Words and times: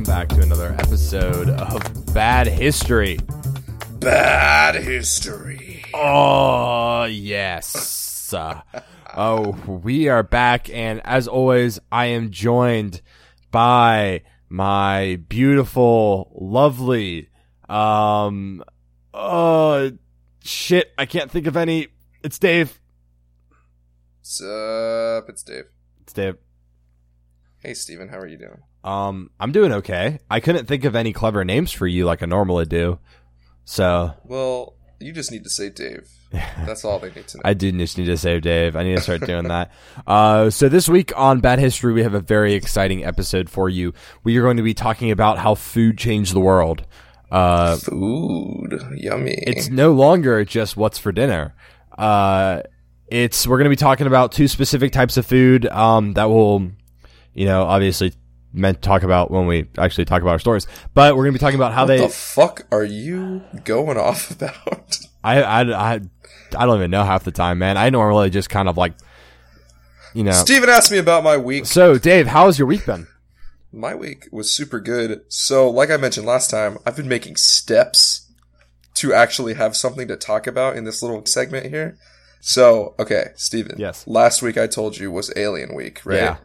Welcome 0.00 0.14
back 0.14 0.28
to 0.30 0.40
another 0.40 0.74
episode 0.78 1.50
of 1.50 2.14
Bad 2.14 2.46
History. 2.46 3.18
Bad 3.98 4.76
history. 4.76 5.84
Oh, 5.92 7.04
yes. 7.04 8.32
Uh, 8.32 8.62
oh, 9.14 9.50
we 9.66 10.08
are 10.08 10.22
back, 10.22 10.70
and 10.70 11.02
as 11.04 11.28
always, 11.28 11.80
I 11.92 12.06
am 12.06 12.30
joined 12.30 13.02
by 13.50 14.22
my 14.48 15.20
beautiful, 15.28 16.32
lovely, 16.40 17.28
um, 17.68 18.64
uh, 19.12 19.90
shit, 20.42 20.94
I 20.96 21.04
can't 21.04 21.30
think 21.30 21.46
of 21.46 21.58
any. 21.58 21.88
It's 22.24 22.38
Dave. 22.38 22.80
What's 24.20 24.40
up? 24.40 25.28
It's 25.28 25.42
Dave. 25.42 25.64
It's 26.00 26.14
Dave. 26.14 26.38
Hey, 27.58 27.74
Steven, 27.74 28.08
how 28.08 28.18
are 28.18 28.26
you 28.26 28.38
doing? 28.38 28.62
Um, 28.82 29.30
I'm 29.38 29.52
doing 29.52 29.72
okay. 29.72 30.18
I 30.30 30.40
couldn't 30.40 30.66
think 30.66 30.84
of 30.84 30.96
any 30.96 31.12
clever 31.12 31.44
names 31.44 31.72
for 31.72 31.86
you 31.86 32.04
like 32.06 32.22
I 32.22 32.26
normally 32.26 32.64
do. 32.64 32.98
So 33.64 34.14
Well, 34.24 34.74
you 34.98 35.12
just 35.12 35.30
need 35.30 35.44
to 35.44 35.50
say 35.50 35.70
Dave. 35.70 36.08
That's 36.30 36.84
all 36.84 36.98
they 37.00 37.10
need 37.10 37.26
to 37.28 37.38
know. 37.38 37.42
I 37.44 37.54
do 37.54 37.72
just 37.72 37.98
need 37.98 38.04
to 38.04 38.16
save 38.16 38.42
Dave. 38.42 38.76
I 38.76 38.84
need 38.84 38.94
to 38.94 39.00
start 39.00 39.22
doing 39.26 39.48
that. 39.48 39.72
Uh, 40.06 40.48
so 40.50 40.68
this 40.68 40.88
week 40.88 41.12
on 41.16 41.40
Bad 41.40 41.58
History, 41.58 41.92
we 41.92 42.04
have 42.04 42.14
a 42.14 42.20
very 42.20 42.54
exciting 42.54 43.04
episode 43.04 43.50
for 43.50 43.68
you. 43.68 43.92
We 44.22 44.36
are 44.36 44.42
going 44.42 44.56
to 44.56 44.62
be 44.62 44.74
talking 44.74 45.10
about 45.10 45.38
how 45.38 45.56
food 45.56 45.98
changed 45.98 46.32
the 46.32 46.40
world. 46.40 46.86
Uh, 47.30 47.76
Food. 47.76 48.80
Yummy. 48.96 49.34
it's 49.46 49.68
no 49.68 49.92
longer 49.92 50.44
just 50.44 50.76
what's 50.76 50.98
for 50.98 51.12
dinner. 51.12 51.54
Uh, 51.96 52.62
it's 53.08 53.46
we're 53.46 53.58
going 53.58 53.64
to 53.64 53.70
be 53.70 53.76
talking 53.76 54.06
about 54.06 54.32
two 54.32 54.48
specific 54.48 54.92
types 54.92 55.16
of 55.16 55.26
food 55.26 55.66
um, 55.66 56.12
that 56.14 56.24
will, 56.24 56.70
you 57.34 57.46
know, 57.46 57.64
obviously 57.64 58.12
meant 58.52 58.82
to 58.82 58.86
talk 58.86 59.02
about 59.02 59.30
when 59.30 59.46
we 59.46 59.68
actually 59.78 60.04
talk 60.04 60.22
about 60.22 60.32
our 60.32 60.38
stories. 60.38 60.66
But 60.94 61.16
we're 61.16 61.24
going 61.24 61.34
to 61.34 61.38
be 61.38 61.40
talking 61.40 61.58
about 61.58 61.72
how 61.72 61.82
what 61.82 61.88
they. 61.88 61.98
the 61.98 62.08
fuck 62.08 62.66
are 62.72 62.84
you 62.84 63.42
going 63.64 63.96
off 63.96 64.30
about? 64.42 64.98
I, 65.22 65.42
I, 65.42 65.60
I, 65.94 66.00
I 66.56 66.66
don't 66.66 66.76
even 66.76 66.90
know 66.90 67.04
half 67.04 67.24
the 67.24 67.30
time, 67.30 67.58
man. 67.58 67.76
I 67.76 67.90
normally 67.90 68.30
just 68.30 68.50
kind 68.50 68.68
of 68.68 68.76
like, 68.76 68.94
you 70.14 70.24
know. 70.24 70.32
Steven 70.32 70.68
asked 70.68 70.90
me 70.90 70.98
about 70.98 71.22
my 71.22 71.36
week. 71.36 71.66
So, 71.66 71.98
Dave, 71.98 72.26
how's 72.26 72.58
your 72.58 72.66
week 72.66 72.86
been? 72.86 73.06
My 73.72 73.94
week 73.94 74.26
was 74.32 74.52
super 74.52 74.80
good. 74.80 75.22
So, 75.28 75.70
like 75.70 75.90
I 75.90 75.96
mentioned 75.96 76.26
last 76.26 76.50
time, 76.50 76.78
I've 76.84 76.96
been 76.96 77.08
making 77.08 77.36
steps 77.36 78.26
to 78.94 79.14
actually 79.14 79.54
have 79.54 79.76
something 79.76 80.08
to 80.08 80.16
talk 80.16 80.46
about 80.46 80.76
in 80.76 80.84
this 80.84 81.02
little 81.02 81.24
segment 81.24 81.66
here. 81.66 81.96
So, 82.40 82.94
okay, 82.98 83.28
Steven. 83.36 83.76
Yes. 83.78 84.06
Last 84.06 84.42
week 84.42 84.58
I 84.58 84.66
told 84.66 84.98
you 84.98 85.10
was 85.10 85.32
Alien 85.36 85.74
Week, 85.74 86.00
right? 86.04 86.16
Yeah. 86.16 86.36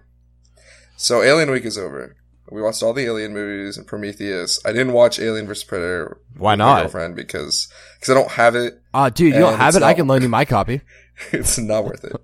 So, 0.97 1.21
Alien 1.21 1.51
Week 1.51 1.65
is 1.65 1.77
over. 1.77 2.15
We 2.51 2.61
watched 2.61 2.83
all 2.83 2.93
the 2.93 3.03
Alien 3.05 3.33
movies 3.33 3.75
and 3.77 3.87
Prometheus. 3.87 4.59
I 4.65 4.71
didn't 4.71 4.93
watch 4.93 5.19
Alien 5.19 5.47
vs 5.47 5.63
Predator. 5.63 6.19
Why 6.37 6.55
not? 6.55 6.81
girlfriend 6.83 7.15
because 7.15 7.67
because 7.95 8.11
I 8.11 8.13
don't 8.13 8.31
have 8.31 8.55
it. 8.55 8.81
Uh, 8.93 9.09
dude, 9.09 9.33
you 9.33 9.39
don't 9.39 9.57
have 9.57 9.75
it. 9.75 9.81
I 9.83 9.93
can 9.95 10.07
loan 10.07 10.21
you 10.21 10.29
my 10.29 10.45
copy. 10.45 10.81
it's 11.31 11.57
not 11.57 11.85
worth 11.85 12.03
it. 12.05 12.15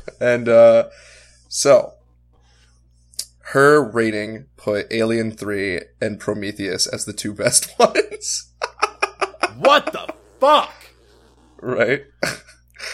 and 0.20 0.48
uh 0.48 0.88
so 1.48 1.92
her 3.52 3.80
rating 3.82 4.46
put 4.56 4.86
Alien 4.92 5.30
3 5.30 5.80
and 6.02 6.18
Prometheus 6.20 6.86
as 6.86 7.04
the 7.06 7.12
two 7.14 7.32
best 7.32 7.70
ones, 7.78 8.52
What 9.56 9.86
the 9.92 10.12
fuck? 10.40 10.74
right? 11.62 12.02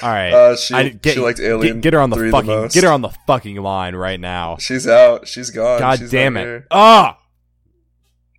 All 0.03 0.09
right. 0.09 0.33
Uh, 0.33 0.57
she- 0.57 0.75
I- 0.75 0.99
she 1.05 1.21
liked 1.21 1.41
Alien 1.41 1.77
Get, 1.77 1.83
get 1.83 1.93
her 1.95 2.01
on 2.01 2.11
the 2.11 2.17
3 2.17 2.31
the 2.31 2.33
fucking. 2.33 2.69
get 2.69 2.85
her 2.85 2.91
on 2.91 3.03
the 3.03 3.11
fucking 3.27 3.57
line 3.57 3.95
right 3.95 4.19
now. 4.21 4.57
She's 4.59 4.87
out. 4.89 5.27
She's 5.29 5.51
gone. 5.51 5.79
God 5.81 5.99
She's 5.99 6.11
damn 6.11 6.37
it! 6.37 6.65
Ah. 6.71 7.19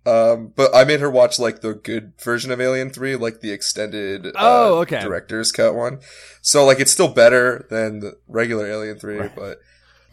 Um, 0.04 0.52
but 0.54 0.72
I 0.72 0.84
made 0.84 1.00
her 1.00 1.10
watch 1.10 1.40
like 1.40 1.62
the 1.62 1.74
good 1.74 2.12
version 2.22 2.52
of 2.52 2.60
Alien 2.60 2.90
3, 2.90 3.16
like 3.16 3.40
the 3.40 3.50
extended 3.50 4.26
uh, 4.28 4.30
Oh, 4.36 4.78
okay. 4.82 5.00
director's 5.00 5.50
cut 5.50 5.74
one. 5.74 5.98
So 6.42 6.64
like 6.64 6.78
it's 6.78 6.92
still 6.92 7.08
better 7.08 7.66
than 7.70 7.98
the 8.00 8.16
regular 8.28 8.66
Alien 8.68 9.00
3, 9.00 9.16
Right. 9.18 9.32
but 9.34 9.58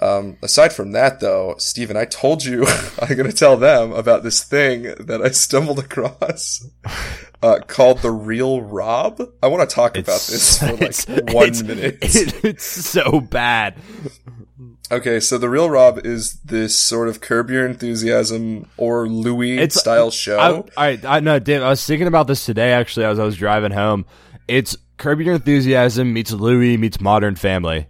um, 0.02 0.38
aside 0.42 0.74
from 0.74 0.94
that 0.94 1.20
though, 1.20 1.54
Steven, 1.60 1.96
I 1.96 2.06
told 2.06 2.44
you 2.44 2.66
I'm 3.02 3.16
going 3.16 3.30
to 3.30 3.36
tell 3.36 3.56
them 3.56 3.92
about 3.92 4.24
this 4.24 4.44
thing 4.44 4.82
that 5.00 5.22
I 5.24 5.30
stumbled 5.30 5.78
across 5.86 6.66
uh, 7.44 7.60
called 7.68 8.00
the 8.00 8.10
real 8.12 8.62
Rob. 8.62 9.22
I 9.44 9.48
want 9.48 9.70
to 9.70 9.76
talk 9.76 9.98
about 9.98 10.22
this 10.22 10.58
for 10.60 10.74
like 10.78 10.96
one 11.34 11.48
it's- 11.50 11.62
minute. 11.64 11.98
it- 12.02 12.44
it's 12.46 12.66
so 12.66 13.20
bad. 13.22 13.76
Okay, 14.92 15.20
so 15.20 15.38
the 15.38 15.50
real 15.50 15.70
Rob 15.70 16.06
is 16.06 16.40
this 16.42 16.78
sort 16.78 17.08
of 17.08 17.20
Curb 17.20 17.50
Your 17.50 17.66
Enthusiasm 17.66 18.70
or 18.78 19.08
Louie 19.08 19.56
It's- 19.58 19.80
style 19.80 20.12
show. 20.12 20.38
I, 20.38 20.52
all 20.52 20.66
right, 20.78 21.04
I 21.06 21.20
know, 21.20 21.40
Dave. 21.40 21.62
I 21.62 21.70
was 21.70 21.86
thinking 21.86 22.08
about 22.08 22.28
this 22.28 22.46
today. 22.46 22.72
Actually, 22.74 23.06
as 23.08 23.20
I 23.20 23.24
was 23.24 23.36
driving 23.38 23.72
home, 23.72 24.06
it's 24.48 24.78
Curb 24.98 25.22
Your 25.22 25.36
Enthusiasm 25.36 26.14
meets 26.14 26.32
Louie 26.32 26.78
meets 26.78 27.02
Modern 27.02 27.36
Family. 27.36 27.88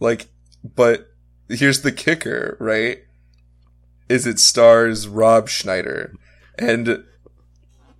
Like, 0.00 0.26
but 0.64 1.06
here's 1.48 1.82
the 1.82 1.92
kicker, 1.92 2.56
right? 2.58 2.98
Is 4.08 4.26
it 4.26 4.38
stars 4.40 5.06
Rob 5.08 5.48
Schneider, 5.48 6.14
and 6.58 7.04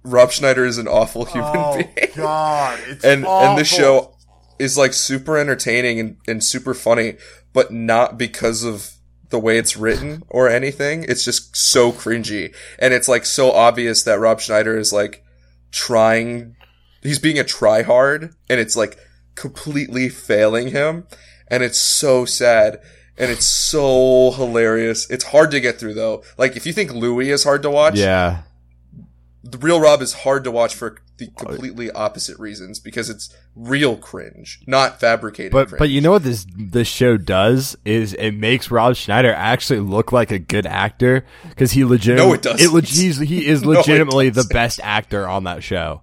Rob 0.04 0.30
Schneider 0.30 0.64
is 0.66 0.78
an 0.78 0.86
awful 0.86 1.22
oh, 1.22 1.24
human 1.24 1.94
being, 1.94 2.08
Oh, 2.12 2.22
God! 2.22 2.80
It's 2.86 3.04
and 3.04 3.26
and 3.26 3.58
the 3.58 3.64
show 3.64 4.14
is 4.58 4.78
like 4.78 4.92
super 4.92 5.36
entertaining 5.38 5.98
and, 5.98 6.16
and 6.28 6.44
super 6.44 6.74
funny, 6.74 7.16
but 7.52 7.72
not 7.72 8.18
because 8.18 8.62
of 8.62 8.90
the 9.30 9.38
way 9.38 9.58
it's 9.58 9.76
written 9.76 10.22
or 10.28 10.48
anything. 10.48 11.04
It's 11.08 11.24
just 11.24 11.56
so 11.56 11.90
cringy, 11.90 12.54
and 12.78 12.92
it's 12.94 13.08
like 13.08 13.24
so 13.24 13.50
obvious 13.50 14.02
that 14.04 14.20
Rob 14.20 14.40
Schneider 14.40 14.76
is 14.78 14.92
like 14.92 15.24
trying, 15.72 16.54
he's 17.02 17.18
being 17.18 17.38
a 17.38 17.44
tryhard, 17.44 18.34
and 18.48 18.60
it's 18.60 18.76
like 18.76 18.98
completely 19.34 20.08
failing 20.08 20.68
him, 20.68 21.06
and 21.48 21.62
it's 21.62 21.78
so 21.78 22.24
sad. 22.24 22.80
And 23.16 23.30
it's 23.30 23.46
so 23.46 24.32
hilarious. 24.32 25.08
It's 25.08 25.22
hard 25.26 25.52
to 25.52 25.60
get 25.60 25.78
through 25.78 25.94
though. 25.94 26.24
Like 26.36 26.56
if 26.56 26.66
you 26.66 26.72
think 26.72 26.92
Louie 26.92 27.30
is 27.30 27.44
hard 27.44 27.62
to 27.62 27.70
watch, 27.70 27.96
Yeah. 27.96 28.42
The 29.58 29.66
real 29.66 29.80
Rob 29.80 30.00
is 30.02 30.12
hard 30.12 30.44
to 30.44 30.50
watch 30.50 30.74
for 30.74 30.98
the 31.16 31.28
oh, 31.38 31.44
completely 31.44 31.90
opposite 31.92 32.38
reasons 32.38 32.80
because 32.80 33.08
it's 33.08 33.34
real 33.54 33.96
cringe, 33.96 34.60
not 34.66 34.98
fabricated. 35.00 35.52
But 35.52 35.68
cringe. 35.68 35.78
but 35.78 35.88
you 35.90 36.00
know 36.00 36.10
what 36.12 36.24
this 36.24 36.44
this 36.56 36.88
show 36.88 37.16
does 37.16 37.76
is 37.84 38.14
it 38.14 38.32
makes 38.32 38.70
Rob 38.70 38.96
Schneider 38.96 39.32
actually 39.32 39.80
look 39.80 40.10
like 40.12 40.32
a 40.32 40.38
good 40.40 40.66
actor 40.66 41.24
because 41.48 41.72
he 41.72 41.84
legit 41.84 42.16
No, 42.16 42.32
it 42.32 42.42
doesn't. 42.42 42.84
he's, 42.88 43.18
he 43.18 43.46
is 43.46 43.62
No, 43.64 43.70
legitimately 43.70 44.30
the 44.30 44.44
best 44.50 44.80
actor 44.82 45.28
on 45.28 45.44
that 45.44 45.62
show. 45.62 46.02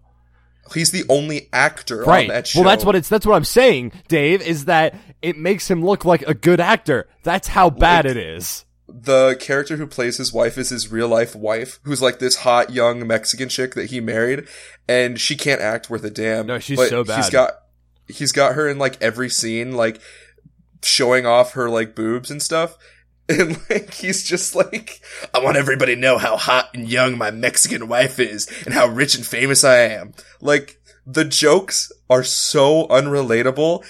he's 0.73 0.91
the 0.91 1.03
only 1.09 1.49
actor 1.51 2.03
Right. 2.03 2.29
on 2.29 2.35
that 2.35 2.47
show. 2.47 2.61
Well, 2.61 2.69
that's 2.69 2.85
what 2.85 2.95
it's 2.95 3.09
that's 3.09 3.25
what 3.25 3.35
I'm 3.35 3.43
saying, 3.43 3.91
Dave. 4.07 4.41
Is 4.41 4.65
that 4.65 4.95
it 5.21 5.37
makes 5.37 5.69
him 5.69 5.83
look 5.83 6.05
like 6.05 6.21
a 6.23 6.33
good 6.33 6.61
actor? 6.61 7.09
That's 7.23 7.49
how 7.49 7.69
bad 7.69 8.05
Like- 8.05 8.11
it 8.11 8.17
is. 8.17 8.63
The 8.93 9.37
character 9.39 9.77
who 9.77 9.87
plays 9.87 10.17
his 10.17 10.33
wife 10.33 10.57
is 10.57 10.69
his 10.69 10.91
real 10.91 11.07
life 11.07 11.35
wife, 11.35 11.79
who's 11.83 12.01
like 12.01 12.19
this 12.19 12.37
hot 12.37 12.71
young 12.71 13.05
Mexican 13.07 13.49
chick 13.49 13.73
that 13.75 13.89
he 13.89 13.99
married, 13.99 14.47
and 14.87 15.19
she 15.19 15.35
can't 15.35 15.61
act 15.61 15.89
worth 15.89 16.03
a 16.03 16.09
damn. 16.09 16.47
No, 16.47 16.59
she's 16.59 16.77
but 16.77 16.89
so 16.89 17.03
He's 17.03 17.07
bad. 17.07 17.31
got 17.31 17.51
he's 18.07 18.31
got 18.31 18.55
her 18.55 18.67
in 18.67 18.77
like 18.77 19.01
every 19.01 19.29
scene, 19.29 19.73
like 19.73 20.01
showing 20.83 21.25
off 21.25 21.53
her 21.53 21.69
like 21.69 21.95
boobs 21.95 22.31
and 22.31 22.41
stuff. 22.41 22.77
And 23.29 23.57
like 23.69 23.93
he's 23.93 24.25
just 24.27 24.55
like, 24.55 24.99
I 25.33 25.39
want 25.39 25.55
everybody 25.55 25.95
to 25.95 26.01
know 26.01 26.17
how 26.17 26.35
hot 26.35 26.71
and 26.73 26.89
young 26.89 27.17
my 27.17 27.31
Mexican 27.31 27.87
wife 27.87 28.19
is 28.19 28.49
and 28.65 28.73
how 28.73 28.87
rich 28.87 29.15
and 29.15 29.25
famous 29.25 29.63
I 29.63 29.77
am. 29.83 30.13
Like 30.41 30.81
the 31.05 31.23
jokes 31.23 31.93
are 32.09 32.23
so 32.25 32.87
unrelatable. 32.87 33.85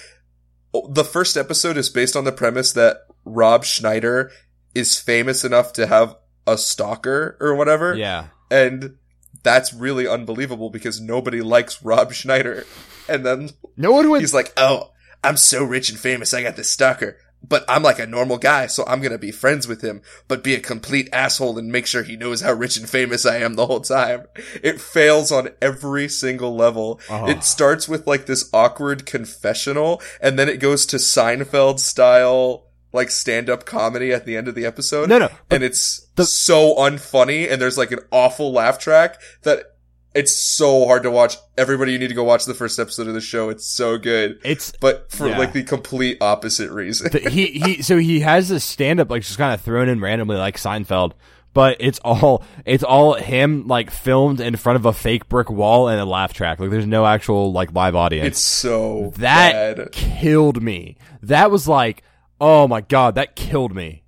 The 0.89 1.04
first 1.04 1.38
episode 1.38 1.75
is 1.75 1.89
based 1.89 2.15
on 2.15 2.24
the 2.24 2.31
premise 2.31 2.71
that 2.74 2.97
Rob 3.25 3.63
Schneider 3.65 4.31
is 4.75 5.00
famous 5.00 5.44
enough 5.44 5.73
to 5.73 5.88
have 5.88 6.15
a 6.47 6.57
stalker 6.57 7.38
or 7.39 7.56
whatever. 7.56 7.95
Yeah. 7.95 8.27
And 8.50 8.97
that's 9.44 9.73
really 9.73 10.07
unbelievable 10.07 10.69
because 10.69 11.00
nobody 11.01 11.41
likes 11.41 11.83
Rob 11.83 12.13
Schneider. 12.13 12.65
And 13.09 13.25
then 13.25 13.50
No 13.77 13.91
one 13.91 14.09
would. 14.09 14.21
he's 14.21 14.33
like, 14.33 14.53
"Oh, 14.57 14.91
I'm 15.23 15.38
so 15.38 15.63
rich 15.63 15.89
and 15.89 16.00
famous. 16.00 16.33
I 16.33 16.44
got 16.44 16.56
this 16.56 16.69
stalker, 16.69 17.18
but 17.47 17.65
I'm 17.68 17.81
like 17.83 18.00
a 18.00 18.06
normal 18.06 18.38
guy, 18.38 18.68
so 18.68 18.83
I'm 18.88 19.01
gonna 19.01 19.18
be 19.18 19.31
friends 19.31 19.68
with 19.68 19.81
him, 19.81 20.01
but 20.27 20.44
be 20.44 20.53
a 20.56 20.59
complete 20.59 21.09
asshole 21.12 21.57
and 21.57 21.71
make 21.71 21.88
sure 21.88 22.03
he 22.03 22.15
knows 22.15 22.41
how 22.41 22.53
rich 22.53 22.77
and 22.77 22.89
famous 22.89 23.25
I 23.25 23.38
am 23.38 23.56
the 23.56 23.65
whole 23.68 23.81
time." 23.81 24.25
It 24.63 24.79
fails 24.81 25.31
on 25.31 25.50
every 25.62 26.07
single 26.07 26.56
level. 26.56 27.00
Oh. 27.09 27.27
It 27.27 27.44
starts 27.44 27.88
with 27.89 28.06
like 28.07 28.25
this 28.27 28.50
awkward 28.53 29.06
confessional, 29.06 30.01
and 30.21 30.38
then 30.38 30.50
it 30.50 30.57
goes 30.59 30.85
to 30.88 30.97
Seinfeld 30.97 31.79
style. 31.79 32.68
Like 32.94 33.10
stand 33.10 33.50
up 33.50 33.66
comedy 33.66 34.12
at 34.12 34.26
the 34.26 34.36
end 34.36 34.48
of 34.48 34.56
the 34.56 34.66
episode. 34.66 35.08
No, 35.10 35.18
no, 35.18 35.30
And 35.50 35.64
it's 35.64 36.08
the- 36.16 36.26
so 36.26 36.76
unfunny, 36.76 37.50
and 37.52 37.62
there's 37.62 37.78
like 37.78 37.92
an 37.92 38.00
awful 38.12 38.52
laugh 38.52 38.80
track 38.80 39.20
that 39.44 39.64
it's 40.14 40.36
so 40.36 40.86
hard 40.88 41.04
to 41.04 41.12
watch. 41.12 41.38
Everybody, 41.58 41.94
you 41.94 42.00
need 42.00 42.10
to 42.10 42.14
go 42.14 42.26
watch 42.26 42.44
the 42.44 42.54
first 42.54 42.78
episode 42.80 43.08
of 43.08 43.14
the 43.14 43.22
show. 43.22 43.48
It's 43.50 43.66
so 43.66 43.98
good. 43.98 44.40
it's 44.44 44.74
But 44.82 45.10
for 45.10 45.28
Yeah. 45.30 45.38
like 45.38 45.54
the 45.54 45.64
complete 45.64 46.18
opposite 46.20 46.70
reason. 46.70 47.10
the, 47.12 47.30
he 47.30 47.46
he. 47.48 47.82
So 47.82 47.98
he 47.98 48.20
has 48.20 48.50
this 48.50 48.66
stand 48.66 49.00
up 49.00 49.10
like 49.10 49.22
just 49.22 49.38
kind 49.38 49.54
of 49.54 49.62
thrown 49.62 49.88
in 49.88 50.02
randomly 50.02 50.36
like 50.36 50.58
Seinfeld, 50.58 51.14
but 51.54 51.78
it's 51.80 52.00
all 52.04 52.44
it's 52.66 52.84
all 52.84 53.14
him 53.14 53.68
like 53.68 53.90
filmed 53.90 54.42
in 54.42 54.58
front 54.58 54.76
of 54.76 54.86
a 54.86 54.92
fake 54.92 55.30
brick 55.30 55.50
wall 55.50 55.88
and 55.88 55.98
a 56.02 56.06
laugh 56.06 56.34
track. 56.34 56.60
Like 56.60 56.72
there's 56.72 56.86
no 56.86 57.06
actual 57.06 57.54
like 57.54 57.74
live 57.74 57.96
audience. 57.96 58.28
It's 58.28 58.42
so 58.42 59.14
that 59.16 59.78
bad. 59.78 59.92
killed 59.94 60.62
me. 60.62 60.98
That 61.24 61.52
was 61.52 61.70
like, 61.70 62.04
oh 62.42 62.68
my 62.68 62.82
god, 62.82 63.16
that 63.16 63.36
killed 63.38 63.74
me. 63.74 64.04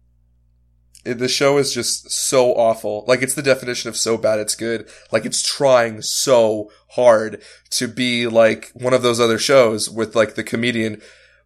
The 1.05 1.27
show 1.27 1.57
is 1.57 1.73
just 1.73 2.11
so 2.11 2.53
awful. 2.53 3.05
Like 3.07 3.21
it's 3.21 3.33
the 3.35 3.41
definition 3.41 3.89
of 3.89 3.97
so 3.97 4.17
bad 4.17 4.39
it's 4.39 4.55
good. 4.55 4.89
Like 5.11 5.25
it's 5.25 5.41
trying 5.41 6.01
so 6.01 6.71
hard 6.91 7.41
to 7.71 7.87
be 7.87 8.25
like 8.25 8.71
one 8.73 8.93
of 8.93 9.01
those 9.01 9.19
other 9.19 9.37
shows 9.37 9.89
with 9.89 10.15
like 10.15 10.35
the 10.35 10.43
comedian, 10.43 11.01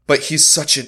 but 0.06 0.20
he's 0.20 0.46
such 0.46 0.78
a 0.78 0.84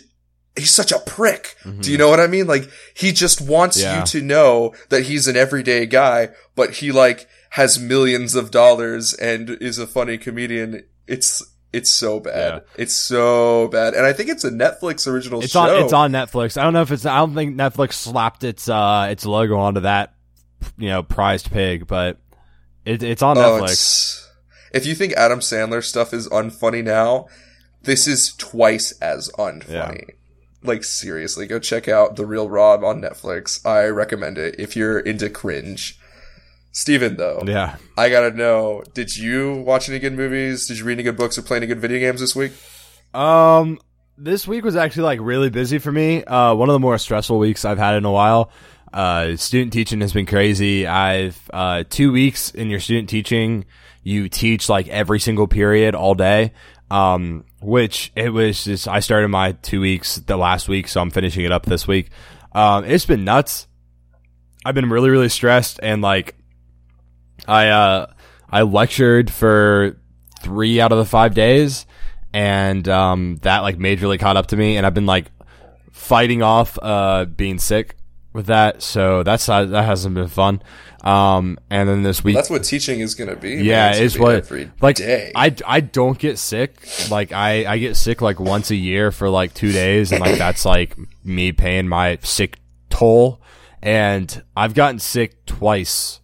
he's 0.56 0.72
such 0.72 0.92
a 0.92 1.00
prick. 1.00 1.56
Do 1.64 1.70
you 1.70 1.76
mm-hmm. 1.78 1.98
know 1.98 2.10
what 2.10 2.20
I 2.20 2.28
mean? 2.28 2.48
Like 2.48 2.70
he 2.96 3.12
just 3.12 3.42
wants 3.42 3.82
Yeah. 3.82 4.00
you 4.00 4.06
to 4.06 4.22
know 4.22 4.74
that 4.90 5.04
he's 5.04 5.28
an 5.28 5.36
everyday 5.36 5.88
guy, 5.88 6.30
but 6.56 6.76
he 6.76 6.92
like 6.92 7.28
has 7.52 7.80
millions 7.80 8.36
of 8.36 8.52
dollars 8.52 9.14
and 9.16 9.50
is 9.50 9.80
a 9.80 9.88
funny 9.88 10.20
comedian. 10.20 10.84
It's 11.08 11.44
it's 11.72 11.90
so 11.92 12.20
bad. 12.20 12.54
Yeah. 12.54 12.60
It's 12.84 12.96
so 12.96 13.68
bad. 13.68 13.94
And 13.94 14.06
I 14.06 14.14
think 14.14 14.30
it's 14.30 14.44
a 14.44 14.50
Netflix 14.52 15.08
original 15.08 15.42
It's 15.42 15.52
show. 15.54 15.62
on 15.62 15.84
it's 15.84 15.94
on 15.94 16.12
Netflix. 16.12 16.58
I 16.58 16.64
don't 16.64 16.74
know 16.74 16.82
if 16.82 16.92
it's 16.92 17.06
I 17.06 17.18
don't 17.18 17.36
think 17.36 17.56
Netflix 17.56 17.94
slapped 17.94 18.44
its 18.44 18.68
uh 18.68 19.08
its 19.12 19.26
logo 19.26 19.58
onto 19.60 19.82
that 19.82 20.14
you 20.78 20.90
know 20.90 21.04
prized 21.04 21.52
pig, 21.52 21.86
but 21.88 22.18
it, 22.86 23.04
it's 23.04 23.22
on 23.22 23.38
Oh, 23.38 23.42
Netflix. 23.42 23.64
it's- 23.64 24.26
If 24.74 24.86
you 24.86 24.96
think 24.96 25.14
Adam 25.14 25.40
Sandler 25.40 25.84
stuff 25.84 26.14
is 26.14 26.28
unfunny 26.30 26.84
now, 26.84 27.28
this 27.84 28.08
is 28.08 28.34
twice 28.36 28.92
as 29.02 29.30
unfunny. 29.38 30.06
Like 30.64 30.84
seriously, 30.84 31.46
go 31.48 31.60
check 31.60 31.88
out 31.88 32.16
The 32.16 32.26
Real 32.26 32.50
Rob 32.50 32.84
on 32.84 33.00
Netflix. 33.02 33.66
I 33.66 33.86
recommend 33.88 34.38
it 34.38 34.56
if 34.58 34.76
you're 34.76 35.00
into 35.00 35.30
cringe. 35.30 35.99
Steven 36.72 37.18
though, 37.18 37.42
Yeah. 37.46 37.76
I 37.98 38.10
gotta 38.10 38.32
know, 38.32 38.84
did 38.94 39.16
you 39.16 39.56
watch 39.66 39.90
any 39.90 40.00
good 40.00 40.14
movies? 40.14 40.68
Did 40.68 40.78
you 40.78 40.86
read 40.86 40.94
any 40.94 41.04
good 41.04 41.18
books 41.18 41.38
or 41.38 41.42
play 41.42 41.58
any 41.58 41.68
good 41.68 41.80
video 41.80 42.00
games 42.00 42.20
this 42.20 42.36
week? 42.36 42.52
Um, 43.14 43.80
this 44.18 44.48
week 44.48 44.64
was 44.64 44.76
actually 44.76 45.04
like 45.04 45.20
really 45.22 45.50
busy 45.50 45.80
for 45.80 45.92
me. 45.92 46.24
Uh, 46.24 46.54
one 46.54 46.70
of 46.70 46.74
the 46.74 46.80
more 46.80 46.98
stressful 46.98 47.40
weeks 47.40 47.66
I've 47.66 47.78
had 47.80 47.96
in 47.96 48.06
a 48.06 48.12
while. 48.12 48.52
Uh, 48.94 49.36
student 49.36 49.74
teaching 49.74 50.02
has 50.02 50.14
been 50.14 50.26
crazy. 50.26 50.86
I've 50.88 51.40
uh 51.54 51.84
two 51.90 52.12
weeks 52.12 52.52
in 52.52 52.70
your 52.70 52.80
student 52.80 53.10
teaching, 53.10 53.66
you 54.04 54.30
teach 54.30 54.70
like 54.70 54.88
every 54.88 55.20
single 55.20 55.48
period 55.48 55.96
all 55.96 56.16
day. 56.16 56.54
Um, 56.92 57.46
which 57.62 58.12
it 58.16 58.30
was 58.30 58.64
just 58.64 58.88
I 58.88 59.00
started 59.02 59.28
my 59.28 59.52
two 59.52 59.80
weeks 59.82 60.16
the 60.16 60.38
last 60.38 60.68
week, 60.68 60.88
so 60.88 61.02
I'm 61.02 61.12
finishing 61.12 61.46
it 61.46 61.52
up 61.52 61.66
this 61.66 61.88
week. 61.88 62.10
Um, 62.52 62.84
it's 62.86 63.06
been 63.06 63.24
nuts. 63.24 63.68
I've 64.66 64.76
been 64.76 64.90
really 64.90 65.10
really 65.10 65.30
stressed 65.30 65.80
and 65.84 66.02
like 66.02 66.36
I 67.50 67.70
uh 67.70 68.08
I 68.50 68.62
lectured 68.64 69.32
for 69.32 69.98
three 70.42 70.80
out 70.80 70.92
of 70.92 70.98
the 70.98 71.06
five 71.06 71.34
days, 71.34 71.86
and 72.34 72.88
um 72.88 73.38
that 73.42 73.60
like 73.60 73.78
majorly 73.78 74.20
caught 74.20 74.38
up 74.38 74.48
to 74.48 74.58
me, 74.58 74.78
and 74.78 74.86
I've 74.86 74.94
been 74.94 75.06
like 75.06 75.32
fighting 75.92 76.42
off 76.42 76.78
uh 76.82 77.26
being 77.26 77.60
sick 77.60 77.98
with 78.34 78.46
that, 78.48 78.82
so 78.82 79.24
that's 79.24 79.46
that 79.48 79.70
hasn't 79.72 80.16
been 80.16 80.28
fun. 80.28 80.62
Um, 81.04 81.58
and 81.70 81.88
then 81.88 82.04
this 82.04 82.24
week, 82.24 82.36
That's 82.36 82.50
what 82.50 82.64
teaching 82.64 83.00
is 83.00 83.16
gonna 83.16 83.36
be. 83.38 83.56
man. 83.56 83.66
yeah, 83.66 83.90
It's 83.92 84.00
it's 84.16 84.20
what 84.20 84.36
every 84.36 84.70
like 84.82 84.98
day. 84.98 85.32
I 85.34 85.56
I 85.66 85.80
don't 85.80 86.20
get 86.20 86.38
sick. 86.38 86.76
Like 87.10 87.32
I 87.32 87.66
I 87.66 87.78
get 87.78 87.96
sick 87.96 88.22
like 88.22 88.40
once 88.40 88.70
a 88.70 88.76
year 88.76 89.12
for 89.12 89.30
like 89.30 89.54
two 89.54 89.72
days, 89.72 90.12
and 90.12 90.20
like 90.22 90.38
that's 90.38 90.66
like 90.66 90.96
me 91.24 91.52
paying 91.54 91.88
my 91.88 92.20
sick 92.22 92.60
toll. 92.90 93.42
And 93.82 94.44
I've 94.58 94.74
gotten 94.74 95.00
sick 95.00 95.46
twice 95.46 96.20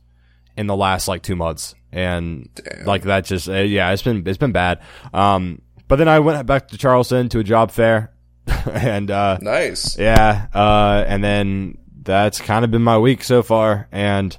in 0.57 0.67
the 0.67 0.75
last 0.75 1.07
like 1.07 1.21
two 1.21 1.35
months, 1.35 1.75
and 1.91 2.49
like 2.85 3.03
that 3.03 3.25
just 3.25 3.49
uh, 3.49 3.53
yeah, 3.53 3.91
it's 3.91 4.01
been 4.01 4.23
it's 4.27 4.37
been 4.37 4.51
bad. 4.51 4.79
Um, 5.13 5.61
but 5.87 5.97
then 5.97 6.07
I 6.07 6.19
went 6.19 6.45
back 6.47 6.69
to 6.69 6.77
Charleston 6.77 7.29
to 7.29 7.39
a 7.39 7.43
job 7.43 7.71
fair, 7.71 8.13
and 8.71 9.09
uh, 9.11 9.37
nice. 9.41 9.97
yeah, 9.97 10.47
uh, 10.53 11.03
and 11.07 11.23
then 11.23 11.77
that's 12.01 12.39
kind 12.39 12.63
of 12.65 12.71
been 12.71 12.83
my 12.83 12.97
week 12.97 13.23
so 13.23 13.43
far. 13.43 13.87
And 13.91 14.37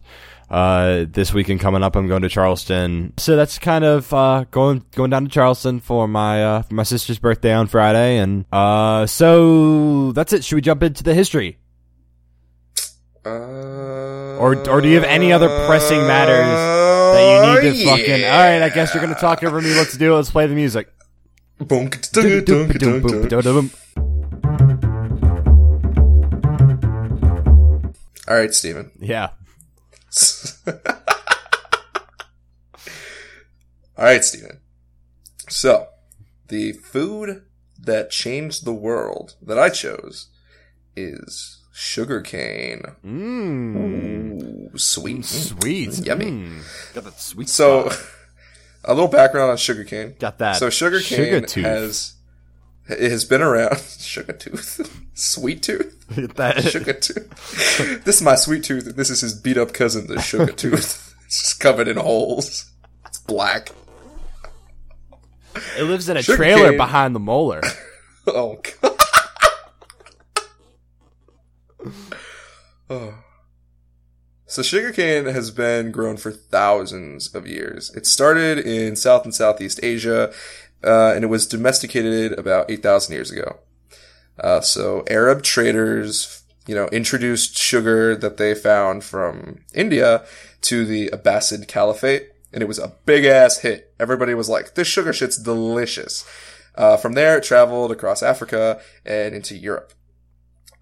uh, 0.49 1.07
this 1.09 1.33
weekend 1.35 1.59
coming 1.61 1.83
up, 1.83 1.97
I'm 1.97 2.07
going 2.07 2.23
to 2.23 2.29
Charleston. 2.29 3.13
So 3.17 3.35
that's 3.35 3.59
kind 3.59 3.85
of 3.85 4.13
uh, 4.15 4.45
going 4.51 4.85
going 4.95 5.11
down 5.11 5.25
to 5.25 5.31
Charleston 5.31 5.81
for 5.81 6.07
my 6.07 6.45
uh, 6.45 6.63
for 6.63 6.75
my 6.75 6.85
sister's 6.85 7.19
birthday 7.19 7.53
on 7.53 7.67
Friday. 7.67 8.19
And 8.19 8.45
uh, 8.53 9.07
so 9.07 10.13
that's 10.13 10.33
it. 10.33 10.45
Should 10.45 10.55
we 10.57 10.61
jump 10.63 10.83
into 10.85 11.03
the 11.03 11.15
history, 11.15 11.59
Uh, 13.25 13.96
or 14.39 14.69
or 14.69 14.81
do 14.81 14.89
you 14.89 14.95
have 14.97 15.05
any 15.05 15.33
other 15.33 15.49
pressing 15.67 16.01
matters 16.07 16.47
that 16.47 17.63
you 17.63 17.71
need 17.71 17.77
to 17.77 17.83
oh, 17.83 17.97
fucking? 17.97 18.25
All 18.25 18.31
right, 18.31 18.63
I 18.63 18.69
guess 18.69 18.95
you're 18.95 19.03
gonna 19.03 19.19
talk 19.19 19.43
over 19.43 19.61
me. 19.61 19.75
Let's 19.75 19.97
do 19.97 20.13
it. 20.13 20.17
Let's 20.17 20.31
play 20.31 20.47
the 20.47 20.55
music. 20.55 20.89
All 28.29 28.35
right, 28.35 28.53
Steven. 28.53 28.91
Yeah. 28.99 29.31
All 33.97 34.05
right, 34.05 34.25
Steven. 34.25 34.61
So, 35.49 35.87
the 36.49 36.73
food 36.73 37.45
that 37.81 38.11
changed 38.11 38.65
the 38.65 38.75
world 38.75 39.37
that 39.41 39.59
I 39.59 39.69
chose 39.69 40.29
is 40.97 41.56
sugarcane. 41.77 42.83
Mmm. 43.05 44.75
Ooh, 44.75 44.79
sweet. 44.79 45.25
Sweet. 45.27 45.99
Yummy. 46.07 46.25
Mm. 46.31 46.95
Got 46.95 47.05
that 47.05 47.21
sweet. 47.21 47.49
So, 47.51 47.91
a 48.85 48.95
little 48.95 49.09
background 49.09 49.51
on 49.51 49.57
sugarcane. 49.59 50.15
got 50.19 50.39
that. 50.39 50.57
So, 50.57 50.71
sugarcane 50.71 51.19
Sugar 51.19 51.41
tooth. 51.43 51.65
has 51.65 52.15
it 52.89 53.11
has 53.11 53.25
been 53.27 53.43
around. 53.43 53.79
Sugar 53.99 54.33
tooth, 54.33 55.07
sweet 55.15 55.63
tooth, 55.63 55.93
that. 56.37 56.63
sugar 56.65 56.93
tooth. 56.95 58.05
this 58.05 58.17
is 58.17 58.23
my 58.23 58.37
sweet 58.37 58.65
tooth. 58.65 58.87
and 58.87 58.97
This 58.97 59.11
is 59.11 59.21
his 59.21 59.35
beat 59.35 59.59
up 59.59 59.73
cousin, 59.75 60.07
the 60.07 60.21
sugar 60.23 60.53
tooth. 60.53 61.15
It's 61.27 61.43
just 61.43 61.61
covered 61.61 61.89
in 61.89 61.97
holes. 61.97 62.71
It's 63.07 63.19
black. 63.19 63.71
It 65.79 65.83
lives 65.83 66.09
in 66.09 66.17
a 66.17 66.23
Sugar 66.23 66.37
trailer 66.37 66.69
cane. 66.71 66.77
behind 66.77 67.15
the 67.15 67.21
molar. 67.21 67.61
Oh 68.29 68.61
god. 68.83 68.96
oh. 72.91 73.15
So 74.49 74.63
sugarcane 74.63 75.27
has 75.27 75.51
been 75.51 75.91
grown 75.91 76.17
for 76.17 76.31
thousands 76.31 77.35
of 77.35 77.49
years. 77.49 77.91
It 77.97 78.07
started 78.07 78.59
in 78.59 78.95
South 78.95 79.25
and 79.25 79.35
Southeast 79.35 79.81
Asia, 79.83 80.33
uh, 80.85 81.13
and 81.15 81.25
it 81.25 81.29
was 81.29 81.47
domesticated 81.47 82.39
about 82.39 82.71
8,000 82.71 83.13
years 83.13 83.33
ago. 83.33 83.59
Uh, 84.39 84.61
so 84.61 85.03
Arab 85.11 85.43
traders, 85.43 86.45
you 86.67 86.77
know, 86.77 86.87
introduced 86.89 87.59
sugar 87.59 88.15
that 88.15 88.37
they 88.37 88.55
found 88.55 89.03
from 89.03 89.63
India 89.75 90.25
to 90.63 90.85
the 90.85 91.11
Abbasid 91.13 91.67
Caliphate, 91.67 92.31
and 92.53 92.63
it 92.63 92.69
was 92.69 92.79
a 92.79 92.95
big 93.05 93.25
ass 93.25 93.59
hit. 93.59 93.93
Everybody 93.99 94.35
was 94.35 94.49
like, 94.49 94.75
this 94.75 94.87
sugar 94.87 95.13
shit's 95.13 95.39
delicious. 95.39 96.25
Uh, 96.77 96.97
from 96.97 97.15
there, 97.15 97.39
it 97.39 97.45
traveled 97.45 97.91
across 97.91 98.23
Africa 98.23 98.81
and 99.05 99.35
into 99.35 99.57
Europe. 99.57 99.93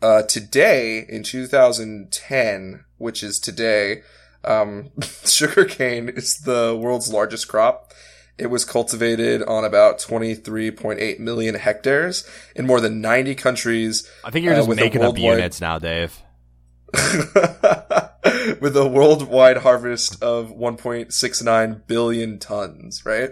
Uh, 0.04 0.20
today, 0.20 1.06
in 1.08 1.22
2010, 1.22 2.84
which 2.98 3.22
is 3.22 3.40
today, 3.40 4.02
um, 4.44 4.90
sugarcane 5.24 6.10
is 6.10 6.40
the 6.40 6.78
world's 6.78 7.10
largest 7.10 7.48
crop. 7.48 7.90
It 8.36 8.48
was 8.48 8.66
cultivated 8.66 9.42
on 9.44 9.64
about 9.64 9.98
23.8 9.98 11.18
million 11.20 11.54
hectares 11.54 12.28
in 12.54 12.66
more 12.66 12.82
than 12.82 13.00
90 13.00 13.34
countries 13.36 14.06
I 14.22 14.30
think 14.30 14.44
you're 14.44 14.52
Uh, 14.52 14.58
just 14.58 14.68
a 14.68 14.74
making 14.74 15.02
up 15.02 15.16
units 15.16 15.62
now, 15.62 15.78
Dave. 15.78 16.20
with 16.92 18.76
a 18.76 18.86
worldwide 18.86 19.56
harvest 19.56 20.22
of 20.22 20.50
1.69 20.50 21.86
billion 21.86 22.38
tons, 22.38 23.06
right? 23.06 23.30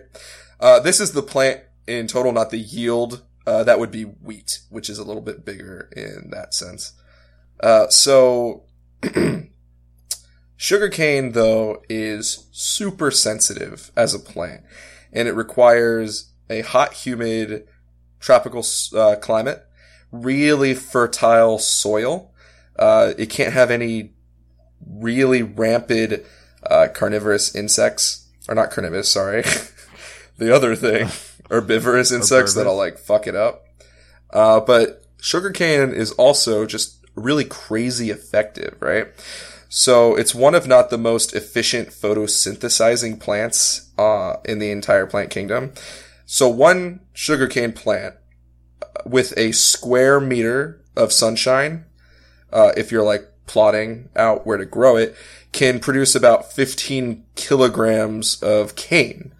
Uh, 0.58 0.80
this 0.80 1.00
is 1.00 1.12
the 1.12 1.22
plant 1.22 1.60
in 1.86 2.06
total, 2.06 2.32
not 2.32 2.48
the 2.48 2.56
yield. 2.58 3.20
Uh, 3.46 3.64
that 3.64 3.78
would 3.78 3.90
be 3.90 4.04
wheat, 4.04 4.60
which 4.70 4.88
is 4.88 4.98
a 4.98 5.04
little 5.04 5.22
bit 5.22 5.44
bigger 5.44 5.88
in 5.96 6.30
that 6.30 6.54
sense. 6.54 6.92
Uh, 7.60 7.88
so, 7.88 8.64
sugarcane, 10.56 11.32
though, 11.32 11.82
is 11.88 12.46
super 12.52 13.10
sensitive 13.10 13.90
as 13.96 14.14
a 14.14 14.18
plant, 14.18 14.62
and 15.12 15.28
it 15.28 15.32
requires 15.32 16.32
a 16.48 16.60
hot, 16.62 16.92
humid, 16.92 17.66
tropical 18.20 18.64
uh, 18.96 19.16
climate, 19.16 19.66
really 20.10 20.74
fertile 20.74 21.58
soil. 21.58 22.32
Uh, 22.78 23.12
it 23.18 23.30
can't 23.30 23.52
have 23.52 23.70
any 23.70 24.12
really 24.86 25.42
rampant 25.42 26.22
uh, 26.64 26.88
carnivorous 26.92 27.54
insects, 27.54 28.28
or 28.48 28.54
not 28.54 28.70
carnivorous, 28.70 29.08
sorry, 29.08 29.42
the 30.38 30.54
other 30.54 30.74
thing, 30.74 31.08
herbivorous 31.52 32.10
insects 32.10 32.54
that'll 32.54 32.76
like 32.76 32.98
fuck 32.98 33.26
it 33.26 33.36
up. 33.36 33.66
Uh, 34.30 34.58
but 34.60 35.04
sugarcane 35.20 35.92
is 35.92 36.10
also 36.12 36.66
just 36.66 37.04
really 37.14 37.44
crazy 37.44 38.10
effective, 38.10 38.76
right? 38.80 39.08
So 39.68 40.16
it's 40.16 40.34
one 40.34 40.54
of 40.54 40.66
not 40.66 40.90
the 40.90 40.98
most 40.98 41.34
efficient 41.34 41.90
photosynthesizing 41.90 43.20
plants 43.20 43.90
uh, 43.98 44.36
in 44.44 44.58
the 44.58 44.70
entire 44.70 45.06
plant 45.06 45.30
kingdom. 45.30 45.72
So 46.26 46.48
one 46.48 47.00
sugarcane 47.12 47.72
plant 47.72 48.16
uh, 48.82 48.86
with 49.06 49.36
a 49.36 49.52
square 49.52 50.20
meter 50.20 50.82
of 50.96 51.12
sunshine, 51.12 51.84
uh, 52.52 52.72
if 52.76 52.90
you're 52.90 53.04
like 53.04 53.28
plotting 53.46 54.08
out 54.16 54.46
where 54.46 54.58
to 54.58 54.64
grow 54.64 54.96
it, 54.96 55.14
can 55.52 55.80
produce 55.80 56.14
about 56.14 56.52
15 56.52 57.24
kilograms 57.34 58.42
of 58.42 58.76
cane 58.76 59.34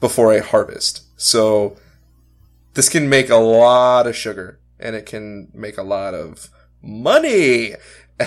before 0.00 0.32
a 0.32 0.42
harvest. 0.42 1.07
So 1.18 1.76
this 2.74 2.88
can 2.88 3.08
make 3.08 3.28
a 3.28 3.36
lot 3.36 4.06
of 4.06 4.16
sugar 4.16 4.60
and 4.80 4.96
it 4.96 5.04
can 5.04 5.48
make 5.52 5.76
a 5.76 5.82
lot 5.82 6.14
of 6.14 6.48
money. 6.80 7.74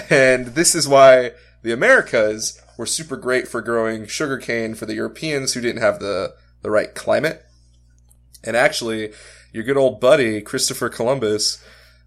And 0.09 0.47
this 0.47 0.75
is 0.75 0.87
why 0.87 1.31
the 1.63 1.71
Americas 1.71 2.61
were 2.77 2.85
super 2.85 3.17
great 3.17 3.47
for 3.47 3.61
growing 3.61 4.07
sugarcane 4.07 4.75
for 4.75 4.85
the 4.85 4.93
Europeans 4.93 5.53
who 5.53 5.61
didn't 5.61 5.81
have 5.81 5.99
the, 5.99 6.33
the 6.61 6.69
right 6.69 6.93
climate. 6.93 7.45
And 8.43 8.55
actually, 8.55 9.13
your 9.53 9.63
good 9.63 9.77
old 9.77 9.99
buddy, 9.99 10.41
Christopher 10.41 10.89
Columbus, 10.89 11.63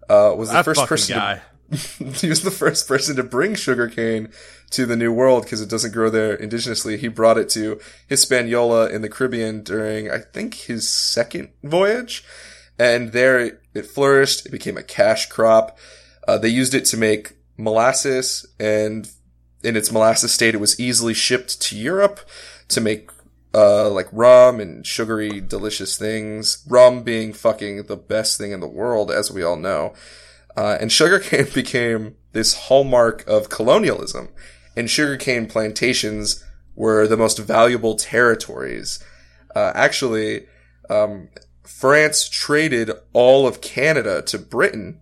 uh, 0.09 0.33
was 0.37 0.49
the 0.49 0.55
That 0.55 0.65
first 0.65 0.85
person 0.85 1.15
guy. 1.15 1.35
to, 1.35 1.41
he 2.15 2.29
was 2.29 2.43
the 2.43 2.51
first 2.51 2.87
person 2.87 3.15
to 3.15 3.23
bring 3.23 3.55
sugarcane 3.55 4.29
to 4.71 4.85
the 4.85 4.95
New 4.95 5.11
World 5.11 5.43
because 5.43 5.61
it 5.61 5.69
doesn't 5.69 5.93
grow 5.93 6.09
there 6.09 6.37
indigenously. 6.37 6.97
He 6.97 7.07
brought 7.07 7.37
it 7.37 7.49
to 7.49 7.79
Hispaniola 8.07 8.89
in 8.89 9.01
the 9.01 9.09
Caribbean 9.09 9.63
during, 9.63 10.11
I 10.11 10.19
think, 10.19 10.53
his 10.53 10.87
second 10.87 11.49
voyage. 11.63 12.23
And 12.77 13.11
there 13.11 13.39
it, 13.73 13.85
flourished. 13.85 14.45
It 14.45 14.51
became 14.51 14.77
a 14.77 14.83
cash 14.83 15.27
crop. 15.27 15.77
Uh, 16.27 16.37
they 16.37 16.49
used 16.49 16.73
it 16.73 16.85
to 16.85 16.97
make 16.97 17.33
molasses 17.57 18.45
and 18.59 19.09
in 19.65 19.75
its 19.75 19.91
molasses 19.91 20.31
state, 20.31 20.53
it 20.53 20.59
was 20.59 20.79
easily 20.79 21.13
shipped 21.13 21.59
to 21.59 21.77
Europe 21.77 22.19
to 22.67 22.79
make 22.79 23.09
uh, 23.53 23.89
like 23.89 24.07
rum 24.11 24.59
and 24.59 24.85
sugary, 24.85 25.41
delicious 25.41 25.97
things. 25.97 26.63
Rum 26.69 27.01
being 27.01 27.33
fucking 27.33 27.83
the 27.83 27.97
best 27.97 28.37
thing 28.37 28.51
in 28.51 28.59
the 28.59 28.67
world, 28.67 29.09
as 29.09 29.31
we 29.31 29.43
all 29.43 29.55
know. 29.55 29.93
Uh, 30.55 30.77
and 30.79 30.91
sugarcane 30.91 31.47
became 31.53 32.15
this 32.31 32.55
hallmark 32.55 33.27
of 33.27 33.49
colonialism. 33.49 34.29
And 34.75 34.89
sugarcane 34.89 35.47
plantations 35.47 36.43
were 36.75 37.07
the 37.07 37.17
most 37.17 37.39
valuable 37.39 37.95
territories. 37.95 38.99
Uh, 39.55 39.71
actually, 39.73 40.47
um, 40.89 41.29
France 41.63 42.27
traded 42.27 42.91
all 43.13 43.47
of 43.47 43.61
Canada 43.61 44.21
to 44.23 44.37
Britain 44.37 44.99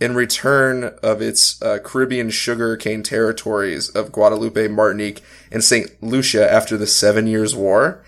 in 0.00 0.14
return 0.14 0.94
of 1.02 1.22
its 1.22 1.60
uh, 1.62 1.78
Caribbean 1.82 2.28
sugarcane 2.28 3.02
territories 3.02 3.88
of 3.90 4.12
Guadeloupe, 4.12 4.70
Martinique, 4.70 5.22
and 5.50 5.64
St. 5.64 6.02
Lucia 6.02 6.50
after 6.50 6.76
the 6.76 6.86
Seven 6.86 7.26
Years' 7.26 7.54
War. 7.54 8.04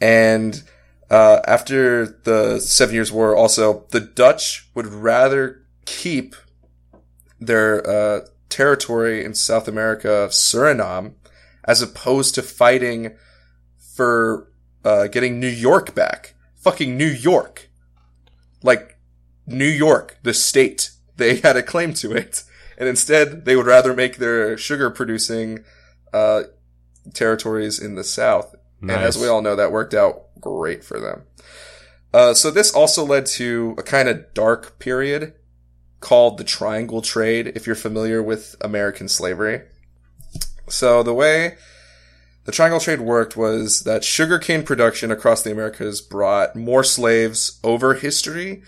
And 0.00 0.62
uh, 1.10 1.40
after 1.46 2.06
the 2.06 2.60
Seven 2.60 2.94
Years' 2.94 3.12
War, 3.12 3.36
also, 3.36 3.84
the 3.90 4.00
Dutch 4.00 4.68
would 4.74 4.86
rather 4.86 5.63
keep 5.84 6.34
their 7.40 7.88
uh, 7.88 8.26
territory 8.48 9.24
in 9.24 9.34
South 9.34 9.68
America, 9.68 10.28
Suriname, 10.30 11.14
as 11.64 11.82
opposed 11.82 12.34
to 12.34 12.42
fighting 12.42 13.16
for 13.94 14.50
uh, 14.84 15.06
getting 15.08 15.40
New 15.40 15.48
York 15.48 15.94
back. 15.94 16.34
Fucking 16.56 16.96
New 16.96 17.08
York. 17.08 17.70
Like, 18.62 18.98
New 19.46 19.68
York, 19.68 20.18
the 20.22 20.34
state. 20.34 20.90
They 21.16 21.36
had 21.36 21.56
a 21.56 21.62
claim 21.62 21.94
to 21.94 22.10
it. 22.10 22.42
And 22.76 22.88
instead, 22.88 23.44
they 23.44 23.54
would 23.54 23.66
rather 23.66 23.94
make 23.94 24.16
their 24.16 24.58
sugar 24.58 24.90
producing 24.90 25.64
uh, 26.12 26.42
territories 27.12 27.78
in 27.78 27.94
the 27.94 28.02
South. 28.02 28.52
And 28.82 28.90
as 28.90 29.16
we 29.16 29.28
all 29.28 29.40
know, 29.40 29.54
that 29.54 29.70
worked 29.70 29.94
out 29.94 30.24
great 30.40 30.82
for 30.82 30.98
them. 30.98 31.22
Uh, 32.12 32.34
so 32.34 32.50
this 32.50 32.72
also 32.72 33.04
led 33.04 33.26
to 33.26 33.76
a 33.78 33.84
kind 33.84 34.08
of 34.08 34.34
dark 34.34 34.80
period 34.80 35.34
called 36.04 36.36
the 36.36 36.44
Triangle 36.44 37.02
Trade, 37.02 37.52
if 37.56 37.66
you're 37.66 37.74
familiar 37.74 38.22
with 38.22 38.54
American 38.60 39.08
slavery. 39.08 39.62
So 40.68 41.02
the 41.02 41.14
way 41.14 41.56
the 42.44 42.52
Triangle 42.52 42.78
Trade 42.78 43.00
worked 43.00 43.36
was 43.36 43.80
that 43.84 44.04
sugarcane 44.04 44.64
production 44.64 45.10
across 45.10 45.42
the 45.42 45.50
Americas 45.50 46.02
brought 46.02 46.54
more 46.54 46.84
slaves 46.84 47.58
over 47.64 47.94
history 47.94 48.62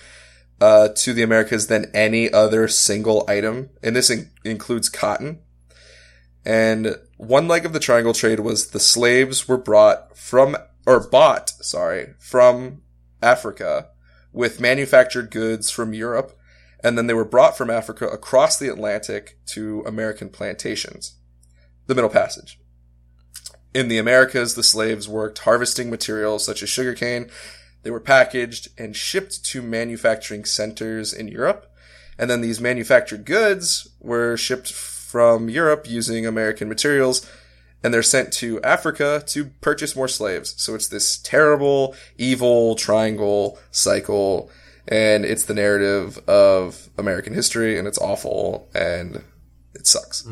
uh, 0.63 0.89
to 0.97 1.13
the 1.13 1.23
Americas 1.23 1.67
than 1.67 1.91
any 1.93 2.33
other 2.33 2.69
single 2.69 3.25
item, 3.29 3.69
and 3.83 3.95
this 3.95 4.09
in- 4.09 4.31
includes 4.43 4.89
cotton. 4.89 5.41
And 6.45 6.97
one 7.19 7.49
leg 7.49 7.67
of 7.67 7.75
the 7.75 7.81
Triangle 7.81 8.15
Trade 8.15 8.41
was 8.41 8.71
the 8.71 8.81
slaves 8.81 9.47
were 9.47 9.59
brought 9.59 10.17
from, 10.17 10.57
or 10.87 11.07
bought, 11.07 11.51
sorry, 11.61 12.15
from 12.19 12.81
Africa 13.21 13.89
with 14.33 14.61
manufactured 14.61 15.31
goods 15.31 15.71
from 15.71 15.93
Europe, 15.93 16.33
and 16.83 16.97
then 16.97 17.07
they 17.07 17.15
were 17.15 17.25
brought 17.25 17.57
from 17.57 17.71
Africa 17.71 18.07
across 18.07 18.59
the 18.59 18.69
Atlantic 18.69 19.39
to 19.47 19.83
American 19.87 20.29
plantations. 20.29 21.17
The 21.87 21.95
Middle 21.95 22.11
Passage. 22.11 22.59
In 23.75 23.89
the 23.89 23.99
Americas, 23.99 24.55
the 24.55 24.63
slaves 24.63 25.09
worked 25.09 25.41
harvesting 25.41 25.91
materials 25.91 26.45
such 26.45 26.63
as 26.63 26.69
sugarcane. 26.69 27.31
They 27.83 27.91
were 27.91 28.01
packaged 28.01 28.69
and 28.79 28.97
shipped 28.97 29.45
to 29.47 29.63
manufacturing 29.63 30.45
centers 30.45 31.13
in 31.13 31.29
Europe. 31.29 31.71
And 32.19 32.31
then 32.31 32.41
these 32.41 32.61
manufactured 32.61 33.25
goods 33.25 33.89
were 34.01 34.37
shipped 34.37 34.73
from 34.73 35.49
Europe 35.49 35.89
using 35.89 36.27
American 36.27 36.69
materials 36.69 37.29
and 37.83 37.95
they're 37.95 38.03
sent 38.03 38.33
to 38.33 38.61
Africa 38.63 39.23
to 39.27 39.47
purchase 39.61 39.95
more 39.95 40.09
slaves. 40.09 40.55
So 40.57 40.75
it's 40.75 40.89
this 40.89 41.19
terrible, 41.19 41.95
evil 42.19 42.75
triangle 42.75 43.59
cycle 43.71 44.51
and 44.89 45.25
it's 45.25 45.45
the 45.45 45.55
narrative 45.55 46.19
of 46.29 46.89
American 46.97 47.35
history 47.35 47.79
and 47.79 47.87
it's 47.89 47.99
awful 47.99 48.69
and 48.75 49.23
it 49.75 49.87
sucks. 49.87 50.27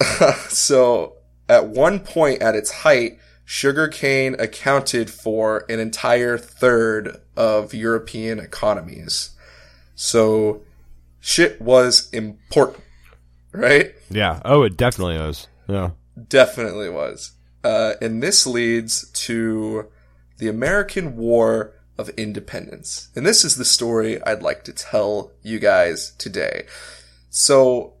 so 0.48 1.14
at 1.48 1.68
one 1.68 2.00
point 2.00 2.42
at 2.42 2.54
its 2.54 2.70
height, 2.70 3.18
sugarcane 3.44 4.36
accounted 4.38 5.10
for 5.10 5.64
an 5.68 5.80
entire 5.80 6.36
third 6.36 7.20
of 7.36 7.72
European 7.72 8.38
economies. 8.38 9.30
So 9.94 10.62
shit 11.20 11.60
was 11.60 12.10
important, 12.10 12.84
right? 13.52 13.94
Yeah. 14.10 14.40
Oh, 14.44 14.62
it 14.62 14.76
definitely 14.76 15.16
is. 15.16 15.46
Yeah. 15.66 15.90
Definitely 16.28 16.90
was. 16.90 17.32
Uh, 17.64 17.94
and 18.00 18.22
this 18.22 18.46
leads 18.46 19.10
to 19.12 19.88
the 20.38 20.48
American 20.48 21.16
War 21.16 21.72
of 21.98 22.08
Independence. 22.10 23.08
And 23.14 23.26
this 23.26 23.44
is 23.44 23.56
the 23.56 23.64
story 23.64 24.22
I'd 24.22 24.42
like 24.42 24.64
to 24.64 24.72
tell 24.72 25.32
you 25.42 25.58
guys 25.58 26.12
today. 26.12 26.66
So, 27.28 27.94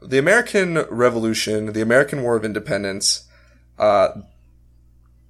the 0.00 0.18
American 0.18 0.78
Revolution, 0.90 1.72
the 1.72 1.82
American 1.82 2.22
War 2.22 2.34
of 2.34 2.44
Independence, 2.44 3.28
uh, 3.78 4.22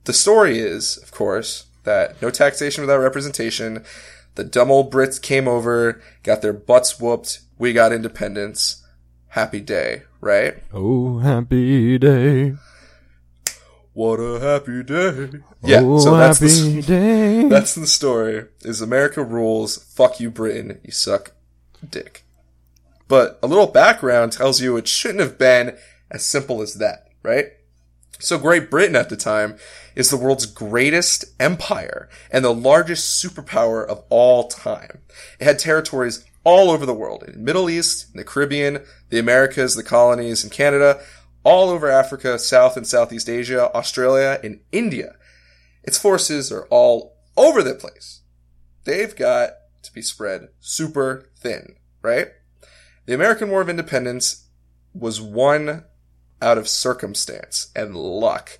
the 0.04 0.12
story 0.12 0.58
is, 0.58 0.96
of 0.96 1.10
course, 1.10 1.66
that 1.84 2.20
no 2.22 2.30
taxation 2.30 2.82
without 2.82 2.98
representation. 2.98 3.84
The 4.34 4.44
dumb 4.44 4.70
old 4.70 4.90
Brits 4.90 5.20
came 5.20 5.46
over, 5.46 6.00
got 6.22 6.42
their 6.42 6.52
butts 6.52 6.98
whooped. 6.98 7.40
We 7.58 7.72
got 7.72 7.92
independence. 7.92 8.82
Happy 9.28 9.60
day, 9.60 10.02
right? 10.20 10.62
Oh, 10.72 11.18
happy 11.18 11.98
day. 11.98 12.54
What 13.94 14.16
a 14.16 14.40
happy 14.40 14.82
day. 14.82 15.40
Yeah, 15.64 15.82
oh, 15.84 16.00
so 16.00 16.16
that's 16.16 16.40
the, 16.40 16.82
day. 16.82 17.44
that's 17.48 17.76
the 17.76 17.86
story. 17.86 18.46
Is 18.62 18.80
America 18.80 19.22
rules. 19.22 19.76
Fuck 19.94 20.18
you, 20.18 20.28
Britain. 20.28 20.80
You 20.82 20.90
suck 20.90 21.32
dick. 21.88 22.24
But 23.06 23.38
a 23.44 23.46
little 23.46 23.68
background 23.68 24.32
tells 24.32 24.60
you 24.60 24.76
it 24.76 24.88
shouldn't 24.88 25.20
have 25.20 25.38
been 25.38 25.76
as 26.10 26.26
simple 26.26 26.62
as 26.62 26.74
that, 26.74 27.10
right? 27.22 27.52
So 28.18 28.38
Great 28.38 28.70
Britain 28.70 28.96
at 28.96 29.08
the 29.08 29.16
time 29.16 29.56
is 29.94 30.10
the 30.10 30.16
world's 30.16 30.46
greatest 30.46 31.24
empire 31.38 32.08
and 32.30 32.44
the 32.44 32.54
largest 32.54 33.22
superpower 33.24 33.86
of 33.86 34.02
all 34.10 34.48
time. 34.48 34.98
It 35.38 35.44
had 35.44 35.58
territories 35.58 36.24
all 36.44 36.70
over 36.70 36.86
the 36.86 36.94
world, 36.94 37.22
in 37.24 37.32
the 37.32 37.38
Middle 37.38 37.70
East, 37.70 38.08
in 38.12 38.18
the 38.18 38.24
Caribbean, 38.24 38.84
the 39.10 39.18
Americas, 39.18 39.76
the 39.76 39.82
colonies, 39.82 40.42
and 40.42 40.52
Canada, 40.52 41.00
all 41.44 41.70
over 41.70 41.88
Africa, 41.90 42.38
South 42.38 42.76
and 42.76 42.86
Southeast 42.86 43.28
Asia, 43.28 43.72
Australia, 43.74 44.38
and 44.44 44.60
India. 44.70 45.16
Its 45.82 45.98
forces 45.98 46.52
are 46.52 46.66
all 46.70 47.16
over 47.36 47.62
the 47.62 47.74
place. 47.74 48.20
They've 48.84 49.14
got 49.14 49.50
to 49.82 49.92
be 49.92 50.02
spread 50.02 50.48
super 50.60 51.30
thin, 51.38 51.76
right? 52.02 52.28
The 53.06 53.14
American 53.14 53.50
War 53.50 53.60
of 53.60 53.68
Independence 53.68 54.46
was 54.94 55.20
won 55.20 55.84
out 56.40 56.58
of 56.58 56.68
circumstance 56.68 57.70
and 57.74 57.96
luck. 57.96 58.58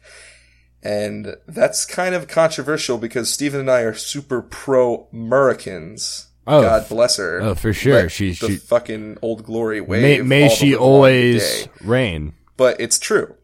And 0.83 1.37
that's 1.47 1.87
kind 1.87 2.15
of 2.15 2.27
controversial 2.27 2.99
because 2.99 3.33
Steven 3.33 3.61
and 3.61 3.71
I 3.71 3.83
are 3.83 3.95
super 3.95 4.43
pro 4.43 5.07
Americans. 5.13 6.27
Oh, 6.45 6.63
God 6.63 6.89
bless 6.89 7.19
her. 7.19 7.41
oh, 7.41 7.55
for 7.55 7.73
sure. 7.73 7.95
Let 8.03 8.11
She- 8.11 8.31
the 8.33 8.49
she- 8.49 8.57
fucking 8.57 9.19
old 9.23 9.45
glory 9.45 9.81
May, 9.81 9.87
wave. 9.87 10.27
may 10.27 10.43
all 10.45 10.49
she 10.51 10.75
always 10.75 11.69
reign. 11.83 12.33
But 12.57 12.81
it's 12.81 12.99
true. 12.99 13.37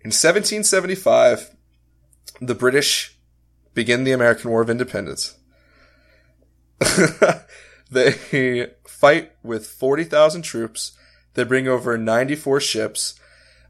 In 0.00 0.10
1775, 0.10 1.50
the 2.40 2.54
British 2.54 3.16
begin 3.74 4.04
the 4.04 4.12
American 4.12 4.50
War 4.50 4.62
of 4.62 4.70
Independence. 4.70 5.36
they 7.90 8.70
fight 8.86 9.32
with 9.42 9.66
40,000 9.66 10.42
troops. 10.42 10.92
They 11.34 11.44
bring 11.44 11.68
over 11.68 11.98
94 11.98 12.60
ships. 12.60 13.18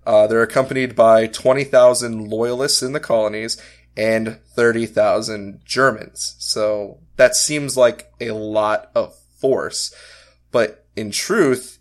Uh, 0.06 0.26
they're 0.26 0.42
accompanied 0.42 0.94
by 0.94 1.26
20,000 1.26 2.28
loyalists 2.28 2.82
in 2.82 2.92
the 2.92 3.00
colonies 3.00 3.60
and 3.96 4.38
30,000 4.54 5.60
Germans. 5.64 6.36
So 6.38 7.00
that 7.16 7.34
seems 7.34 7.76
like 7.76 8.12
a 8.20 8.30
lot 8.30 8.90
of 8.94 9.16
force. 9.38 9.94
But 10.52 10.86
in 10.94 11.10
truth, 11.10 11.78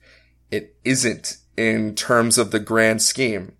it 0.49 0.75
isn't 0.83 1.37
in 1.57 1.95
terms 1.95 2.37
of 2.37 2.51
the 2.51 2.59
grand 2.59 3.01
scheme. 3.01 3.53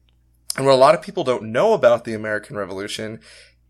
And 0.57 0.65
what 0.65 0.73
a 0.73 0.77
lot 0.77 0.95
of 0.95 1.01
people 1.01 1.23
don't 1.23 1.51
know 1.51 1.73
about 1.73 2.05
the 2.05 2.13
American 2.13 2.55
Revolution 2.55 3.19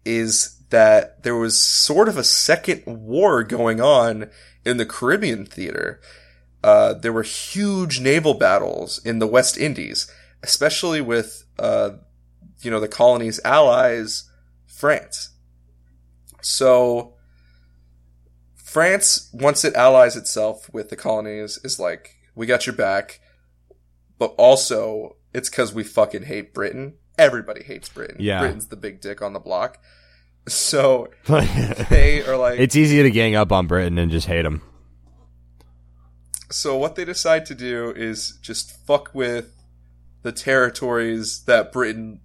is 0.03 0.61
that 0.69 1.23
there 1.23 1.35
was 1.35 1.59
sort 1.59 2.07
of 2.07 2.17
a 2.17 2.23
second 2.23 2.83
war 2.85 3.43
going 3.43 3.81
on 3.81 4.29
in 4.63 4.77
the 4.77 4.85
Caribbean 4.85 5.45
theater. 5.45 5.99
Uh, 6.63 6.93
there 6.93 7.13
were 7.13 7.23
huge 7.23 7.99
naval 7.99 8.33
battles 8.33 8.99
in 9.05 9.19
the 9.19 9.27
West 9.27 9.57
Indies, 9.57 10.11
especially 10.43 11.01
with, 11.01 11.45
uh, 11.59 11.91
you 12.61 12.71
know, 12.71 12.79
the 12.79 12.87
colony's 12.87 13.39
allies, 13.43 14.29
France. 14.65 15.29
So, 16.41 17.15
France, 18.55 19.29
once 19.33 19.63
it 19.63 19.75
allies 19.75 20.15
itself 20.15 20.71
with 20.73 20.89
the 20.89 20.95
colonies, 20.95 21.59
is 21.63 21.79
like, 21.79 22.15
we 22.35 22.45
got 22.45 22.65
your 22.65 22.75
back, 22.75 23.19
but 24.17 24.33
also 24.37 25.17
it's 25.33 25.49
because 25.49 25.73
we 25.73 25.83
fucking 25.83 26.23
hate 26.23 26.53
Britain. 26.53 26.95
Everybody 27.17 27.63
hates 27.63 27.89
Britain. 27.89 28.17
Yeah. 28.19 28.39
Britain's 28.39 28.67
the 28.67 28.75
big 28.75 29.01
dick 29.01 29.21
on 29.21 29.33
the 29.33 29.39
block. 29.39 29.79
So 30.47 31.09
they 31.27 32.23
are 32.25 32.37
like, 32.37 32.59
it's 32.59 32.75
easy 32.75 33.01
to 33.01 33.11
gang 33.11 33.35
up 33.35 33.51
on 33.51 33.67
Britain 33.67 33.97
and 33.97 34.11
just 34.11 34.27
hate 34.27 34.43
them. 34.43 34.61
so 36.51 36.77
what 36.77 36.95
they 36.95 37.05
decide 37.05 37.45
to 37.47 37.55
do 37.55 37.91
is 37.95 38.37
just 38.41 38.71
fuck 38.85 39.09
with 39.13 39.51
the 40.21 40.31
territories 40.31 41.43
that 41.45 41.71
Britain 41.71 42.19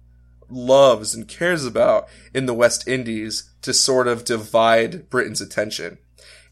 loves 0.49 1.15
and 1.15 1.27
cares 1.27 1.65
about 1.65 2.07
in 2.33 2.45
the 2.45 2.53
West 2.53 2.87
Indies 2.87 3.49
to 3.61 3.73
sort 3.73 4.07
of 4.07 4.25
divide 4.25 5.09
Britain's 5.09 5.41
attention. 5.41 5.97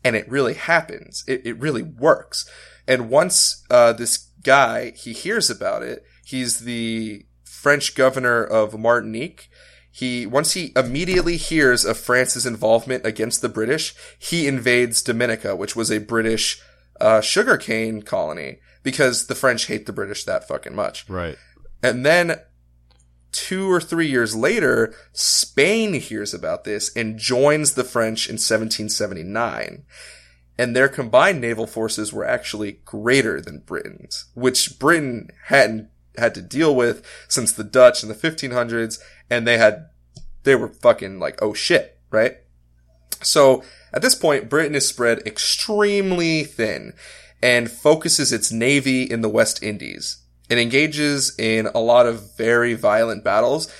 And 0.03 0.15
it 0.15 0.29
really 0.29 0.53
happens. 0.53 1.23
It, 1.27 1.45
it 1.45 1.59
really 1.59 1.83
works. 1.83 2.49
And 2.87 3.09
once 3.09 3.63
uh, 3.69 3.93
this 3.93 4.28
guy, 4.43 4.91
he 4.91 5.13
hears 5.13 5.49
about 5.49 5.83
it, 5.83 6.03
he's 6.25 6.59
the 6.59 7.25
French 7.43 7.95
governor 7.95 8.43
of 8.43 8.77
Martinique. 8.79 9.49
He, 9.91 10.25
once 10.25 10.53
he 10.53 10.71
immediately 10.75 11.35
hears 11.35 11.83
of 11.83 11.97
France's 11.97 12.45
involvement 12.45 13.05
against 13.05 13.41
the 13.41 13.49
British, 13.49 13.93
he 14.17 14.47
invades 14.47 15.01
Dominica, 15.01 15.55
which 15.55 15.75
was 15.75 15.91
a 15.91 15.99
British 15.99 16.61
uh, 17.01 17.21
sugarcane 17.21 18.03
colony, 18.03 18.59
because 18.83 19.27
the 19.27 19.35
French 19.35 19.65
hate 19.65 19.87
the 19.87 19.93
British 19.93 20.23
that 20.23 20.47
fucking 20.47 20.75
much. 20.75 21.09
Right. 21.09 21.37
And 21.83 22.05
then 22.05 22.39
two 23.31 23.71
or 23.71 23.81
three 23.81 24.07
years 24.07 24.35
later, 24.35 24.93
Spain 25.11 25.93
hears 25.93 26.33
about 26.33 26.63
this 26.63 26.95
and 26.95 27.17
joins 27.17 27.73
the 27.73 27.83
French 27.83 28.27
in 28.27 28.33
1779. 28.33 29.83
And 30.59 30.75
their 30.75 30.89
combined 30.89 31.39
naval 31.39 31.65
forces 31.65 32.11
were 32.11 32.27
actually 32.27 32.81
greater 32.83 33.39
than 33.39 33.63
Britain's, 33.65 34.25
which 34.33 34.77
Britain 34.77 35.29
hadn't 35.45 35.87
had 36.17 36.35
to 36.35 36.41
deal 36.41 36.75
with 36.75 37.01
since 37.29 37.53
the 37.53 37.63
Dutch 37.63 38.03
in 38.03 38.09
the 38.09 38.13
1500s. 38.13 38.99
And 39.29 39.47
they 39.47 39.57
had, 39.57 39.87
they 40.43 40.55
were 40.55 40.67
fucking 40.67 41.17
like, 41.17 41.41
oh 41.41 41.53
shit, 41.53 41.97
right? 42.11 42.39
So 43.23 43.63
at 43.93 44.01
this 44.01 44.15
point, 44.15 44.49
Britain 44.49 44.75
is 44.75 44.85
spread 44.85 45.19
extremely 45.19 46.43
thin 46.43 46.91
and 47.41 47.71
focuses 47.71 48.33
its 48.33 48.51
navy 48.51 49.03
in 49.03 49.21
the 49.21 49.29
West 49.29 49.63
Indies. 49.63 50.17
It 50.49 50.57
engages 50.57 51.39
in 51.39 51.67
a 51.67 51.79
lot 51.79 52.05
of 52.05 52.35
very 52.35 52.73
violent 52.73 53.23
battles, 53.23 53.73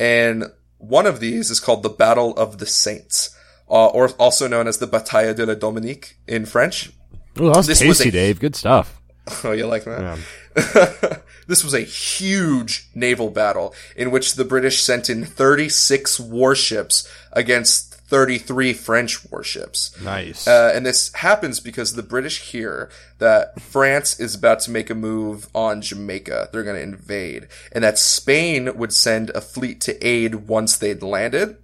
and 0.00 0.46
one 0.78 1.06
of 1.06 1.20
these 1.20 1.48
is 1.48 1.60
called 1.60 1.84
the 1.84 1.90
Battle 1.90 2.36
of 2.36 2.58
the 2.58 2.66
Saints, 2.66 3.36
uh, 3.68 3.86
or 3.88 4.10
also 4.10 4.46
known 4.48 4.66
as 4.68 4.78
the 4.78 4.86
Bataille 4.86 5.34
de 5.34 5.46
la 5.46 5.54
Dominique 5.54 6.16
in 6.26 6.46
French. 6.46 6.90
Oh, 7.38 7.46
that 7.48 7.56
was 7.56 7.66
This 7.66 7.82
was 7.82 7.98
tasty, 7.98 8.08
a- 8.10 8.12
Dave. 8.12 8.40
Good 8.40 8.56
stuff. 8.56 9.00
Oh, 9.42 9.52
you 9.52 9.66
like 9.66 9.84
that? 9.84 10.18
Yeah. 10.54 11.16
this 11.48 11.64
was 11.64 11.72
a 11.72 11.80
huge 11.80 12.88
naval 12.94 13.30
battle 13.30 13.74
in 13.96 14.10
which 14.10 14.34
the 14.34 14.44
British 14.44 14.82
sent 14.82 15.08
in 15.08 15.24
36 15.24 16.20
warships 16.20 17.08
against 17.32 17.94
33 17.94 18.74
French 18.74 19.24
warships. 19.30 19.98
Nice. 20.02 20.46
Uh, 20.46 20.72
and 20.74 20.84
this 20.84 21.10
happens 21.14 21.58
because 21.58 21.94
the 21.94 22.02
British 22.02 22.52
hear 22.52 22.90
that 23.18 23.58
France 23.62 24.20
is 24.20 24.34
about 24.34 24.60
to 24.60 24.70
make 24.70 24.90
a 24.90 24.94
move 24.94 25.48
on 25.54 25.80
Jamaica. 25.80 26.50
They're 26.52 26.62
going 26.62 26.76
to 26.76 26.82
invade. 26.82 27.48
And 27.72 27.82
that 27.82 27.98
Spain 27.98 28.76
would 28.76 28.92
send 28.92 29.30
a 29.30 29.40
fleet 29.40 29.80
to 29.82 30.06
aid 30.06 30.34
once 30.48 30.76
they'd 30.76 31.02
landed. 31.02 31.56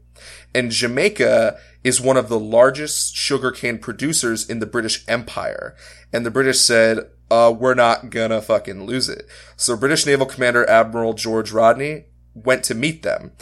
And 0.55 0.71
Jamaica 0.71 1.59
is 1.85 2.01
one 2.01 2.17
of 2.17 2.29
the 2.29 2.39
largest 2.39 3.17
sugarcane 3.17 3.79
producers 3.79 4.49
in 4.49 4.59
the 4.59 4.67
British 4.67 5.05
Empire. 5.09 5.77
And 6.13 6.27
the 6.27 6.31
British 6.31 6.61
said, 6.61 7.11
uh, 7.31 7.55
we're 7.57 7.75
not 7.75 8.11
gonna 8.11 8.43
fucking 8.43 8.85
lose 8.85 9.09
it. 9.09 9.27
So 9.57 9.77
British 9.77 10.05
Naval 10.05 10.27
Commander 10.27 10.69
Admiral 10.69 11.15
George 11.15 11.53
Rodney 11.53 12.07
went 12.35 12.65
to 12.65 12.75
meet 12.75 13.03
them. 13.03 13.33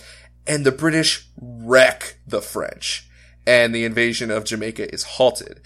And 0.46 0.64
the 0.64 0.72
British 0.72 1.28
wreck 1.40 2.18
the 2.26 2.42
French. 2.42 3.08
And 3.46 3.74
the 3.74 3.84
invasion 3.84 4.30
of 4.30 4.44
Jamaica 4.44 4.92
is 4.92 5.04
halted. 5.04 5.62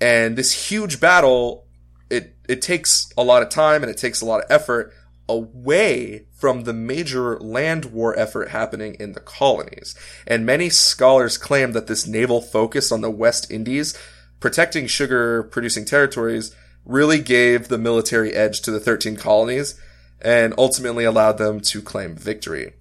And 0.00 0.36
this 0.36 0.70
huge 0.70 0.98
battle, 0.98 1.66
it, 2.08 2.36
it 2.48 2.62
takes 2.62 3.12
a 3.16 3.22
lot 3.22 3.42
of 3.42 3.48
time 3.48 3.82
and 3.82 3.90
it 3.90 3.98
takes 3.98 4.20
a 4.20 4.26
lot 4.26 4.42
of 4.42 4.50
effort 4.50 4.92
away 5.30 6.26
from 6.32 6.64
the 6.64 6.72
major 6.72 7.38
land 7.38 7.86
war 7.86 8.18
effort 8.18 8.48
happening 8.48 8.96
in 8.98 9.12
the 9.12 9.20
colonies. 9.20 9.94
And 10.26 10.44
many 10.44 10.68
scholars 10.68 11.38
claim 11.38 11.72
that 11.72 11.86
this 11.86 12.06
naval 12.06 12.40
focus 12.40 12.90
on 12.90 13.00
the 13.00 13.10
West 13.10 13.50
Indies, 13.50 13.96
protecting 14.40 14.86
sugar 14.86 15.44
producing 15.44 15.84
territories, 15.84 16.54
really 16.84 17.20
gave 17.20 17.68
the 17.68 17.78
military 17.78 18.32
edge 18.32 18.60
to 18.62 18.70
the 18.70 18.80
13 18.80 19.16
colonies 19.16 19.80
and 20.20 20.54
ultimately 20.58 21.04
allowed 21.04 21.38
them 21.38 21.60
to 21.60 21.80
claim 21.80 22.16
victory. 22.16 22.72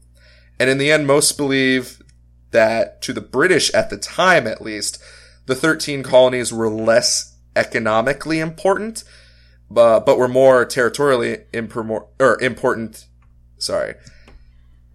And 0.59 0.69
in 0.69 0.77
the 0.77 0.91
end, 0.91 1.07
most 1.07 1.37
believe 1.37 2.01
that 2.51 3.01
to 3.03 3.13
the 3.13 3.21
British 3.21 3.71
at 3.73 3.89
the 3.89 3.97
time, 3.97 4.47
at 4.47 4.61
least, 4.61 5.01
the 5.45 5.55
13 5.55 6.03
colonies 6.03 6.51
were 6.51 6.69
less 6.69 7.35
economically 7.55 8.39
important, 8.39 9.03
but, 9.69 10.05
but 10.05 10.17
were 10.17 10.27
more 10.27 10.65
territorially 10.65 11.45
impermor- 11.53 12.07
or 12.19 12.41
important. 12.41 13.05
Sorry. 13.57 13.95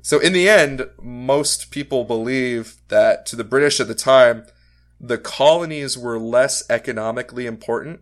So 0.03 0.19
in 0.19 0.33
the 0.33 0.49
end, 0.49 0.87
most 1.03 1.71
people 1.71 2.05
believe 2.05 2.77
that 2.89 3.25
to 3.27 3.37
the 3.37 3.45
British 3.45 3.81
at 3.81 3.89
the 3.89 3.95
time, 3.95 4.47
the 5.01 5.19
colonies 5.19 5.97
were 5.97 6.19
less 6.19 6.63
economically 6.69 7.47
important 7.47 8.01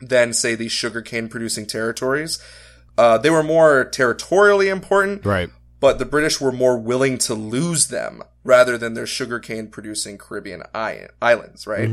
than, 0.00 0.32
say, 0.32 0.54
the 0.54 0.68
sugarcane 0.68 1.28
producing 1.28 1.66
territories. 1.66 2.38
Uh, 2.98 3.16
they 3.16 3.30
were 3.30 3.42
more 3.42 3.84
territorially 3.84 4.68
important, 4.68 5.24
right. 5.24 5.48
but 5.80 5.98
the 5.98 6.04
British 6.04 6.40
were 6.40 6.52
more 6.52 6.78
willing 6.78 7.16
to 7.16 7.34
lose 7.34 7.88
them 7.88 8.22
rather 8.44 8.76
than 8.76 8.94
their 8.94 9.06
sugarcane 9.06 9.68
producing 9.68 10.18
Caribbean 10.18 10.62
islands, 10.74 11.66
right? 11.66 11.88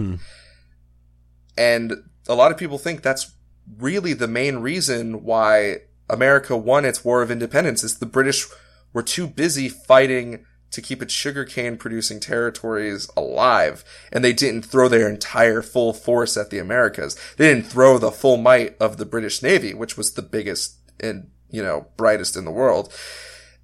And 1.58 1.93
a 2.28 2.36
lot 2.36 2.52
of 2.52 2.58
people 2.58 2.78
think 2.78 3.02
that's 3.02 3.32
really 3.77 4.13
the 4.13 4.27
main 4.27 4.58
reason 4.58 5.23
why 5.23 5.77
America 6.10 6.58
won 6.58 6.86
its 6.86 7.05
War 7.05 7.21
of 7.21 7.32
Independence 7.32 7.84
is 7.84 7.97
the 7.97 8.05
British 8.05 8.47
were 8.93 9.03
too 9.03 9.27
busy 9.27 9.69
fighting 9.69 10.45
to 10.71 10.82
keep 10.82 11.01
its 11.01 11.13
sugarcane 11.13 11.77
producing 11.77 12.19
territories 12.19 13.10
alive 13.17 13.84
and 14.12 14.23
they 14.23 14.34
didn't 14.34 14.63
throw 14.63 14.88
their 14.88 15.10
entire 15.10 15.62
full 15.62 15.93
force 15.93 16.38
at 16.38 16.49
the 16.49 16.60
Americas. 16.60 17.17
They 17.38 17.53
didn't 17.53 17.67
throw 17.67 17.97
the 17.97 18.12
full 18.12 18.38
might 18.38 18.75
of 18.79 18.97
the 18.97 19.05
British 19.05 19.41
Navy, 19.41 19.73
which 19.73 19.97
was 19.97 20.13
the 20.13 20.21
biggest 20.21 20.77
and, 20.99 21.29
you 21.49 21.63
know, 21.63 21.88
brightest 21.97 22.36
in 22.38 22.45
the 22.45 22.51
world. 22.51 22.93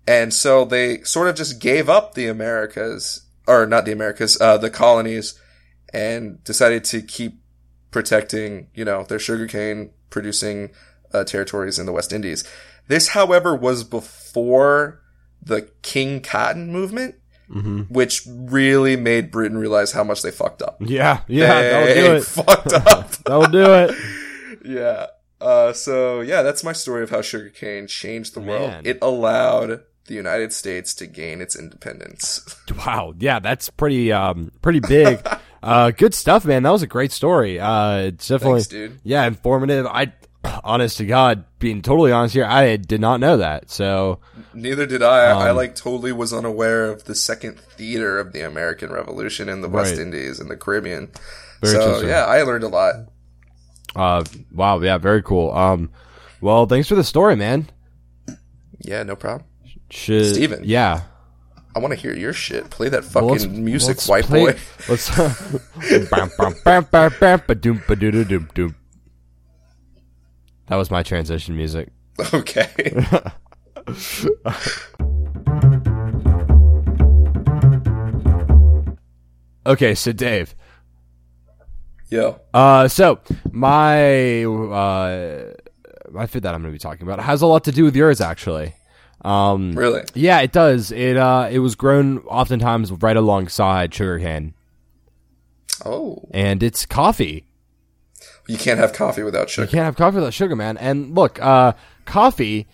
And 0.08 0.34
so 0.34 0.66
they 0.66 1.02
sort 1.02 1.28
of 1.28 1.36
just 1.36 1.60
gave 1.60 1.90
up 1.90 2.14
the 2.14 2.28
Americas, 2.28 3.26
or 3.48 3.66
not 3.66 3.86
the 3.86 3.92
Americas, 3.92 4.40
uh, 4.40 4.58
the 4.58 4.70
colonies, 4.70 5.40
and 5.94 6.44
decided 6.44 6.84
to 6.86 7.02
keep 7.02 7.42
protecting, 7.96 8.68
you 8.74 8.84
know, 8.84 9.04
their 9.04 9.18
sugarcane 9.18 9.90
producing 10.10 10.70
uh, 11.14 11.24
territories 11.24 11.80
in 11.80 11.86
the 11.86 11.94
West 11.94 12.12
Indies. 12.12 12.44
This, 12.90 13.08
however, 13.08 13.56
was 13.56 13.86
before 13.86 15.02
the 15.42 15.70
King 15.82 16.20
Cotton 16.20 16.74
movement, 16.74 17.16
which 17.88 18.24
really 18.28 18.98
made 18.98 19.32
Britain 19.32 19.58
realize 19.58 19.94
how 19.94 20.04
much 20.04 20.24
they 20.24 20.32
fucked 20.32 20.62
up. 20.62 20.76
Yeah. 20.82 21.22
Yeah. 21.30 21.62
That'll 21.62 21.94
do 21.94 22.16
it. 22.16 22.24
Fucked 22.26 22.74
up. 22.74 23.12
That'll 23.26 23.48
do 23.48 23.74
it. 23.74 23.96
yeah. 24.66 25.06
Uh, 25.40 25.72
so 25.72 26.20
yeah, 26.20 26.42
that's 26.42 26.66
my 26.66 26.74
story 26.74 27.02
of 27.02 27.12
how 27.12 27.22
sugarcane 27.22 27.88
changed 27.88 28.34
the 28.36 28.42
Man. 28.42 28.48
world. 28.48 28.88
It 28.88 28.98
allowed 29.02 29.84
the 30.08 30.16
United 30.16 30.52
States 30.52 30.94
to 30.96 31.08
gain 31.08 31.40
its 31.40 31.56
independence. 31.56 32.42
Wow, 32.86 33.14
yeah, 33.18 33.40
that's 33.40 33.70
pretty 33.70 34.12
um 34.12 34.52
pretty 34.62 34.82
big. 34.82 35.26
Uh 35.66 35.92
good 35.92 36.14
stuff, 36.14 36.46
man. 36.46 36.64
That 36.64 36.72
was 36.72 36.84
a 36.84 36.88
great 36.88 37.12
story. 37.12 37.60
Uh 37.60 37.98
it's 37.98 38.28
definitely 38.28 38.60
Thanks, 38.62 38.68
dude. 38.68 39.00
yeah, 39.04 39.26
informative. 39.26 39.86
I 39.88 40.14
honest 40.64 40.98
to 40.98 41.06
God, 41.06 41.44
being 41.60 41.82
totally 41.82 42.12
honest 42.12 42.36
here, 42.36 42.46
I 42.46 42.76
did 42.78 43.02
not 43.02 43.20
know 43.20 43.38
that. 43.38 43.72
So 43.72 44.20
Neither 44.54 44.86
did 44.86 45.02
I. 45.02 45.26
I 45.32 45.50
Um, 45.50 45.56
like 45.58 45.76
totally 45.76 46.12
was 46.12 46.32
unaware 46.32 46.86
of 46.92 47.06
the 47.06 47.16
second 47.16 47.60
theater 47.60 48.20
of 48.20 48.32
the 48.32 48.42
American 48.42 48.92
Revolution 48.92 49.50
in 49.50 49.62
the 49.62 49.68
West 49.70 49.94
Right. 49.94 50.02
Indies 50.02 50.40
and 50.40 50.50
the 50.50 50.56
Caribbean. 50.56 51.10
Very 51.62 51.74
so 51.76 52.02
yeah, 52.06 52.26
I 52.26 52.44
learned 52.44 52.64
a 52.64 52.68
lot. 52.70 52.96
uh 53.96 54.24
wow, 54.54 54.80
yeah, 54.82 54.98
very 55.00 55.24
cool. 55.24 55.52
Um 55.52 55.90
well, 56.42 56.68
thanks 56.68 56.88
for 56.88 56.96
the 56.96 57.04
story, 57.04 57.36
man. 57.36 57.68
Yeah, 58.80 59.02
no 59.04 59.16
problem. 59.16 59.46
Should 59.90 60.36
Steven. 60.36 60.62
Yeah. 60.64 61.02
I 61.76 61.80
want 61.80 61.94
to 61.94 62.00
hear 62.00 62.16
your 62.16 62.34
shit. 62.34 62.70
Play 62.70 62.90
that 62.90 63.02
Well, 63.14 63.30
fucking 63.30 63.32
let's- 63.32 63.46
music, 63.48 63.88
let's 63.98 64.08
white 64.08 64.26
play- 64.26 64.52
boy. 64.54 64.60
Let's. 64.88 65.10
That 70.68 70.78
was 70.78 70.90
my 70.90 71.04
transition 71.04 71.56
music. 71.56 71.90
okay. 72.34 73.06
Okay, 79.68 79.96
so 79.96 80.12
Dave. 80.12 80.56
Yo. 82.10 82.40
Uh, 82.54 82.88
so 82.88 83.20
my 83.52 84.44
uh, 84.44 85.54
my 86.12 86.28
food 86.28 86.44
that 86.44 86.54
I'm 86.54 86.62
going 86.62 86.72
to 86.72 86.76
be 86.76 86.80
talking 86.80 87.02
about 87.04 87.20
has 87.20 87.42
a 87.42 87.48
lot 87.48 87.64
to 87.64 87.72
do 87.72 87.84
with 87.84 87.96
yours, 87.96 88.22
actually. 88.22 88.76
Um, 89.26 89.74
Really? 89.76 90.04
yeah, 90.14 90.40
it 90.42 90.52
does. 90.52 90.92
It 90.92 91.18
uh, 91.18 91.48
it 91.52 91.60
was 91.60 91.76
grown 91.76 92.20
oftentimes 92.20 92.92
right 92.92 93.18
alongside 93.18 93.94
sugarcane, 93.94 94.54
Oh. 95.86 96.24
and 96.32 96.62
it's 96.64 96.86
coffee. 96.86 97.44
You 98.48 98.58
can't 98.58 98.80
have 98.80 98.94
coffee 98.94 99.24
without 99.24 99.50
sugar. 99.50 99.66
You 99.66 99.72
can't 99.72 99.86
have 99.86 99.96
coffee 99.96 100.16
without 100.18 100.34
sugar, 100.34 100.56
man. 100.56 100.78
And 100.78 101.16
look, 101.16 101.42
uh, 101.42 101.74
coffee 102.06 102.68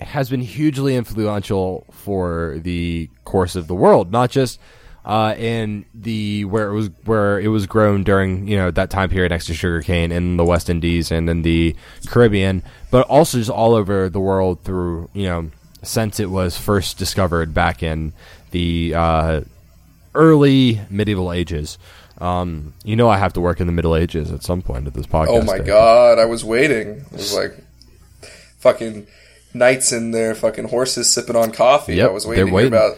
has 0.00 0.28
been 0.28 0.40
hugely 0.40 0.96
influential 0.96 1.86
for 1.92 2.58
the 2.62 3.08
course 3.24 3.54
of 3.54 3.68
the 3.68 3.74
world, 3.74 4.10
not 4.10 4.30
just 4.30 4.58
uh, 5.04 5.34
in 5.38 5.84
the 5.94 6.44
where 6.46 6.68
it 6.68 6.74
was 6.74 6.90
where 7.04 7.38
it 7.38 7.48
was 7.48 7.66
grown 7.66 8.02
during 8.02 8.48
you 8.48 8.56
know 8.56 8.72
that 8.72 8.90
time 8.90 9.08
period 9.10 9.30
next 9.30 9.46
to 9.46 9.54
sugarcane 9.54 10.10
in 10.10 10.36
the 10.36 10.44
West 10.44 10.68
Indies 10.68 11.12
and 11.12 11.30
in 11.30 11.42
the 11.42 11.76
Caribbean, 12.08 12.64
but 12.90 13.06
also 13.06 13.38
just 13.38 13.50
all 13.50 13.74
over 13.74 14.08
the 14.08 14.20
world 14.20 14.64
through 14.64 15.08
you 15.12 15.24
know 15.28 15.50
since 15.82 16.20
it 16.20 16.30
was 16.30 16.56
first 16.56 16.98
discovered 16.98 17.52
back 17.54 17.82
in 17.82 18.12
the 18.52 18.94
uh, 18.94 19.40
early 20.14 20.80
medieval 20.90 21.32
ages. 21.32 21.78
Um, 22.18 22.74
you 22.84 22.94
know, 22.94 23.08
I 23.08 23.18
have 23.18 23.32
to 23.32 23.40
work 23.40 23.60
in 23.60 23.66
the 23.66 23.72
Middle 23.72 23.96
Ages 23.96 24.30
at 24.30 24.42
some 24.44 24.62
point 24.62 24.86
at 24.86 24.94
this 24.94 25.06
podcast. 25.06 25.28
Oh 25.28 25.42
my 25.42 25.58
Dave. 25.58 25.66
god, 25.66 26.18
I 26.18 26.24
was 26.26 26.44
waiting. 26.44 26.88
It 26.88 27.12
was 27.12 27.34
like 27.34 27.56
fucking 28.58 29.06
knights 29.54 29.92
in 29.92 30.12
their 30.12 30.34
fucking 30.34 30.68
horses 30.68 31.12
sipping 31.12 31.34
on 31.36 31.50
coffee. 31.52 31.96
Yep, 31.96 32.10
I 32.10 32.12
was 32.12 32.26
waiting, 32.26 32.52
they're 32.52 32.68
to 32.68 32.70
hear 32.70 32.80
waiting. 32.80 32.96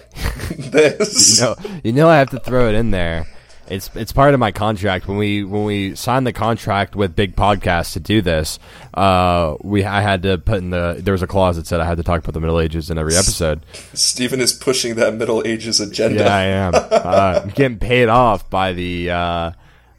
about 0.60 0.70
this. 0.72 1.40
you 1.40 1.44
know, 1.46 1.80
you 1.84 1.92
know 1.92 2.08
I 2.08 2.18
have 2.18 2.30
to 2.30 2.40
throw 2.40 2.68
it 2.68 2.74
in 2.74 2.90
there. 2.90 3.26
It's 3.68 3.90
it's 3.94 4.12
part 4.12 4.34
of 4.34 4.40
my 4.40 4.52
contract 4.52 5.08
when 5.08 5.16
we 5.16 5.42
when 5.44 5.64
we 5.64 5.94
signed 5.94 6.26
the 6.26 6.32
contract 6.32 6.94
with 6.94 7.16
Big 7.16 7.34
Podcast 7.34 7.94
to 7.94 8.00
do 8.00 8.20
this. 8.20 8.58
Uh, 8.92 9.56
we 9.62 9.84
I 9.84 10.00
had 10.00 10.22
to 10.22 10.38
put 10.38 10.58
in 10.58 10.70
the 10.70 10.96
there 10.98 11.12
was 11.12 11.22
a 11.22 11.26
clause 11.26 11.56
that 11.56 11.66
said 11.66 11.80
I 11.80 11.84
had 11.86 11.96
to 11.96 12.02
talk 12.02 12.20
about 12.20 12.34
the 12.34 12.40
Middle 12.40 12.60
Ages 12.60 12.90
in 12.90 12.98
every 12.98 13.16
episode. 13.16 13.64
Steven 13.94 14.40
is 14.40 14.52
pushing 14.52 14.96
that 14.96 15.14
Middle 15.14 15.42
Ages 15.46 15.80
agenda. 15.80 16.24
Yeah, 16.24 16.34
I 16.34 16.42
am. 16.42 16.74
Uh, 16.74 17.40
I'm 17.44 17.48
getting 17.54 17.78
paid 17.78 18.08
off 18.08 18.50
by 18.50 18.72
the 18.72 19.10
uh, 19.10 19.50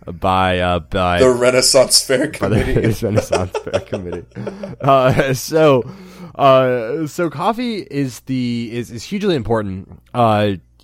by 0.06 0.60
uh, 0.60 0.80
by 0.80 1.20
The 1.20 1.32
Renaissance 1.32 2.06
Fair 2.06 2.28
by 2.40 2.50
the 2.50 2.64
Committee. 2.64 3.06
Renaissance 3.06 3.58
Fair 3.58 3.80
Committee. 3.82 4.26
Uh, 4.82 5.34
so, 5.34 5.84
uh, 6.36 7.08
so 7.08 7.30
coffee 7.30 7.80
is 7.80 8.20
the 8.22 8.70
is, 8.72 8.92
is 8.92 9.04
hugely 9.04 9.36
important. 9.36 10.02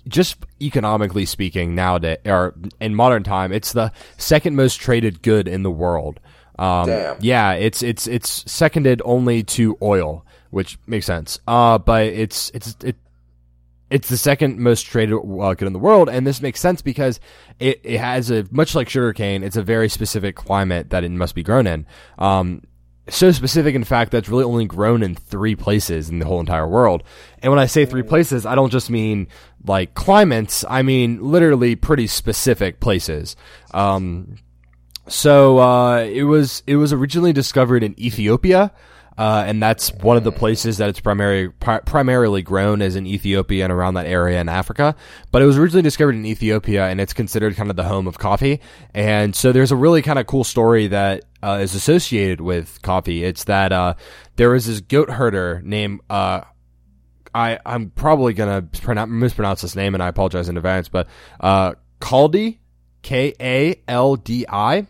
Just 0.08 0.36
economically 0.60 1.26
speaking, 1.26 1.74
nowadays 1.74 2.18
or 2.26 2.54
in 2.80 2.94
modern 2.94 3.22
time, 3.22 3.52
it's 3.52 3.72
the 3.72 3.92
second 4.18 4.56
most 4.56 4.80
traded 4.80 5.22
good 5.22 5.46
in 5.46 5.62
the 5.62 5.70
world. 5.70 6.18
Um, 6.58 6.86
Damn. 6.86 7.16
Yeah, 7.20 7.52
it's 7.52 7.82
it's 7.82 8.06
it's 8.06 8.50
seconded 8.50 9.00
only 9.04 9.42
to 9.44 9.76
oil, 9.80 10.26
which 10.50 10.78
makes 10.86 11.06
sense. 11.06 11.40
Uh, 11.46 11.78
but 11.78 12.06
it's 12.06 12.50
it's 12.50 12.76
it 12.84 12.96
it's 13.90 14.08
the 14.08 14.16
second 14.16 14.58
most 14.58 14.86
traded 14.86 15.14
uh, 15.14 15.54
good 15.54 15.66
in 15.66 15.72
the 15.72 15.78
world, 15.78 16.08
and 16.08 16.26
this 16.26 16.40
makes 16.40 16.60
sense 16.60 16.80
because 16.80 17.20
it, 17.60 17.80
it 17.84 17.98
has 17.98 18.30
a 18.30 18.46
much 18.50 18.74
like 18.74 18.88
sugarcane. 18.88 19.42
It's 19.42 19.56
a 19.56 19.62
very 19.62 19.88
specific 19.88 20.34
climate 20.34 20.90
that 20.90 21.04
it 21.04 21.10
must 21.10 21.34
be 21.34 21.42
grown 21.42 21.66
in. 21.66 21.86
Um, 22.18 22.62
so 23.08 23.32
specific, 23.32 23.74
in 23.74 23.84
fact, 23.84 24.12
that's 24.12 24.28
really 24.28 24.44
only 24.44 24.64
grown 24.64 25.02
in 25.02 25.14
three 25.14 25.56
places 25.56 26.08
in 26.08 26.20
the 26.20 26.26
whole 26.26 26.40
entire 26.40 26.68
world. 26.68 27.02
And 27.40 27.50
when 27.50 27.58
I 27.58 27.66
say 27.66 27.84
three 27.84 28.02
places, 28.02 28.46
I 28.46 28.54
don't 28.54 28.70
just 28.70 28.90
mean 28.90 29.26
like 29.64 29.94
climates. 29.94 30.64
I 30.68 30.82
mean 30.82 31.20
literally 31.20 31.74
pretty 31.74 32.06
specific 32.06 32.78
places. 32.78 33.34
Um, 33.74 34.36
so 35.08 35.58
uh, 35.58 36.04
it 36.04 36.22
was 36.24 36.62
it 36.66 36.76
was 36.76 36.92
originally 36.92 37.32
discovered 37.32 37.82
in 37.82 37.98
Ethiopia, 37.98 38.72
uh, 39.18 39.44
and 39.46 39.62
that's 39.62 39.92
one 39.94 40.16
of 40.16 40.24
the 40.24 40.32
places 40.32 40.78
that 40.78 40.88
it's 40.88 41.00
primary 41.00 41.50
pri- 41.50 41.80
primarily 41.80 42.42
grown 42.42 42.80
is 42.80 42.96
in 42.96 43.06
Ethiopia 43.06 43.64
and 43.64 43.72
around 43.72 43.94
that 43.94 44.06
area 44.06 44.40
in 44.40 44.48
Africa. 44.48 44.94
But 45.30 45.42
it 45.42 45.46
was 45.46 45.58
originally 45.58 45.82
discovered 45.82 46.14
in 46.14 46.24
Ethiopia, 46.24 46.88
and 46.88 47.00
it's 47.00 47.12
considered 47.12 47.56
kind 47.56 47.70
of 47.70 47.76
the 47.76 47.84
home 47.84 48.06
of 48.06 48.18
coffee. 48.18 48.60
And 48.94 49.36
so 49.36 49.52
there's 49.52 49.72
a 49.72 49.76
really 49.76 50.02
kind 50.02 50.18
of 50.18 50.26
cool 50.26 50.44
story 50.44 50.86
that 50.88 51.24
uh, 51.42 51.58
is 51.60 51.74
associated 51.74 52.40
with 52.40 52.80
coffee. 52.82 53.24
It's 53.24 53.44
that 53.44 53.72
uh, 53.72 53.94
there 54.36 54.50
was 54.50 54.66
this 54.66 54.80
goat 54.80 55.10
herder 55.10 55.60
named. 55.64 56.00
Uh, 56.08 56.42
I, 57.34 57.58
I'm 57.64 57.90
probably 57.90 58.34
gonna 58.34 58.68
mispronounce 59.06 59.62
this 59.62 59.74
name, 59.74 59.94
and 59.94 60.02
I 60.02 60.08
apologize 60.08 60.48
in 60.48 60.56
advance. 60.56 60.88
But 60.88 61.08
uh, 61.40 61.74
Kaldi, 62.00 62.58
K 63.02 63.34
A 63.40 63.80
L 63.88 64.16
D 64.16 64.44
I, 64.48 64.86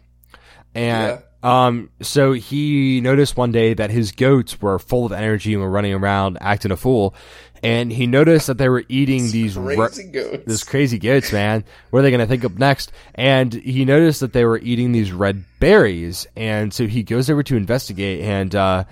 and 0.74 1.22
um, 1.42 1.90
so 2.00 2.32
he 2.32 3.00
noticed 3.00 3.36
one 3.36 3.52
day 3.52 3.74
that 3.74 3.90
his 3.90 4.12
goats 4.12 4.60
were 4.60 4.78
full 4.78 5.06
of 5.06 5.12
energy 5.12 5.52
and 5.54 5.62
were 5.62 5.70
running 5.70 5.94
around 5.94 6.38
acting 6.40 6.70
a 6.70 6.76
fool, 6.76 7.14
and 7.62 7.92
he 7.92 8.06
noticed 8.06 8.46
that 8.48 8.58
they 8.58 8.68
were 8.68 8.84
eating 8.88 9.30
these 9.30 9.56
re- 9.56 9.76
Crazy 9.76 10.04
goats. 10.04 10.44
this 10.46 10.64
crazy 10.64 10.98
goats, 10.98 11.32
man. 11.32 11.64
What 11.90 12.00
are 12.00 12.02
they 12.02 12.10
going 12.10 12.20
to 12.20 12.26
think 12.26 12.44
of 12.44 12.58
next? 12.58 12.92
And 13.14 13.52
he 13.52 13.84
noticed 13.84 14.20
that 14.20 14.32
they 14.32 14.44
were 14.44 14.58
eating 14.58 14.92
these 14.92 15.12
red 15.12 15.44
berries, 15.60 16.26
and 16.36 16.72
so 16.72 16.86
he 16.86 17.02
goes 17.02 17.28
over 17.30 17.42
to 17.44 17.56
investigate, 17.56 18.20
and 18.22 18.54
uh, 18.54 18.84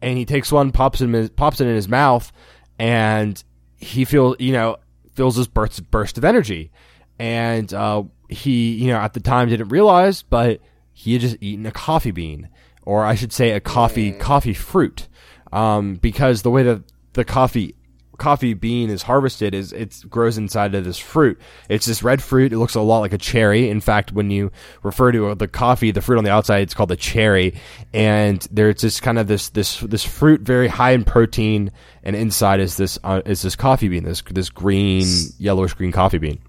and 0.00 0.16
he 0.16 0.24
takes 0.24 0.52
one, 0.52 0.70
pops 0.72 1.00
it 1.00 1.04
in 1.04 1.12
his, 1.12 1.30
pops 1.30 1.60
it 1.60 1.66
in 1.66 1.74
his 1.74 1.88
mouth, 1.88 2.30
and 2.78 3.42
he 3.76 4.04
feels 4.04 4.36
you 4.38 4.52
know 4.52 4.76
feels 5.14 5.36
this 5.36 5.46
burst 5.46 5.90
burst 5.90 6.16
of 6.18 6.24
energy, 6.24 6.70
and 7.18 7.72
uh, 7.74 8.02
he 8.28 8.72
you 8.74 8.88
know 8.88 8.98
at 8.98 9.12
the 9.14 9.20
time 9.20 9.48
didn't 9.48 9.68
realize, 9.68 10.22
but 10.22 10.60
he 10.98 11.12
had 11.12 11.22
just 11.22 11.36
eaten 11.40 11.64
a 11.64 11.70
coffee 11.70 12.10
bean, 12.10 12.48
or 12.82 13.04
I 13.04 13.14
should 13.14 13.32
say 13.32 13.52
a 13.52 13.60
coffee 13.60 14.10
coffee 14.10 14.52
fruit, 14.52 15.06
um, 15.52 15.94
because 15.94 16.42
the 16.42 16.50
way 16.50 16.64
that 16.64 16.82
the 17.12 17.24
coffee 17.24 17.76
coffee 18.18 18.52
bean 18.52 18.90
is 18.90 19.02
harvested 19.02 19.54
is 19.54 19.72
it 19.72 20.02
grows 20.10 20.36
inside 20.36 20.74
of 20.74 20.84
this 20.84 20.98
fruit. 20.98 21.40
It's 21.68 21.86
this 21.86 22.02
red 22.02 22.20
fruit. 22.20 22.52
It 22.52 22.58
looks 22.58 22.74
a 22.74 22.80
lot 22.80 22.98
like 22.98 23.12
a 23.12 23.18
cherry. 23.18 23.70
In 23.70 23.80
fact, 23.80 24.10
when 24.10 24.32
you 24.32 24.50
refer 24.82 25.12
to 25.12 25.36
the 25.36 25.46
coffee, 25.46 25.92
the 25.92 26.02
fruit 26.02 26.18
on 26.18 26.24
the 26.24 26.32
outside, 26.32 26.62
it's 26.62 26.74
called 26.74 26.90
a 26.90 26.96
cherry. 26.96 27.54
And 27.94 28.44
there's 28.50 28.80
this 28.80 28.98
kind 28.98 29.20
of 29.20 29.28
this 29.28 29.50
this 29.50 29.78
this 29.78 30.02
fruit 30.02 30.40
very 30.40 30.66
high 30.66 30.90
in 30.90 31.04
protein, 31.04 31.70
and 32.02 32.16
inside 32.16 32.58
is 32.58 32.76
this 32.76 32.98
uh, 33.04 33.22
is 33.24 33.42
this 33.42 33.54
coffee 33.54 33.86
bean, 33.86 34.02
this 34.02 34.20
this 34.22 34.50
green 34.50 35.06
yellowish 35.38 35.74
green 35.74 35.92
coffee 35.92 36.18
bean. 36.18 36.40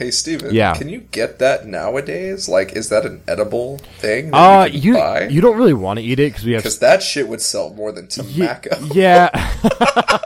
Hey, 0.00 0.10
Steven. 0.10 0.54
Yeah. 0.54 0.72
Can 0.72 0.88
you 0.88 1.00
get 1.00 1.40
that 1.40 1.66
nowadays? 1.66 2.48
Like, 2.48 2.72
is 2.72 2.88
that 2.88 3.04
an 3.04 3.20
edible 3.28 3.76
thing 3.98 4.32
Uh, 4.32 4.64
you 4.64 4.80
you 4.80 4.94
buy? 4.94 5.28
you 5.28 5.42
don't 5.42 5.58
really 5.58 5.74
want 5.74 5.98
to 5.98 6.02
eat 6.02 6.18
it 6.18 6.32
because 6.32 6.42
we 6.46 6.52
have 6.52 6.62
Because 6.62 6.78
that 6.78 7.02
shit 7.02 7.28
would 7.28 7.42
sell 7.42 7.74
more 7.74 7.92
than 7.92 8.08
tobacco. 8.08 8.78
Yeah. 8.94 9.28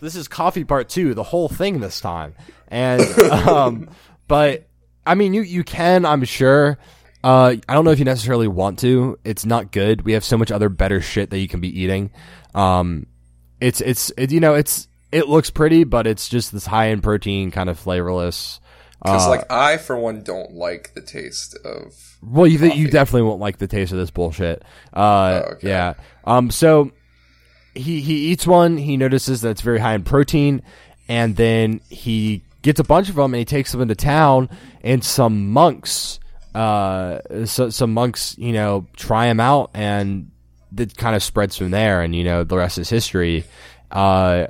this 0.00 0.16
is 0.16 0.28
coffee 0.28 0.64
part 0.64 0.88
two, 0.88 1.12
the 1.12 1.22
whole 1.22 1.50
thing 1.50 1.80
this 1.80 2.00
time. 2.00 2.34
And 2.68 3.02
um 3.30 3.90
but 4.26 4.66
I 5.04 5.14
mean 5.14 5.34
you 5.34 5.42
you 5.42 5.62
can, 5.62 6.06
I'm 6.06 6.24
sure. 6.24 6.78
Uh 7.22 7.56
I 7.68 7.74
don't 7.74 7.84
know 7.84 7.90
if 7.90 7.98
you 7.98 8.06
necessarily 8.06 8.48
want 8.48 8.78
to. 8.78 9.18
It's 9.24 9.44
not 9.44 9.72
good. 9.72 10.06
We 10.06 10.12
have 10.14 10.24
so 10.24 10.38
much 10.38 10.50
other 10.50 10.70
better 10.70 11.02
shit 11.02 11.28
that 11.28 11.38
you 11.38 11.48
can 11.48 11.60
be 11.60 11.68
eating. 11.82 12.12
Um 12.54 13.08
it's 13.60 13.82
it's 13.82 14.10
it, 14.16 14.32
you 14.32 14.40
know, 14.40 14.54
it's 14.54 14.88
it 15.14 15.28
looks 15.28 15.50
pretty, 15.50 15.84
but 15.84 16.06
it's 16.06 16.28
just 16.28 16.52
this 16.52 16.66
high 16.66 16.86
in 16.86 17.00
protein 17.00 17.50
kind 17.50 17.68
of 17.70 17.78
flavorless 17.78 18.60
Because 19.02 19.26
Uh, 19.26 19.30
like 19.30 19.50
I, 19.50 19.76
for 19.78 19.96
one, 19.96 20.22
don't 20.22 20.52
like 20.52 20.92
the 20.94 21.00
taste 21.02 21.56
of. 21.64 21.94
Well, 22.22 22.46
you 22.46 22.58
you 22.72 22.90
definitely 22.90 23.22
won't 23.22 23.40
like 23.40 23.58
the 23.58 23.66
taste 23.66 23.92
of 23.92 23.98
this 23.98 24.10
bullshit. 24.10 24.62
Uh, 24.92 25.42
Oh, 25.44 25.50
okay. 25.52 25.68
yeah. 25.68 25.94
Um. 26.24 26.50
So 26.50 26.90
he 27.74 28.00
he 28.00 28.32
eats 28.32 28.46
one. 28.46 28.76
He 28.76 28.96
notices 28.96 29.40
that 29.42 29.50
it's 29.50 29.60
very 29.60 29.78
high 29.78 29.94
in 29.94 30.04
protein, 30.04 30.62
and 31.08 31.36
then 31.36 31.80
he 31.90 32.42
gets 32.62 32.80
a 32.80 32.84
bunch 32.84 33.08
of 33.10 33.16
them 33.16 33.34
and 33.34 33.38
he 33.38 33.44
takes 33.44 33.72
them 33.72 33.82
into 33.82 33.94
town. 33.94 34.48
And 34.82 35.04
some 35.04 35.50
monks, 35.50 36.18
uh, 36.54 37.18
so, 37.46 37.68
some 37.70 37.92
monks, 37.94 38.36
you 38.38 38.52
know, 38.52 38.86
try 38.96 39.26
them 39.26 39.40
out, 39.40 39.70
and 39.74 40.30
it 40.76 40.96
kind 40.96 41.14
of 41.14 41.22
spreads 41.22 41.56
from 41.58 41.70
there. 41.72 42.00
And 42.02 42.14
you 42.14 42.24
know, 42.24 42.42
the 42.44 42.56
rest 42.56 42.78
is 42.78 42.88
history. 42.88 43.44
Uh, 43.90 44.46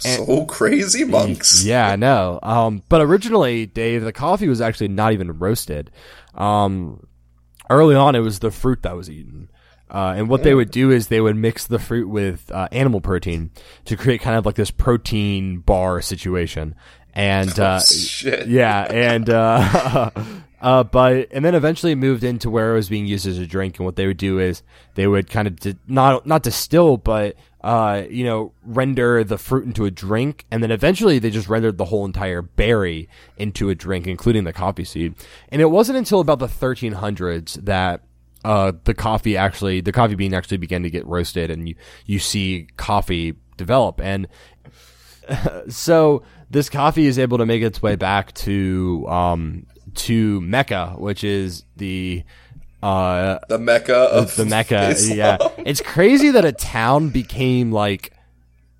So 0.00 0.44
crazy 0.46 1.04
monks. 1.04 1.64
yeah, 1.66 1.88
I 1.88 1.96
know. 1.96 2.38
Um, 2.42 2.82
but 2.88 3.00
originally, 3.00 3.66
Dave, 3.66 4.02
the 4.02 4.12
coffee 4.12 4.48
was 4.48 4.60
actually 4.60 4.88
not 4.88 5.12
even 5.12 5.38
roasted. 5.38 5.90
Um, 6.34 7.06
early 7.70 7.94
on, 7.94 8.14
it 8.14 8.20
was 8.20 8.38
the 8.38 8.50
fruit 8.50 8.82
that 8.82 8.96
was 8.96 9.10
eaten. 9.10 9.50
Uh, 9.90 10.14
and 10.16 10.28
what 10.28 10.42
they 10.42 10.54
would 10.54 10.70
do 10.70 10.90
is 10.90 11.08
they 11.08 11.20
would 11.20 11.36
mix 11.36 11.66
the 11.66 11.78
fruit 11.78 12.08
with 12.08 12.50
uh, 12.52 12.68
animal 12.72 13.00
protein 13.00 13.50
to 13.86 13.96
create 13.96 14.20
kind 14.20 14.36
of 14.36 14.44
like 14.44 14.54
this 14.54 14.70
protein 14.70 15.60
bar 15.60 16.02
situation. 16.02 16.74
And 17.14 17.58
uh, 17.60 17.80
Shit. 17.80 18.48
yeah, 18.48 18.82
and 18.82 19.30
uh, 19.30 20.10
uh, 20.60 20.84
but 20.84 21.28
and 21.32 21.42
then 21.42 21.54
eventually 21.54 21.94
moved 21.94 22.22
into 22.22 22.50
where 22.50 22.72
it 22.72 22.74
was 22.74 22.90
being 22.90 23.06
used 23.06 23.26
as 23.26 23.38
a 23.38 23.46
drink. 23.46 23.78
And 23.78 23.86
what 23.86 23.96
they 23.96 24.06
would 24.06 24.18
do 24.18 24.38
is 24.38 24.62
they 24.94 25.06
would 25.06 25.30
kind 25.30 25.48
of 25.48 25.58
di- 25.58 25.76
not 25.86 26.26
not 26.26 26.42
distill, 26.42 26.98
but 26.98 27.36
uh, 27.62 28.04
you 28.08 28.24
know, 28.24 28.52
render 28.64 29.24
the 29.24 29.38
fruit 29.38 29.64
into 29.64 29.84
a 29.84 29.90
drink, 29.90 30.46
and 30.50 30.62
then 30.62 30.70
eventually 30.70 31.18
they 31.18 31.30
just 31.30 31.48
rendered 31.48 31.76
the 31.76 31.86
whole 31.86 32.04
entire 32.04 32.42
berry 32.42 33.08
into 33.36 33.68
a 33.68 33.74
drink, 33.74 34.06
including 34.06 34.44
the 34.44 34.52
coffee 34.52 34.84
seed. 34.84 35.14
And 35.48 35.60
it 35.60 35.66
wasn't 35.66 35.98
until 35.98 36.20
about 36.20 36.38
the 36.38 36.46
1300s 36.46 37.64
that 37.64 38.02
uh, 38.44 38.72
the 38.84 38.94
coffee 38.94 39.36
actually, 39.36 39.80
the 39.80 39.92
coffee 39.92 40.14
bean 40.14 40.34
actually 40.34 40.58
began 40.58 40.82
to 40.84 40.90
get 40.90 41.04
roasted, 41.06 41.50
and 41.50 41.68
you 41.68 41.74
you 42.06 42.18
see 42.18 42.68
coffee 42.76 43.34
develop. 43.56 44.00
And 44.00 44.28
so 45.68 46.22
this 46.48 46.70
coffee 46.70 47.06
is 47.06 47.18
able 47.18 47.38
to 47.38 47.46
make 47.46 47.62
its 47.62 47.82
way 47.82 47.96
back 47.96 48.32
to 48.34 49.04
um 49.08 49.66
to 49.94 50.40
Mecca, 50.42 50.94
which 50.96 51.24
is 51.24 51.64
the 51.76 52.22
uh 52.82 53.38
The 53.48 53.58
mecca 53.58 53.96
of 53.96 54.34
the 54.36 54.44
Mecca. 54.44 54.94
Yeah, 55.00 55.38
it's 55.58 55.80
crazy 55.80 56.30
that 56.30 56.44
a 56.44 56.52
town 56.52 57.08
became 57.10 57.72
like 57.72 58.12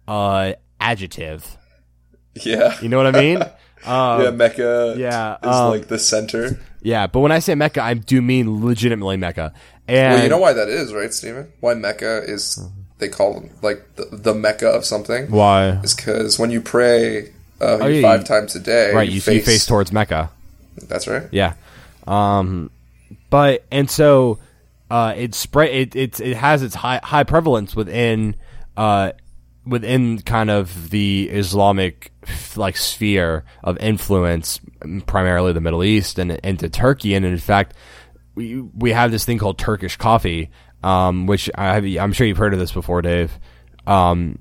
uh 0.07 0.53
adjective. 0.81 1.57
yeah. 2.35 2.79
You 2.81 2.89
know 2.89 2.97
what 2.99 3.07
I 3.15 3.21
mean? 3.21 3.43
Uh, 3.85 4.21
yeah, 4.25 4.31
Mecca. 4.31 4.95
yeah, 4.97 5.37
is 5.43 5.47
um, 5.57 5.71
like 5.71 5.89
the 5.89 5.99
center. 5.99 6.61
yeah, 6.83 7.07
but 7.07 7.21
when 7.21 7.33
I 7.33 7.39
say 7.41 7.55
Mecca, 7.55 7.83
I 7.83 7.95
do 7.95 8.21
mean 8.23 8.65
legitimately 8.65 9.17
Mecca. 9.17 9.53
And 9.89 10.15
Well, 10.15 10.23
you 10.23 10.29
know 10.29 10.39
why 10.39 10.53
that 10.53 10.69
is, 10.69 10.93
right, 10.93 11.13
Steven? 11.15 11.51
Why 11.61 11.75
Mecca 11.75 12.23
is 12.27 12.61
they 12.99 13.09
call 13.09 13.35
them 13.35 13.51
like 13.63 13.85
the, 13.97 14.05
the 14.13 14.35
Mecca 14.35 14.69
of 14.69 14.85
something 14.85 15.31
why? 15.31 15.71
is 15.83 15.95
because 15.95 16.39
when 16.39 16.51
you 16.51 16.61
pray 16.61 17.29
uh, 17.61 17.79
Oh, 17.81 17.87
yeah, 17.87 18.03
five 18.03 18.21
you- 18.21 18.27
times 18.27 18.55
a 18.57 18.61
day, 18.61 18.93
Right, 18.95 19.09
you, 19.09 19.15
you 19.15 19.21
face 19.43 19.67
towards 19.67 19.93
Mecca. 19.93 20.31
That's 20.89 21.07
right. 21.09 21.25
Yeah. 21.33 21.55
Um, 22.07 22.71
but 23.31 23.65
and 23.71 23.91
so 23.91 24.39
uh, 24.91 25.15
it 25.17 25.35
spread. 25.35 25.71
It 25.71 25.97
it 25.97 26.21
it 26.21 26.37
has 26.37 26.63
its 26.63 26.75
high 26.75 27.01
high 27.03 27.25
prevalence 27.25 27.77
within 27.77 28.37
uh 28.77 29.13
within 29.67 30.21
kind 30.23 30.51
of 30.51 30.91
the 30.91 31.29
Islamic 31.31 32.13
like 32.57 32.77
sphere 32.77 33.45
of 33.63 33.77
influence, 33.79 34.61
primarily 35.07 35.53
the 35.53 35.61
Middle 35.61 35.85
East 35.85 36.19
and 36.19 36.33
into 36.33 36.69
Turkey, 36.69 37.15
and 37.15 37.25
in 37.25 37.39
fact, 37.39 37.75
we 38.35 38.61
we 38.61 38.93
have 38.93 39.11
this 39.11 39.25
thing 39.25 39.39
called 39.39 39.59
Turkish 39.59 39.97
coffee, 39.97 40.51
um, 40.83 41.27
which 41.27 41.51
I 41.55 41.77
I'm 41.99 42.13
sure 42.13 42.27
you've 42.27 42.39
heard 42.39 42.55
of 42.55 42.61
this 42.61 42.73
before, 42.73 43.03
Dave. 43.03 43.39
Um, 43.87 44.39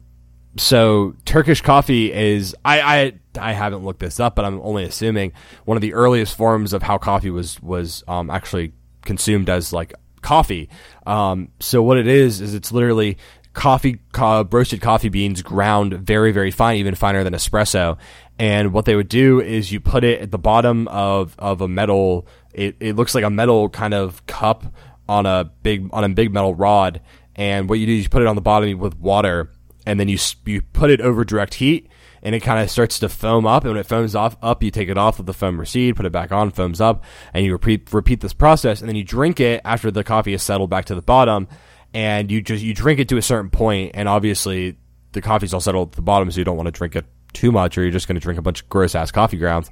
so 0.58 1.15
Turkish 1.26 1.62
coffee 1.62 2.12
is 2.12 2.56
I, 2.65 2.82
I 2.82 3.13
I 3.39 3.54
haven't 3.54 3.84
looked 3.84 4.00
this 4.00 4.20
up, 4.20 4.36
but 4.36 4.46
I'm 4.46 4.60
only 4.62 4.84
assuming 4.84 5.34
one 5.65 5.78
of 5.78 5.82
the 5.82 5.93
earliest 5.93 6.36
forms 6.36 6.74
of 6.74 6.84
how 6.84 6.98
coffee 6.98 7.30
was 7.30 7.62
was 7.62 8.04
um, 8.08 8.30
actually 8.30 8.74
consumed 9.04 9.50
as 9.50 9.72
like 9.72 9.93
coffee. 10.22 10.70
Um, 11.06 11.50
so 11.60 11.82
what 11.82 11.98
it 11.98 12.08
is 12.08 12.41
is 12.41 12.54
it's 12.54 12.72
literally 12.72 13.17
coffee 13.54 14.00
co- 14.12 14.48
roasted 14.52 14.82
coffee 14.82 15.10
beans 15.10 15.41
ground 15.41 15.93
very 15.93 16.32
very 16.32 16.52
fine, 16.52 16.78
even 16.78 16.96
finer 16.96 17.24
than 17.24 17.34
espresso. 17.34 17.98
And 18.39 18.72
what 18.72 18.86
they 18.86 18.96
would 18.96 19.10
do 19.10 19.41
is 19.41 19.72
you 19.72 19.80
put 19.80 20.04
it 20.04 20.22
at 20.22 20.32
the 20.32 20.38
bottom 20.38 20.88
of 20.89 21.36
of 21.39 21.62
a 21.62 21.67
metal. 21.67 22.28
It, 22.54 22.76
it 22.80 22.96
looks 22.96 23.13
like 23.13 23.24
a 23.24 23.30
metal 23.30 23.70
kind 23.70 23.93
of 23.93 24.26
cup 24.26 24.65
on 25.08 25.26
a 25.26 25.46
big 25.63 25.89
on 25.93 26.04
a 26.04 26.10
big 26.10 26.34
metal 26.34 26.56
rod. 26.56 27.02
And 27.36 27.70
what 27.70 27.78
you 27.78 27.86
do 27.86 27.93
is 27.93 28.04
you 28.04 28.10
put 28.10 28.24
it 28.24 28.28
on 28.28 28.36
the 28.36 28.41
bottom 28.41 28.80
with 28.80 28.98
water 28.98 29.52
and 29.88 29.97
then 30.02 30.10
you 30.10 30.17
you 30.45 30.62
put 30.62 30.91
it 30.91 31.00
over 31.00 31.23
direct 31.23 31.56
heat, 31.56 31.88
and 32.21 32.36
it 32.36 32.41
kind 32.41 32.62
of 32.62 32.69
starts 32.69 33.00
to 33.00 33.08
foam 33.08 33.47
up. 33.47 33.63
And 33.63 33.71
when 33.71 33.80
it 33.80 33.86
foams 33.86 34.15
off 34.15 34.36
up, 34.41 34.62
you 34.62 34.69
take 34.69 34.89
it 34.89 34.97
off, 34.97 35.17
let 35.17 35.26
the 35.26 35.34
foam 35.34 35.58
recede, 35.58 35.95
put 35.95 36.06
it 36.06 36.12
back 36.12 36.34
on, 36.34 36.52
foams 36.52 36.82
up, 36.82 37.06
and 37.34 37.45
you 37.45 37.54
repeat 37.54 37.91
repeat 37.93 38.19
this 38.19 38.34
process, 38.34 38.82
and 38.82 38.89
then 38.89 38.97
you 38.97 39.06
drink 39.06 39.39
it 39.39 39.62
after 39.63 39.89
the 39.89 40.04
coffee 40.04 40.34
is 40.34 40.43
settled 40.43 40.69
back 40.69 40.86
to 40.86 40.95
the 40.95 41.02
bottom, 41.02 41.47
and 41.93 42.30
you 42.30 42.41
just 42.41 42.62
you 42.62 42.73
drink 42.73 43.00
it 43.00 43.08
to 43.08 43.17
a 43.17 43.21
certain 43.21 43.50
point, 43.50 43.91
and 43.93 44.10
obviously 44.10 44.78
the 45.13 45.21
coffee's 45.21 45.54
all 45.54 45.62
settled 45.62 45.89
at 45.89 45.95
the 45.95 46.02
bottom, 46.02 46.30
so 46.30 46.38
you 46.38 46.43
don't 46.43 46.58
want 46.58 46.67
to 46.67 46.71
drink 46.71 46.97
it 46.97 47.06
too 47.32 47.54
much, 47.54 47.78
or 47.78 47.84
you're 47.84 47.91
just 47.91 48.10
going 48.10 48.15
to 48.15 48.21
drink 48.21 48.38
a 48.38 48.41
bunch 48.41 48.63
of 48.63 48.69
gross 48.69 48.93
ass 48.93 49.10
coffee 49.10 49.38
grounds. 49.38 49.71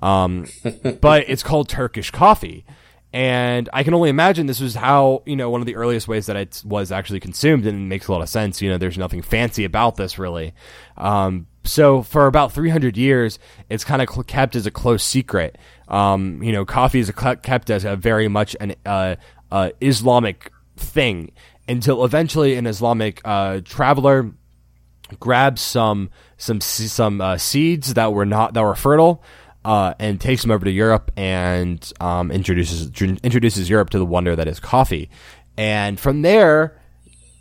Um, 0.00 0.46
but 1.00 1.28
it's 1.28 1.42
called 1.42 1.68
Turkish 1.68 2.12
coffee. 2.12 2.64
And 3.12 3.68
I 3.72 3.82
can 3.82 3.94
only 3.94 4.10
imagine 4.10 4.46
this 4.46 4.60
was 4.60 4.74
how, 4.74 5.22
you 5.24 5.36
know, 5.36 5.48
one 5.48 5.62
of 5.62 5.66
the 5.66 5.76
earliest 5.76 6.06
ways 6.06 6.26
that 6.26 6.36
it 6.36 6.62
was 6.66 6.92
actually 6.92 7.20
consumed, 7.20 7.64
and 7.66 7.78
it 7.78 7.86
makes 7.86 8.08
a 8.08 8.12
lot 8.12 8.20
of 8.20 8.28
sense. 8.28 8.60
You 8.60 8.68
know, 8.68 8.78
there's 8.78 8.98
nothing 8.98 9.22
fancy 9.22 9.64
about 9.64 9.96
this 9.96 10.18
really. 10.18 10.52
Um, 10.96 11.46
so 11.64 12.02
for 12.02 12.26
about 12.26 12.52
300 12.52 12.96
years, 12.96 13.38
it's 13.70 13.84
kind 13.84 14.02
of 14.02 14.08
cl- 14.10 14.24
kept 14.24 14.54
as 14.54 14.66
a 14.66 14.70
close 14.70 15.02
secret. 15.02 15.56
Um, 15.88 16.42
you 16.42 16.52
know, 16.52 16.64
coffee 16.64 17.00
is 17.00 17.10
cl- 17.18 17.36
kept 17.36 17.70
as 17.70 17.84
a 17.84 17.96
very 17.96 18.28
much 18.28 18.54
an 18.60 18.74
uh, 18.84 19.16
uh, 19.50 19.70
Islamic 19.80 20.52
thing 20.76 21.32
until 21.68 22.04
eventually 22.04 22.54
an 22.54 22.66
Islamic 22.66 23.20
uh, 23.24 23.60
traveler 23.64 24.32
grabs 25.20 25.60
some 25.60 26.10
some 26.36 26.60
some 26.60 27.20
uh, 27.20 27.38
seeds 27.38 27.94
that 27.94 28.12
were 28.12 28.26
not 28.26 28.54
that 28.54 28.62
were 28.62 28.74
fertile 28.74 29.22
uh, 29.66 29.94
and 29.98 30.20
takes 30.20 30.44
him 30.44 30.52
over 30.52 30.64
to 30.64 30.70
Europe 30.70 31.10
and 31.16 31.92
um, 31.98 32.30
introduces 32.30 32.86
introduces 33.02 33.68
Europe 33.68 33.90
to 33.90 33.98
the 33.98 34.06
wonder 34.06 34.36
that 34.36 34.46
is 34.46 34.60
coffee. 34.60 35.10
And 35.58 35.98
from 35.98 36.22
there, 36.22 36.80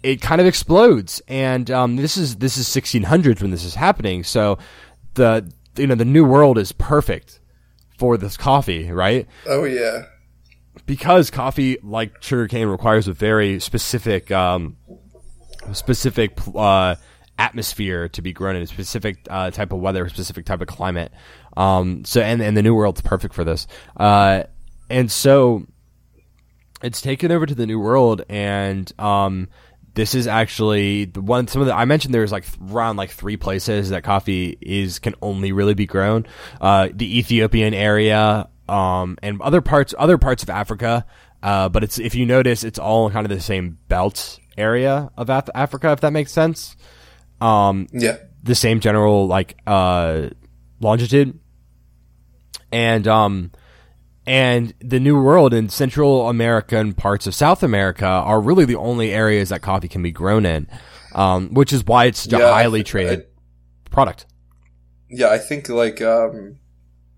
it 0.01 0.21
kind 0.21 0.41
of 0.41 0.47
explodes. 0.47 1.21
And 1.27 1.69
um, 1.69 1.97
this 1.97 2.17
is 2.17 2.37
this 2.37 2.57
is 2.57 2.67
1600s 2.67 3.41
when 3.43 3.51
this 3.51 3.63
is 3.63 3.75
happening. 3.75 4.23
So 4.23 4.57
the 5.13 5.47
you 5.77 5.85
know 5.85 5.93
the 5.93 6.03
new 6.03 6.25
world 6.25 6.57
is 6.57 6.71
perfect 6.71 7.39
for 7.99 8.17
this 8.17 8.37
coffee, 8.37 8.91
right? 8.91 9.27
Oh 9.45 9.63
yeah. 9.63 10.05
because 10.87 11.29
coffee, 11.29 11.77
like 11.83 12.21
sugarcane, 12.21 12.67
requires 12.67 13.07
a 13.07 13.13
very 13.13 13.59
specific, 13.59 14.31
um, 14.31 14.77
specific 15.73 16.37
uh, 16.55 16.95
atmosphere 17.37 18.09
to 18.09 18.21
be 18.21 18.33
grown 18.33 18.55
in 18.55 18.63
a 18.63 18.67
specific 18.67 19.17
uh, 19.29 19.51
type 19.51 19.71
of 19.71 19.79
weather, 19.79 20.05
a 20.05 20.09
specific 20.09 20.45
type 20.45 20.61
of 20.61 20.67
climate. 20.67 21.11
Um, 21.57 22.03
so, 22.05 22.21
and 22.21 22.41
and 22.41 22.55
the 22.57 22.63
New 22.63 22.75
World's 22.75 23.01
perfect 23.01 23.33
for 23.33 23.43
this. 23.43 23.67
Uh, 23.97 24.43
and 24.89 25.11
so, 25.11 25.65
it's 26.83 27.01
taken 27.01 27.31
over 27.31 27.45
to 27.45 27.55
the 27.55 27.65
New 27.65 27.79
World, 27.79 28.23
and 28.29 28.91
um, 28.99 29.47
this 29.93 30.13
is 30.13 30.27
actually 30.27 31.05
the 31.05 31.21
one. 31.21 31.47
Some 31.47 31.61
of 31.61 31.67
the 31.67 31.73
I 31.75 31.85
mentioned 31.85 32.13
there's 32.13 32.31
like 32.31 32.45
around 32.69 32.97
like 32.97 33.11
three 33.11 33.37
places 33.37 33.89
that 33.89 34.03
coffee 34.03 34.57
is 34.61 34.99
can 34.99 35.15
only 35.21 35.51
really 35.51 35.73
be 35.73 35.85
grown. 35.85 36.25
Uh, 36.59 36.89
the 36.93 37.17
Ethiopian 37.19 37.73
area, 37.73 38.47
um, 38.67 39.17
and 39.23 39.41
other 39.41 39.61
parts 39.61 39.93
other 39.97 40.17
parts 40.17 40.43
of 40.43 40.49
Africa. 40.49 41.05
Uh, 41.41 41.69
but 41.69 41.83
it's 41.83 41.99
if 41.99 42.15
you 42.15 42.25
notice, 42.25 42.63
it's 42.63 42.79
all 42.79 43.09
kind 43.11 43.25
of 43.25 43.29
the 43.29 43.41
same 43.41 43.77
belt 43.87 44.39
area 44.57 45.09
of 45.17 45.29
Af- 45.29 45.49
Africa, 45.53 45.91
if 45.91 46.01
that 46.01 46.11
makes 46.11 46.31
sense. 46.31 46.75
Um, 47.39 47.87
Yeah. 47.93 48.17
the 48.43 48.55
same 48.55 48.79
general 48.79 49.27
like 49.27 49.55
uh, 49.67 50.29
longitude, 50.79 51.37
and 52.75 53.07
um, 53.07 53.51
and 54.27 54.73
the 54.81 54.99
New 54.99 55.21
World 55.21 55.53
and 55.53 55.71
Central 55.71 56.29
America 56.29 56.77
and 56.77 56.95
parts 56.97 57.27
of 57.27 57.33
South 57.35 57.63
America 57.63 58.05
are 58.05 58.41
really 58.41 58.65
the 58.65 58.75
only 58.75 59.11
areas 59.13 59.49
that 59.49 59.61
coffee 59.61 59.87
can 59.87 60.01
be 60.03 60.11
grown 60.11 60.45
in, 60.45 60.67
um, 61.13 61.53
which 61.53 61.71
is 61.71 61.83
why 61.85 62.05
it's 62.05 62.19
such 62.19 62.33
a 62.33 62.37
Yeah, 62.39 62.49
I 62.49 62.63
highly 62.63 62.83
traded 62.83 63.19
I- 63.21 63.89
product. 63.89 64.25
Yeah, 65.09 65.29
I 65.29 65.37
think 65.37 65.69
like 65.69 66.01
um, 66.01 66.57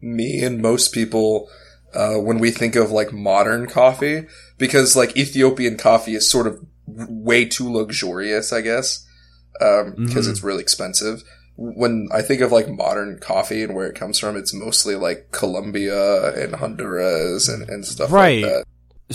me 0.02 0.44
and 0.44 0.62
most 0.62 0.94
people 0.94 1.50
uh, 1.94 2.16
when 2.16 2.38
we 2.40 2.52
think 2.52 2.76
of 2.76 2.92
like 2.92 3.12
modern 3.14 3.66
coffee, 3.68 4.28
because 4.58 4.96
like 4.96 5.16
Ethiopian 5.18 5.78
coffee 5.78 6.16
is 6.16 6.30
sort 6.30 6.46
of 6.46 6.60
way 6.86 7.46
too 7.46 7.72
luxurious, 7.72 8.52
I 8.54 8.62
guess, 8.62 9.06
because 9.54 10.28
Mhm. 10.28 10.32
it's 10.32 10.44
really 10.44 10.62
expensive. 10.62 11.24
When 11.58 12.08
I 12.14 12.22
think 12.22 12.42
of 12.42 12.52
like 12.52 12.70
modern 12.70 13.20
coffee 13.20 13.64
and 13.64 13.74
where 13.76 13.88
it 13.88 13.96
comes 13.96 14.20
from, 14.20 14.38
it's 14.38 14.54
mostly 14.54 14.96
like 14.96 15.32
Colombia 15.32 16.34
and 16.42 16.56
Honduras 16.56 17.50
and, 17.50 17.68
and 17.68 17.84
stuff 17.86 18.12
Right. 18.12 18.44
like 18.44 18.52
that. 18.52 18.66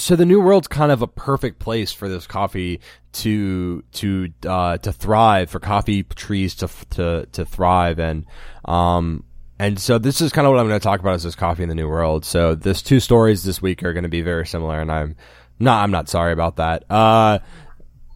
so 0.01 0.17
the 0.17 0.27
new 0.27 0.41
world's 0.41 0.69
kind 0.69 0.91
of 0.91 1.03
a 1.03 1.07
perfect 1.07 1.59
place 1.61 1.93
for 1.93 2.09
this 2.09 2.27
coffee 2.27 2.81
to 3.13 3.83
to 3.93 4.29
uh, 4.47 4.79
to 4.79 4.93
thrive 4.93 5.51
for 5.51 5.61
coffee 5.61 6.03
trees 6.03 6.55
to 6.57 6.69
to 6.91 7.27
to 7.33 7.45
thrive 7.45 7.99
and 7.99 8.25
um 8.65 9.23
and 9.59 9.79
so 9.79 9.99
this 9.99 10.21
is 10.21 10.33
kind 10.33 10.47
of 10.47 10.53
what 10.53 10.59
I'm 10.59 10.67
going 10.67 10.81
to 10.81 10.83
talk 10.83 10.99
about 10.99 11.15
is 11.15 11.23
this 11.23 11.37
coffee 11.37 11.63
in 11.63 11.69
the 11.69 11.75
new 11.77 11.89
world. 11.89 12.25
So 12.25 12.57
this 12.57 12.83
two 12.83 12.99
stories 12.99 13.45
this 13.45 13.63
week 13.63 13.85
are 13.85 13.93
going 13.93 14.03
to 14.03 14.09
be 14.09 14.23
very 14.23 14.45
similar, 14.47 14.81
and 14.81 14.91
I'm 14.91 15.15
not 15.61 15.85
I'm 15.85 15.93
not 15.93 16.09
sorry 16.09 16.33
about 16.33 16.57
that. 16.57 16.83
Uh, 16.91 17.39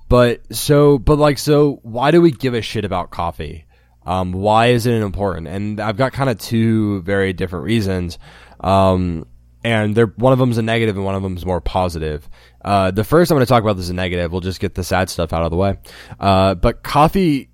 but 0.08 0.40
so 0.56 0.98
but 0.98 1.18
like 1.18 1.38
so 1.38 1.78
why 1.82 2.10
do 2.10 2.20
we 2.20 2.32
give 2.32 2.54
a 2.54 2.62
shit 2.62 2.84
about 2.84 3.10
coffee? 3.10 3.65
Um, 4.06 4.32
why 4.32 4.68
is 4.68 4.86
it 4.86 4.94
important? 5.02 5.48
And 5.48 5.80
I've 5.80 5.96
got 5.96 6.12
kind 6.12 6.30
of 6.30 6.38
two 6.38 7.02
very 7.02 7.32
different 7.32 7.64
reasons. 7.64 8.18
Um, 8.60 9.26
and 9.64 9.94
they're 9.96 10.06
one 10.06 10.32
of 10.32 10.38
them's 10.38 10.58
a 10.58 10.62
negative 10.62 10.96
and 10.96 11.04
one 11.04 11.14
of 11.16 11.22
them's 11.22 11.44
more 11.44 11.60
positive. 11.60 12.28
Uh, 12.64 12.92
the 12.92 13.02
first 13.04 13.30
I'm 13.30 13.36
going 13.36 13.44
to 13.44 13.48
talk 13.48 13.62
about 13.62 13.76
is 13.78 13.90
a 13.90 13.94
negative. 13.94 14.30
We'll 14.30 14.40
just 14.40 14.60
get 14.60 14.74
the 14.76 14.84
sad 14.84 15.10
stuff 15.10 15.32
out 15.32 15.42
of 15.42 15.50
the 15.50 15.56
way. 15.56 15.76
Uh, 16.20 16.54
but 16.54 16.82
coffee, 16.84 17.50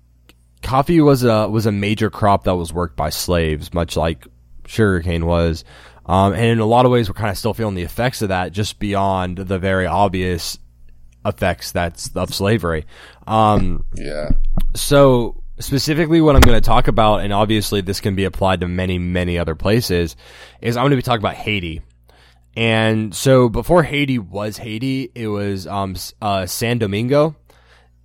coffee 0.61 1.01
was 1.01 1.23
a 1.23 1.49
was 1.49 1.65
a 1.65 1.71
major 1.71 2.09
crop 2.11 2.43
that 2.43 2.55
was 2.55 2.71
worked 2.71 2.95
by 2.95 3.09
slaves, 3.09 3.73
much 3.73 3.97
like 3.97 4.27
sugarcane 4.67 5.25
was. 5.25 5.63
Um, 6.05 6.33
and 6.33 6.45
in 6.45 6.59
a 6.59 6.65
lot 6.65 6.85
of 6.85 6.91
ways, 6.91 7.09
we're 7.09 7.15
kind 7.15 7.31
of 7.31 7.37
still 7.37 7.53
feeling 7.53 7.75
the 7.75 7.83
effects 7.83 8.21
of 8.21 8.29
that, 8.29 8.51
just 8.51 8.77
beyond 8.77 9.37
the 9.37 9.57
very 9.57 9.87
obvious 9.87 10.59
effects 11.25 11.71
that's 11.71 12.13
of 12.15 12.33
slavery. 12.33 12.85
Um, 13.25 13.85
Yeah. 13.95 14.31
so 14.75 15.41
specifically 15.63 16.21
what 16.21 16.35
I'm 16.35 16.41
going 16.41 16.59
to 16.59 16.65
talk 16.65 16.87
about, 16.87 17.21
and 17.21 17.33
obviously 17.33 17.81
this 17.81 17.99
can 18.01 18.15
be 18.15 18.25
applied 18.25 18.61
to 18.61 18.67
many, 18.67 18.97
many 18.99 19.37
other 19.37 19.55
places, 19.55 20.15
is 20.61 20.77
I'm 20.77 20.83
going 20.83 20.91
to 20.91 20.95
be 20.97 21.01
talking 21.01 21.21
about 21.21 21.35
Haiti. 21.35 21.81
And 22.55 23.15
so 23.15 23.49
before 23.49 23.83
Haiti 23.83 24.19
was 24.19 24.57
Haiti, 24.57 25.11
it 25.15 25.27
was 25.27 25.65
um, 25.65 25.95
uh, 26.21 26.45
San 26.45 26.77
Domingo. 26.77 27.35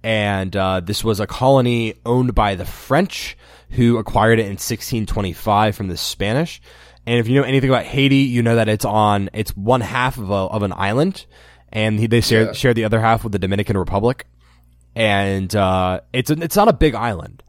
And 0.02 0.56
uh, 0.56 0.80
this 0.80 1.02
was 1.04 1.20
a 1.20 1.26
colony 1.26 1.94
owned 2.06 2.34
by 2.34 2.54
the 2.54 2.64
French 2.64 3.36
who 3.70 3.98
acquired 3.98 4.38
it 4.38 4.42
in 4.46 4.52
1625 4.52 5.76
from 5.76 5.88
the 5.88 5.96
Spanish. 5.96 6.62
And 7.06 7.18
if 7.18 7.28
you 7.28 7.34
know 7.38 7.46
anything 7.46 7.68
about 7.68 7.84
Haiti, 7.84 8.16
you 8.16 8.42
know 8.42 8.56
that 8.56 8.68
it's 8.68 8.84
on, 8.84 9.28
it's 9.34 9.50
one 9.56 9.80
half 9.80 10.16
of, 10.18 10.30
a, 10.30 10.34
of 10.34 10.62
an 10.62 10.72
island. 10.72 11.26
And 11.70 11.98
they 11.98 12.20
share, 12.22 12.46
Yeah. 12.46 12.52
share 12.52 12.72
the 12.74 12.84
other 12.84 13.00
half 13.00 13.24
with 13.24 13.32
the 13.32 13.38
Dominican 13.38 13.76
Republic 13.76 14.24
and 14.96 15.54
uh, 15.54 16.00
it's 16.12 16.30
it's 16.30 16.56
not 16.56 16.66
a 16.66 16.72
big 16.72 16.94
island, 16.94 17.42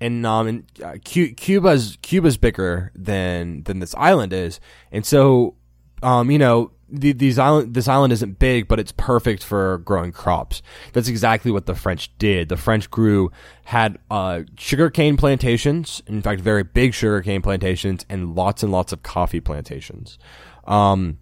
and 0.00 0.26
um, 0.26 0.46
and, 0.46 0.64
uh, 0.82 0.96
Cuba's 1.04 1.98
Cuba's 2.02 2.36
bigger 2.36 2.92
than 2.94 3.62
than 3.64 3.78
this 3.78 3.94
island 3.94 4.32
is, 4.32 4.60
and 4.92 5.04
so 5.04 5.56
um, 6.02 6.30
you 6.30 6.38
know. 6.38 6.70
The, 6.86 7.12
these 7.12 7.40
island, 7.40 7.74
this 7.74 7.88
island 7.88 8.12
isn't 8.12 8.38
big, 8.38 8.68
but 8.68 8.78
it's 8.78 8.92
perfect 8.92 9.42
for 9.42 9.78
growing 9.78 10.12
crops. 10.12 10.62
That's 10.92 11.08
exactly 11.08 11.50
what 11.50 11.66
the 11.66 11.74
French 11.74 12.16
did. 12.18 12.48
The 12.48 12.58
French 12.58 12.88
grew, 12.88 13.32
had 13.64 13.98
uh, 14.12 14.42
sugarcane 14.56 15.16
plantations, 15.16 16.02
in 16.06 16.22
fact, 16.22 16.40
very 16.40 16.62
big 16.62 16.94
sugarcane 16.94 17.42
plantations, 17.42 18.06
and 18.08 18.36
lots 18.36 18.62
and 18.62 18.70
lots 18.70 18.92
of 18.92 19.02
coffee 19.02 19.40
plantations. 19.40 20.18
Um, 20.66 21.18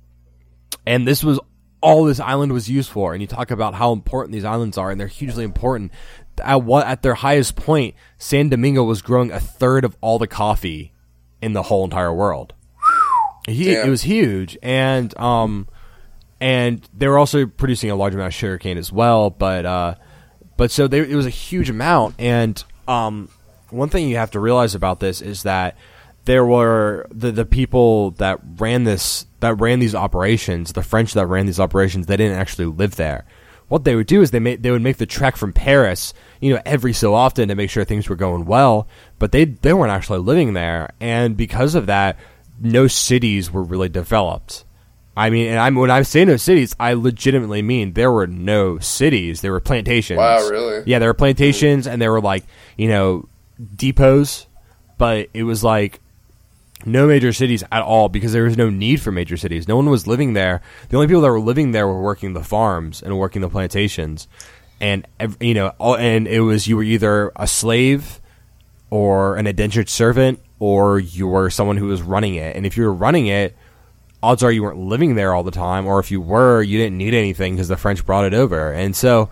and 0.84 1.06
this 1.06 1.24
was 1.24 1.40
all 1.82 2.04
this 2.04 2.20
island 2.20 2.52
was 2.52 2.70
used 2.70 2.90
for. 2.90 3.12
And 3.12 3.20
you 3.20 3.26
talk 3.26 3.50
about 3.50 3.74
how 3.74 3.92
important 3.92 4.32
these 4.32 4.44
islands 4.44 4.78
are, 4.78 4.90
and 4.90 5.00
they're 5.00 5.08
hugely 5.08 5.44
important. 5.44 5.92
At 6.42 6.62
what 6.62 6.86
at 6.86 7.02
their 7.02 7.14
highest 7.14 7.56
point, 7.56 7.94
San 8.18 8.48
Domingo 8.48 8.82
was 8.84 9.02
growing 9.02 9.30
a 9.30 9.40
third 9.40 9.84
of 9.84 9.96
all 10.00 10.18
the 10.18 10.26
coffee 10.26 10.92
in 11.40 11.52
the 11.52 11.62
whole 11.62 11.84
entire 11.84 12.12
world. 12.12 12.54
He, 13.46 13.72
it 13.72 13.88
was 13.88 14.02
huge, 14.02 14.56
and 14.62 15.16
um, 15.18 15.68
and 16.40 16.88
they 16.96 17.08
were 17.08 17.18
also 17.18 17.46
producing 17.46 17.90
a 17.90 17.96
large 17.96 18.14
amount 18.14 18.28
of 18.28 18.34
sugarcane 18.34 18.78
as 18.78 18.92
well. 18.92 19.30
But 19.30 19.66
uh, 19.66 19.94
but 20.56 20.70
so 20.70 20.86
they, 20.86 21.00
it 21.00 21.14
was 21.14 21.26
a 21.26 21.30
huge 21.30 21.68
amount. 21.68 22.14
And 22.18 22.62
um, 22.86 23.28
one 23.70 23.88
thing 23.88 24.08
you 24.08 24.16
have 24.16 24.30
to 24.32 24.40
realize 24.40 24.74
about 24.74 25.00
this 25.00 25.20
is 25.20 25.42
that 25.42 25.76
there 26.24 26.44
were 26.44 27.06
the 27.10 27.32
the 27.32 27.44
people 27.44 28.12
that 28.12 28.38
ran 28.58 28.84
this 28.84 29.26
that 29.40 29.60
ran 29.60 29.80
these 29.80 29.94
operations, 29.94 30.72
the 30.72 30.82
French 30.82 31.14
that 31.14 31.26
ran 31.26 31.46
these 31.46 31.60
operations, 31.60 32.06
they 32.06 32.16
didn't 32.16 32.38
actually 32.38 32.66
live 32.66 32.96
there. 32.96 33.24
What 33.72 33.84
they 33.84 33.96
would 33.96 34.06
do 34.06 34.20
is 34.20 34.32
they 34.32 34.38
made, 34.38 34.62
they 34.62 34.70
would 34.70 34.82
make 34.82 34.98
the 34.98 35.06
trek 35.06 35.34
from 35.34 35.54
Paris, 35.54 36.12
you 36.42 36.52
know, 36.52 36.60
every 36.66 36.92
so 36.92 37.14
often 37.14 37.48
to 37.48 37.54
make 37.54 37.70
sure 37.70 37.86
things 37.86 38.06
were 38.06 38.16
going 38.16 38.44
well, 38.44 38.86
but 39.18 39.32
they 39.32 39.46
they 39.46 39.72
weren't 39.72 39.90
actually 39.90 40.18
living 40.18 40.52
there, 40.52 40.90
and 41.00 41.38
because 41.38 41.74
of 41.74 41.86
that, 41.86 42.18
no 42.60 42.86
cities 42.86 43.50
were 43.50 43.62
really 43.62 43.88
developed. 43.88 44.66
I 45.16 45.30
mean, 45.30 45.48
and 45.48 45.58
I'm 45.58 45.74
when 45.76 45.90
I 45.90 46.02
say 46.02 46.22
no 46.26 46.36
cities, 46.36 46.76
I 46.78 46.92
legitimately 46.92 47.62
mean 47.62 47.94
there 47.94 48.12
were 48.12 48.26
no 48.26 48.78
cities. 48.78 49.40
There 49.40 49.52
were 49.52 49.60
plantations. 49.60 50.18
Wow, 50.18 50.46
really? 50.50 50.82
Yeah, 50.84 50.98
there 50.98 51.08
were 51.08 51.14
plantations, 51.14 51.86
and 51.86 52.02
there 52.02 52.12
were 52.12 52.20
like 52.20 52.44
you 52.76 52.88
know 52.88 53.26
depots, 53.74 54.48
but 54.98 55.30
it 55.32 55.44
was 55.44 55.64
like 55.64 55.98
no 56.84 57.06
major 57.06 57.32
cities 57.32 57.64
at 57.70 57.82
all 57.82 58.08
because 58.08 58.32
there 58.32 58.44
was 58.44 58.56
no 58.56 58.70
need 58.70 59.00
for 59.00 59.12
major 59.12 59.36
cities. 59.36 59.68
No 59.68 59.76
one 59.76 59.90
was 59.90 60.06
living 60.06 60.32
there. 60.32 60.60
The 60.88 60.96
only 60.96 61.06
people 61.06 61.22
that 61.22 61.30
were 61.30 61.40
living 61.40 61.72
there 61.72 61.86
were 61.86 62.00
working 62.00 62.32
the 62.32 62.44
farms 62.44 63.02
and 63.02 63.18
working 63.18 63.42
the 63.42 63.48
plantations, 63.48 64.28
and 64.80 65.06
you 65.40 65.54
know, 65.54 65.72
all, 65.78 65.96
and 65.96 66.26
it 66.26 66.40
was 66.40 66.66
you 66.66 66.76
were 66.76 66.82
either 66.82 67.32
a 67.36 67.46
slave 67.46 68.20
or 68.90 69.36
an 69.36 69.46
indentured 69.46 69.88
servant 69.88 70.40
or 70.58 70.98
you 70.98 71.26
were 71.26 71.50
someone 71.50 71.76
who 71.76 71.86
was 71.86 72.02
running 72.02 72.34
it. 72.34 72.54
And 72.54 72.64
if 72.64 72.76
you 72.76 72.84
were 72.84 72.92
running 72.92 73.26
it, 73.26 73.56
odds 74.22 74.42
are 74.42 74.52
you 74.52 74.62
weren't 74.62 74.78
living 74.78 75.14
there 75.14 75.34
all 75.34 75.42
the 75.42 75.50
time, 75.50 75.86
or 75.86 75.98
if 75.98 76.10
you 76.10 76.20
were, 76.20 76.62
you 76.62 76.78
didn't 76.78 76.98
need 76.98 77.14
anything 77.14 77.54
because 77.54 77.68
the 77.68 77.76
French 77.76 78.06
brought 78.06 78.24
it 78.24 78.34
over. 78.34 78.72
And 78.72 78.94
so 78.94 79.28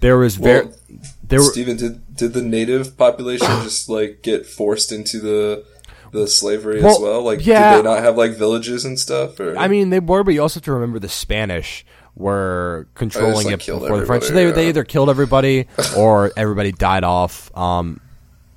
there 0.00 0.18
was 0.18 0.36
very 0.36 0.66
Well, 0.66 0.74
there 1.22 1.38
were 1.40 1.46
Steven, 1.46 1.76
did 1.76 2.16
did 2.16 2.32
the 2.32 2.42
native 2.42 2.96
population 2.96 3.46
just 3.62 3.88
like 3.88 4.20
get 4.22 4.46
forced 4.46 4.92
into 4.92 5.20
the 5.20 5.64
the 6.12 6.26
slavery 6.26 6.78
as 6.78 6.84
Well, 6.84 7.02
well? 7.02 7.22
Like, 7.22 7.44
yeah. 7.44 7.76
did 7.76 7.78
they 7.84 7.88
not 7.88 8.02
have 8.02 8.16
like 8.16 8.32
villages 8.32 8.84
and 8.84 8.98
stuff? 8.98 9.38
Or 9.40 9.56
I 9.56 9.68
mean, 9.68 9.90
they 9.90 10.00
were, 10.00 10.24
but 10.24 10.34
you 10.34 10.42
also 10.42 10.58
have 10.58 10.64
to 10.64 10.72
remember 10.72 10.98
the 10.98 11.08
Spanish 11.08 11.84
were 12.14 12.88
controlling 12.94 13.46
like, 13.46 13.54
it 13.54 13.66
before 13.66 14.00
the 14.00 14.06
French. 14.06 14.24
So 14.24 14.32
they, 14.32 14.50
they 14.50 14.68
either 14.68 14.84
killed 14.84 15.10
everybody 15.10 15.66
or 15.96 16.32
everybody 16.36 16.72
died 16.72 17.04
off. 17.04 17.56
Um, 17.56 18.00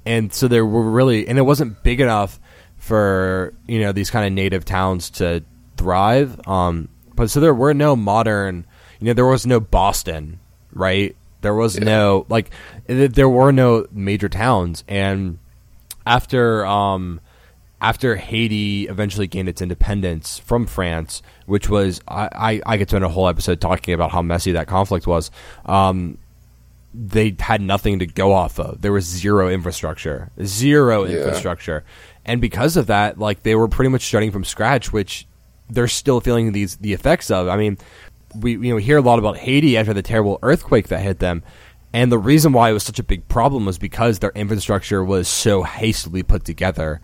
and 0.05 0.33
so 0.33 0.47
there 0.47 0.65
were 0.65 0.89
really, 0.89 1.27
and 1.27 1.37
it 1.37 1.43
wasn't 1.43 1.83
big 1.83 1.99
enough 1.99 2.39
for 2.77 3.53
you 3.67 3.81
know 3.81 3.91
these 3.91 4.09
kind 4.09 4.25
of 4.25 4.31
native 4.31 4.65
towns 4.65 5.09
to 5.11 5.43
thrive. 5.77 6.47
Um, 6.47 6.89
but 7.15 7.29
so 7.29 7.39
there 7.39 7.53
were 7.53 7.73
no 7.73 7.95
modern, 7.95 8.65
you 8.99 9.07
know, 9.07 9.13
there 9.13 9.25
was 9.25 9.45
no 9.45 9.59
Boston, 9.59 10.39
right? 10.73 11.15
There 11.41 11.53
was 11.53 11.79
no 11.79 12.25
like, 12.29 12.49
there 12.87 13.29
were 13.29 13.51
no 13.51 13.85
major 13.91 14.29
towns, 14.29 14.83
and 14.87 15.37
after 16.05 16.65
um 16.65 17.19
after 17.81 18.15
Haiti 18.17 18.87
eventually 18.87 19.27
gained 19.27 19.47
its 19.49 19.61
independence 19.61 20.37
from 20.39 20.65
France, 20.65 21.21
which 21.45 21.69
was 21.69 22.01
I, 22.07 22.29
I, 22.65 22.73
I 22.73 22.77
could 22.77 22.89
spend 22.89 23.05
a 23.05 23.09
whole 23.09 23.27
episode 23.27 23.61
talking 23.61 23.93
about 23.93 24.11
how 24.11 24.21
messy 24.21 24.51
that 24.53 24.67
conflict 24.67 25.07
was. 25.07 25.31
Um, 25.65 26.17
they 26.93 27.35
had 27.39 27.61
nothing 27.61 27.99
to 27.99 28.07
go 28.07 28.33
off 28.33 28.59
of. 28.59 28.81
There 28.81 28.91
was 28.91 29.05
zero 29.05 29.49
infrastructure, 29.49 30.31
zero 30.43 31.05
Yeah. 31.05 31.17
infrastructure, 31.17 31.83
and 32.25 32.41
because 32.41 32.75
of 32.77 32.87
that, 32.87 33.17
like 33.19 33.43
they 33.43 33.55
were 33.55 33.67
pretty 33.67 33.89
much 33.89 34.03
starting 34.05 34.31
from 34.31 34.43
scratch, 34.43 34.91
which 34.91 35.27
they're 35.69 35.87
still 35.87 36.19
feeling 36.19 36.51
these 36.51 36.77
the 36.77 36.93
effects 36.93 37.29
of. 37.29 37.47
I 37.47 37.57
mean, 37.57 37.77
we 38.35 38.53
you 38.53 38.69
know 38.69 38.75
we 38.75 38.83
hear 38.83 38.97
a 38.97 39.01
lot 39.01 39.19
about 39.19 39.37
Haiti 39.37 39.77
after 39.77 39.93
the 39.93 40.01
terrible 40.01 40.39
earthquake 40.41 40.87
that 40.87 41.01
hit 41.01 41.19
them, 41.19 41.43
and 41.93 42.11
the 42.11 42.17
reason 42.17 42.53
why 42.53 42.71
it 42.71 42.73
was 42.73 42.83
such 42.83 42.99
a 42.99 43.03
big 43.03 43.27
problem 43.27 43.65
was 43.67 43.77
because 43.77 44.17
their 44.19 44.31
infrastructure 44.31 45.03
was 45.03 45.27
so 45.27 45.61
hastily 45.63 46.23
put 46.23 46.43
together. 46.43 47.01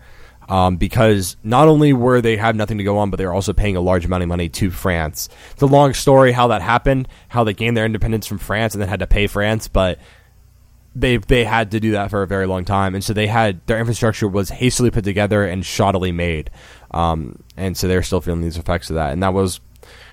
Um, 0.48 0.76
because 0.76 1.36
not 1.42 1.66
only 1.66 1.92
were 1.92 2.20
they 2.20 2.36
have 2.36 2.54
nothing 2.54 2.78
to 2.78 2.84
go 2.84 2.98
on, 2.98 3.10
but 3.10 3.16
they 3.16 3.26
were 3.26 3.32
also 3.32 3.52
paying 3.52 3.74
a 3.74 3.80
large 3.80 4.04
amount 4.04 4.22
of 4.22 4.28
money 4.28 4.48
to 4.50 4.70
France. 4.70 5.28
It's 5.50 5.62
a 5.62 5.66
long 5.66 5.92
story 5.92 6.30
how 6.30 6.46
that 6.48 6.62
happened, 6.62 7.08
how 7.28 7.42
they 7.42 7.52
gained 7.52 7.76
their 7.76 7.84
independence 7.84 8.28
from 8.28 8.38
France 8.38 8.72
and 8.72 8.80
then 8.80 8.88
had 8.88 9.00
to 9.00 9.08
pay 9.08 9.26
France, 9.26 9.66
but 9.66 9.98
they 10.96 11.18
they 11.18 11.44
had 11.44 11.70
to 11.72 11.80
do 11.80 11.92
that 11.92 12.10
for 12.10 12.22
a 12.22 12.26
very 12.26 12.46
long 12.46 12.64
time, 12.64 12.94
and 12.94 13.04
so 13.04 13.12
they 13.12 13.26
had 13.26 13.60
their 13.66 13.78
infrastructure 13.78 14.26
was 14.26 14.48
hastily 14.48 14.90
put 14.90 15.04
together 15.04 15.44
and 15.44 15.62
shoddily 15.62 16.12
made, 16.12 16.50
um, 16.92 17.42
and 17.56 17.76
so 17.76 17.86
they're 17.86 18.02
still 18.02 18.22
feeling 18.22 18.40
these 18.40 18.56
effects 18.56 18.88
of 18.88 18.96
that, 18.96 19.12
and 19.12 19.22
that 19.22 19.34
was, 19.34 19.60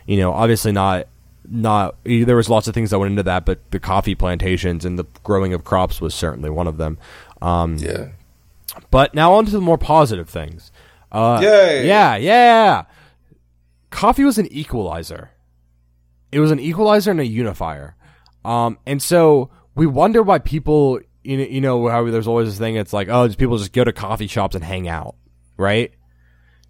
you 0.05 0.17
know, 0.17 0.33
obviously 0.33 0.73
not 0.73 1.07
not 1.49 1.95
there 2.03 2.35
was 2.35 2.49
lots 2.49 2.67
of 2.67 2.73
things 2.73 2.89
that 2.89 2.99
went 2.99 3.11
into 3.11 3.23
that, 3.23 3.45
but 3.45 3.59
the 3.71 3.79
coffee 3.79 4.15
plantations 4.15 4.83
and 4.83 4.99
the 4.99 5.05
growing 5.23 5.53
of 5.53 5.63
crops 5.63 6.01
was 6.01 6.13
certainly 6.13 6.49
one 6.49 6.67
of 6.67 6.77
them. 6.77 6.97
Um, 7.41 7.77
yeah, 7.77 8.09
but 8.91 9.13
now 9.13 9.33
on 9.33 9.45
to 9.45 9.51
the 9.51 9.61
more 9.61 9.77
positive 9.77 10.29
things. 10.29 10.71
Uh, 11.11 11.39
Yay! 11.41 11.87
Yeah, 11.87 12.15
yeah. 12.15 12.83
Coffee 13.89 14.23
was 14.23 14.37
an 14.37 14.47
equalizer. 14.51 15.31
It 16.31 16.39
was 16.39 16.51
an 16.51 16.59
equalizer 16.59 17.11
and 17.11 17.19
a 17.19 17.25
unifier. 17.25 17.95
Um, 18.43 18.79
and 18.87 19.01
so 19.01 19.51
we 19.75 19.85
wonder 19.85 20.23
why 20.23 20.39
people 20.39 20.99
you 21.23 21.37
know, 21.37 21.43
you 21.43 21.61
know 21.61 21.87
how 21.87 22.09
there's 22.09 22.27
always 22.27 22.49
this 22.49 22.57
thing. 22.57 22.75
It's 22.75 22.93
like, 22.93 23.07
oh, 23.09 23.27
just 23.27 23.39
people 23.39 23.57
just 23.57 23.71
go 23.71 23.83
to 23.83 23.93
coffee 23.93 24.27
shops 24.27 24.55
and 24.55 24.63
hang 24.63 24.87
out, 24.87 25.15
right? 25.57 25.91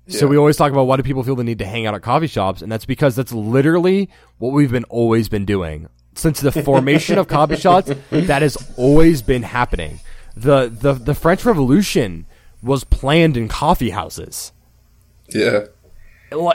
So 0.07 0.27
we 0.27 0.35
always 0.35 0.57
talk 0.57 0.71
about 0.71 0.83
why 0.83 0.97
do 0.97 1.03
people 1.03 1.23
feel 1.23 1.35
the 1.37 1.45
need 1.45 1.59
to 1.59 1.65
hang 1.65 1.85
out 1.85 1.95
at 1.95 2.01
coffee 2.01 2.27
shops, 2.27 2.61
and 2.61 2.69
that's 2.69 2.85
because 2.85 3.15
that's 3.15 3.31
literally 3.31 4.09
what 4.37 4.51
we've 4.51 4.71
been 4.71 4.83
always 4.85 5.29
been 5.29 5.45
doing 5.45 5.87
since 6.15 6.41
the 6.41 6.51
formation 6.51 7.17
of 7.17 7.27
coffee 7.29 7.55
shops. 7.55 7.89
That 8.11 8.41
has 8.41 8.57
always 8.77 9.21
been 9.21 9.43
happening. 9.43 10.01
The 10.35 10.67
the 10.69 10.93
The 10.93 11.13
French 11.15 11.45
Revolution 11.45 12.25
was 12.61 12.83
planned 12.83 13.35
in 13.37 13.47
coffee 13.47 13.89
houses 13.91 14.51
Yeah. 15.29 15.65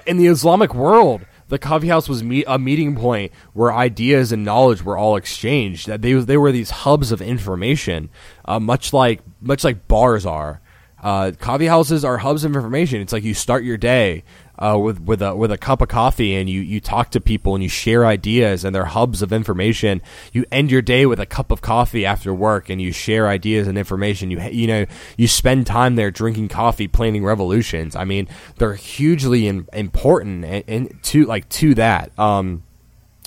in 0.07 0.17
the 0.17 0.27
Islamic 0.27 0.75
world, 0.75 1.25
the 1.49 1.59
coffee 1.59 1.89
house 1.89 2.09
was 2.09 2.23
a 2.23 2.59
meeting 2.59 2.97
point 2.97 3.33
where 3.53 3.73
ideas 3.73 4.33
and 4.33 4.45
knowledge 4.45 4.83
were 4.83 4.97
all 4.97 5.17
exchanged. 5.17 5.87
That 5.87 6.03
they 6.03 6.13
they 6.15 6.37
were 6.37 6.53
these 6.53 6.71
hubs 6.71 7.13
of 7.13 7.21
information, 7.23 8.11
uh, 8.45 8.61
much 8.61 8.93
like 8.93 9.21
much 9.41 9.65
like 9.65 9.89
bars 9.89 10.27
are. 10.27 10.61
Uh, 11.03 11.31
coffee 11.39 11.67
houses 11.67 12.05
are 12.05 12.19
hubs 12.19 12.43
of 12.45 12.57
information. 12.57 13.01
It's 13.01 13.13
like 13.13 13.23
you 13.23 13.33
start 13.35 13.63
your 13.65 13.77
day 13.77 14.25
uh, 14.59 14.79
with 14.79 15.01
with 15.01 15.23
a 15.23 15.35
with 15.35 15.53
a 15.53 15.59
cup 15.59 15.81
of 15.81 15.89
coffee 15.89 16.35
and 16.35 16.49
you 16.49 16.61
you 16.61 16.81
talk 16.81 17.11
to 17.11 17.21
people 17.21 17.55
and 17.55 17.63
you 17.63 17.69
share 17.69 18.05
ideas 18.05 18.65
and 18.65 18.75
they're 18.75 18.87
hubs 18.87 19.23
of 19.23 19.33
information. 19.33 20.03
You 20.33 20.45
end 20.51 20.71
your 20.71 20.83
day 20.83 21.07
with 21.07 21.21
a 21.21 21.27
cup 21.27 21.51
of 21.51 21.61
coffee 21.63 22.05
after 22.05 22.35
work 22.35 22.69
and 22.69 22.81
you 22.81 22.93
share 22.93 23.29
ideas 23.29 23.69
and 23.69 23.79
information. 23.79 24.31
You 24.31 24.41
you 24.41 24.67
know 24.67 24.87
you 25.17 25.29
spend 25.29 25.67
time 25.67 25.97
there 25.97 26.11
drinking 26.11 26.49
coffee, 26.49 26.89
planning 26.89 27.25
revolutions. 27.25 27.95
I 27.95 28.05
mean, 28.05 28.29
they're 28.57 28.75
hugely 28.75 29.47
in, 29.47 29.69
important 29.73 30.45
and, 30.45 30.65
and 30.67 31.03
to 31.05 31.25
like 31.25 31.49
to 31.51 31.75
that. 31.75 32.17
Um, 32.19 32.65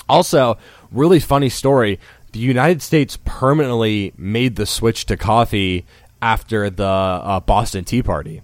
also, 0.08 0.58
really 0.90 1.20
funny 1.20 1.48
story. 1.48 1.98
The 2.32 2.38
United 2.38 2.82
States 2.82 3.18
permanently 3.24 4.12
made 4.16 4.56
the 4.56 4.66
switch 4.66 5.06
to 5.06 5.16
coffee 5.16 5.86
after 6.20 6.70
the 6.70 6.84
uh, 6.84 7.40
Boston 7.40 7.84
Tea 7.84 8.02
Party. 8.02 8.42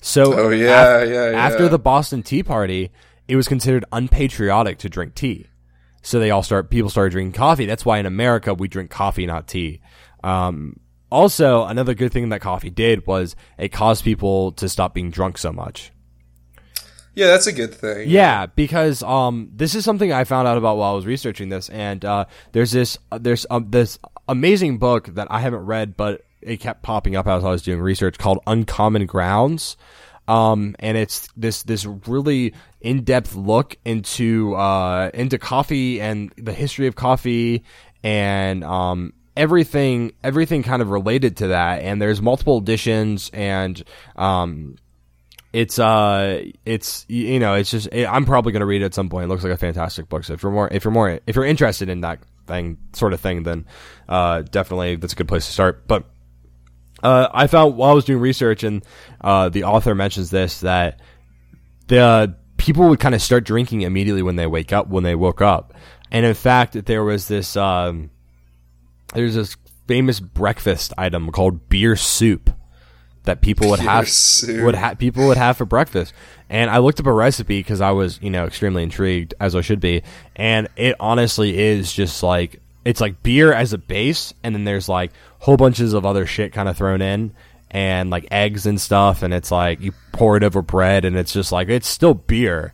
So, 0.00 0.34
Oh, 0.34 0.48
yeah, 0.50 0.98
af- 0.98 1.08
yeah, 1.08 1.38
after 1.38 1.68
the 1.68 1.78
Boston 1.78 2.22
Tea 2.22 2.42
Party, 2.42 2.90
it 3.26 3.36
was 3.36 3.48
considered 3.48 3.84
unpatriotic 3.92 4.78
to 4.78 4.88
drink 4.88 5.14
tea. 5.14 5.46
So 6.02 6.18
they 6.20 6.30
all 6.30 6.42
start 6.42 6.70
people 6.70 6.90
started 6.90 7.10
drinking 7.10 7.32
coffee. 7.32 7.66
That's 7.66 7.84
why 7.84 7.98
in 7.98 8.06
America 8.06 8.54
we 8.54 8.68
drink 8.68 8.90
coffee, 8.90 9.26
not 9.26 9.48
tea. 9.48 9.80
Um, 10.22 10.78
also, 11.10 11.64
another 11.64 11.94
good 11.94 12.12
thing 12.12 12.28
that 12.28 12.40
coffee 12.40 12.70
did 12.70 13.06
was 13.06 13.34
it 13.58 13.70
caused 13.70 14.04
people 14.04 14.52
to 14.52 14.68
stop 14.68 14.94
being 14.94 15.10
drunk 15.10 15.38
so 15.38 15.52
much. 15.52 15.90
Yeah, 17.14 17.26
that's 17.26 17.48
a 17.48 17.52
good 17.52 17.74
thing. 17.74 18.08
Yeah, 18.08 18.46
because 18.46 19.02
um, 19.02 19.50
this 19.52 19.74
is 19.74 19.84
something 19.84 20.12
I 20.12 20.22
found 20.22 20.46
out 20.46 20.56
about 20.56 20.76
while 20.76 20.92
I 20.92 20.94
was 20.94 21.04
researching 21.06 21.48
this, 21.48 21.68
and 21.68 22.04
uh, 22.04 22.26
there's 22.52 22.70
this 22.70 22.96
uh, 23.10 23.18
there's 23.18 23.44
um, 23.50 23.70
this 23.70 23.98
amazing 24.28 24.78
book 24.78 25.06
that 25.14 25.26
I 25.30 25.40
haven't 25.40 25.66
read, 25.66 25.96
but 25.96 26.22
it 26.40 26.58
kept 26.58 26.82
popping 26.82 27.16
up 27.16 27.26
as 27.26 27.44
I 27.44 27.50
was 27.50 27.62
doing 27.62 27.80
research 27.80 28.18
called 28.18 28.38
Uncommon 28.46 29.06
Grounds, 29.06 29.76
um, 30.28 30.76
and 30.78 30.96
it's 30.96 31.28
this 31.36 31.62
this 31.62 31.86
really 31.86 32.54
in 32.80 33.02
depth 33.02 33.34
look 33.34 33.76
into 33.84 34.54
uh, 34.54 35.10
into 35.14 35.38
coffee 35.38 36.00
and 36.00 36.32
the 36.36 36.52
history 36.52 36.86
of 36.86 36.94
coffee 36.94 37.64
and 38.02 38.62
um, 38.62 39.14
everything 39.36 40.12
everything 40.22 40.62
kind 40.62 40.82
of 40.82 40.90
related 40.90 41.38
to 41.38 41.48
that. 41.48 41.82
And 41.82 42.00
there's 42.00 42.20
multiple 42.20 42.58
editions 42.58 43.30
and 43.32 43.82
um, 44.16 44.76
it's 45.52 45.78
uh 45.78 46.44
it's 46.66 47.06
you 47.08 47.40
know 47.40 47.54
it's 47.54 47.70
just 47.70 47.88
I'm 47.94 48.26
probably 48.26 48.52
gonna 48.52 48.66
read 48.66 48.82
it 48.82 48.86
at 48.86 48.94
some 48.94 49.08
point. 49.08 49.24
It 49.24 49.28
looks 49.28 49.44
like 49.44 49.52
a 49.52 49.56
fantastic 49.56 50.08
book. 50.08 50.24
So 50.24 50.34
if 50.34 50.42
you're 50.42 50.52
more 50.52 50.68
if 50.70 50.84
you're 50.84 50.92
more 50.92 51.20
if 51.26 51.36
you're 51.36 51.46
interested 51.46 51.88
in 51.88 52.02
that 52.02 52.20
thing 52.46 52.76
sort 52.92 53.14
of 53.14 53.20
thing, 53.20 53.44
then 53.44 53.64
uh 54.08 54.42
definitely 54.42 54.96
that's 54.96 55.14
a 55.14 55.16
good 55.16 55.28
place 55.28 55.46
to 55.46 55.52
start. 55.52 55.88
But 55.88 56.04
uh, 57.02 57.28
I 57.32 57.46
found 57.46 57.76
while 57.76 57.90
I 57.90 57.94
was 57.94 58.04
doing 58.04 58.20
research 58.20 58.62
and 58.62 58.84
uh, 59.20 59.48
the 59.48 59.64
author 59.64 59.94
mentions 59.94 60.30
this 60.30 60.60
that 60.60 61.00
the 61.86 62.34
people 62.56 62.88
would 62.88 63.00
kind 63.00 63.14
of 63.14 63.22
start 63.22 63.44
drinking 63.44 63.82
immediately 63.82 64.22
when 64.22 64.36
they 64.36 64.46
wake 64.46 64.72
up 64.72 64.88
when 64.88 65.04
they 65.04 65.14
woke 65.14 65.40
up, 65.40 65.74
and 66.10 66.26
in 66.26 66.34
fact 66.34 66.84
there 66.86 67.04
was 67.04 67.28
this 67.28 67.56
um, 67.56 68.10
there's 69.14 69.34
this 69.34 69.56
famous 69.86 70.20
breakfast 70.20 70.92
item 70.98 71.30
called 71.32 71.68
beer 71.68 71.96
soup 71.96 72.50
that 73.24 73.40
people 73.42 73.68
would 73.68 73.80
Beer 73.80 73.88
have 73.88 74.08
soup. 74.08 74.64
would 74.64 74.74
ha- 74.74 74.94
people 74.94 75.26
would 75.26 75.36
have 75.36 75.56
for 75.56 75.64
breakfast. 75.66 76.14
And 76.50 76.70
I 76.70 76.78
looked 76.78 76.98
up 76.98 77.06
a 77.06 77.12
recipe 77.12 77.60
because 77.60 77.80
I 77.80 77.90
was 77.90 78.18
you 78.22 78.30
know 78.30 78.46
extremely 78.46 78.82
intrigued 78.82 79.34
as 79.38 79.54
I 79.54 79.60
should 79.60 79.80
be, 79.80 80.02
and 80.34 80.68
it 80.76 80.96
honestly 80.98 81.58
is 81.58 81.92
just 81.92 82.22
like 82.22 82.60
it's 82.88 83.00
like 83.00 83.22
beer 83.22 83.52
as 83.52 83.72
a 83.72 83.78
base, 83.78 84.32
and 84.42 84.54
then 84.54 84.64
there's 84.64 84.88
like 84.88 85.12
whole 85.40 85.56
bunches 85.56 85.92
of 85.92 86.06
other 86.06 86.26
shit 86.26 86.52
kind 86.52 86.68
of 86.68 86.76
thrown 86.76 87.02
in. 87.02 87.32
And 87.70 88.08
like 88.08 88.26
eggs 88.30 88.64
and 88.64 88.80
stuff, 88.80 89.22
and 89.22 89.34
it's 89.34 89.50
like 89.50 89.78
you 89.82 89.92
pour 90.12 90.38
it 90.38 90.42
over 90.42 90.62
bread, 90.62 91.04
and 91.04 91.14
it's 91.18 91.34
just 91.34 91.52
like 91.52 91.68
it's 91.68 91.86
still 91.86 92.14
beer, 92.14 92.72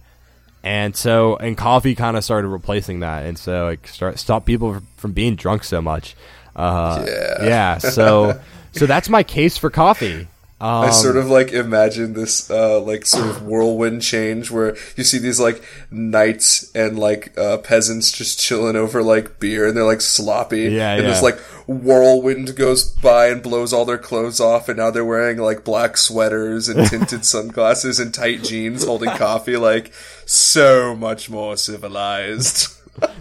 and 0.62 0.94
so, 0.94 1.34
and 1.34 1.56
coffee 1.56 1.96
kind 1.96 2.16
of 2.16 2.22
started 2.22 2.46
replacing 2.46 3.00
that, 3.00 3.26
and 3.26 3.36
so 3.36 3.70
it 3.70 3.84
start 3.88 4.20
stopped 4.20 4.46
people 4.46 4.74
from, 4.74 4.86
from 4.96 5.12
being 5.12 5.34
drunk 5.34 5.64
so 5.64 5.82
much. 5.82 6.14
Uh, 6.54 7.04
Yeah. 7.08 7.44
yeah. 7.44 7.78
So, 7.78 8.40
so 8.72 8.86
that's 8.86 9.08
my 9.08 9.24
case 9.24 9.56
for 9.58 9.68
coffee. 9.68 10.28
Um, 10.60 10.84
I 10.84 10.90
sort 10.90 11.16
of 11.16 11.28
like 11.28 11.52
imagine 11.52 12.14
this 12.14 12.48
uh, 12.48 12.80
like 12.80 13.04
sort 13.06 13.28
of 13.28 13.42
whirlwind 13.42 14.02
change 14.02 14.52
where 14.52 14.76
you 14.96 15.02
see 15.02 15.18
these 15.18 15.40
like 15.40 15.62
knights 15.90 16.70
and 16.76 16.96
like 16.98 17.36
uh, 17.36 17.58
peasants 17.58 18.12
just 18.12 18.38
chilling 18.38 18.76
over 18.76 19.02
like 19.02 19.40
beer 19.40 19.66
and 19.66 19.76
they're 19.76 19.84
like 19.84 20.00
sloppy. 20.00 20.62
Yeah, 20.62 20.94
and 20.94 21.02
yeah. 21.02 21.08
this 21.10 21.22
like 21.22 21.38
whirlwind 21.66 22.54
goes 22.56 22.84
by 22.84 23.26
and 23.26 23.42
blows 23.42 23.72
all 23.72 23.84
their 23.84 23.98
clothes 23.98 24.40
off 24.40 24.68
and 24.68 24.78
now 24.78 24.90
they're 24.90 25.04
wearing 25.04 25.38
like 25.38 25.64
black 25.64 25.96
sweaters 25.96 26.68
and 26.68 26.86
tinted 26.88 27.24
sunglasses 27.24 27.98
and 27.98 28.14
tight 28.14 28.44
jeans 28.44 28.84
holding 28.84 29.10
coffee 29.10 29.56
like 29.56 29.92
so 30.24 30.94
much 30.94 31.28
more 31.28 31.56
civilized. 31.56 32.68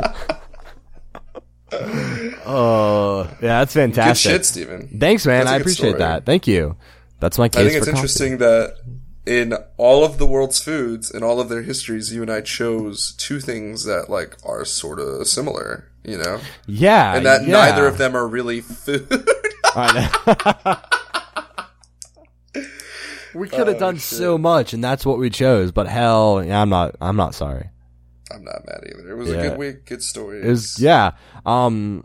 Oh, 2.45 3.23
yeah, 3.41 3.59
that's 3.59 3.73
Good 3.73 3.95
fantastic. 3.95 4.31
shit, 4.31 4.45
Steven. 4.45 4.99
Thanks, 4.99 5.25
man. 5.25 5.47
I 5.47 5.53
good 5.53 5.61
appreciate 5.61 5.89
story. 5.89 5.99
that. 5.99 6.25
Thank 6.25 6.45
you. 6.45 6.75
That's 7.23 7.37
my 7.39 7.49
case. 7.49 7.59
I 7.59 7.69
think 7.69 7.71
for 7.71 7.77
it's 7.77 7.85
coffee. 7.87 7.97
interesting 7.97 8.37
that 8.39 8.75
in 9.25 9.53
all 9.77 10.03
of 10.03 10.17
the 10.17 10.25
world's 10.25 10.59
foods 10.61 11.09
and 11.09 11.23
all 11.23 11.39
of 11.39 11.47
their 11.49 11.61
histories, 11.61 12.13
you 12.13 12.21
and 12.21 12.29
I 12.29 12.41
chose 12.41 13.15
two 13.17 13.39
things 13.39 13.85
that 13.85 14.09
like 14.09 14.35
are 14.45 14.65
sort 14.65 14.99
of 14.99 15.25
similar, 15.27 15.89
you 16.03 16.17
know, 16.17 16.39
Yeah, 16.67 17.15
and 17.15 17.25
that 17.25 17.41
yeah. 17.43 17.51
neither 17.53 17.87
of 17.87 17.97
them 17.97 18.15
are 18.17 18.27
really 18.27 18.59
food. 18.61 19.07
I 19.75 20.09
know. 22.55 22.61
we 23.33 23.47
could 23.49 23.67
have 23.67 23.77
Oh, 23.77 23.79
done 23.79 23.95
shit. 23.95 24.03
so 24.19 24.37
much, 24.37 24.73
and 24.73 24.83
that's 24.83 25.05
what 25.05 25.17
we 25.17 25.29
chose. 25.29 25.71
But 25.71 25.87
hell, 25.87 26.43
yeah, 26.43 26.61
I'm 26.61 26.69
not. 26.69 26.95
I'm 27.01 27.15
not 27.15 27.33
sorry. 27.33 27.69
I'm 28.31 28.43
not 28.43 28.65
mad 28.65 28.81
either. 28.87 29.11
It 29.11 29.15
was 29.15 29.29
Yeah. 29.29 29.35
a 29.35 29.49
good 29.49 29.57
week, 29.57 29.85
good 29.85 30.03
story. 30.03 30.41
It 30.41 30.47
was 30.47 30.79
yeah. 30.79 31.11
Um 31.45 32.03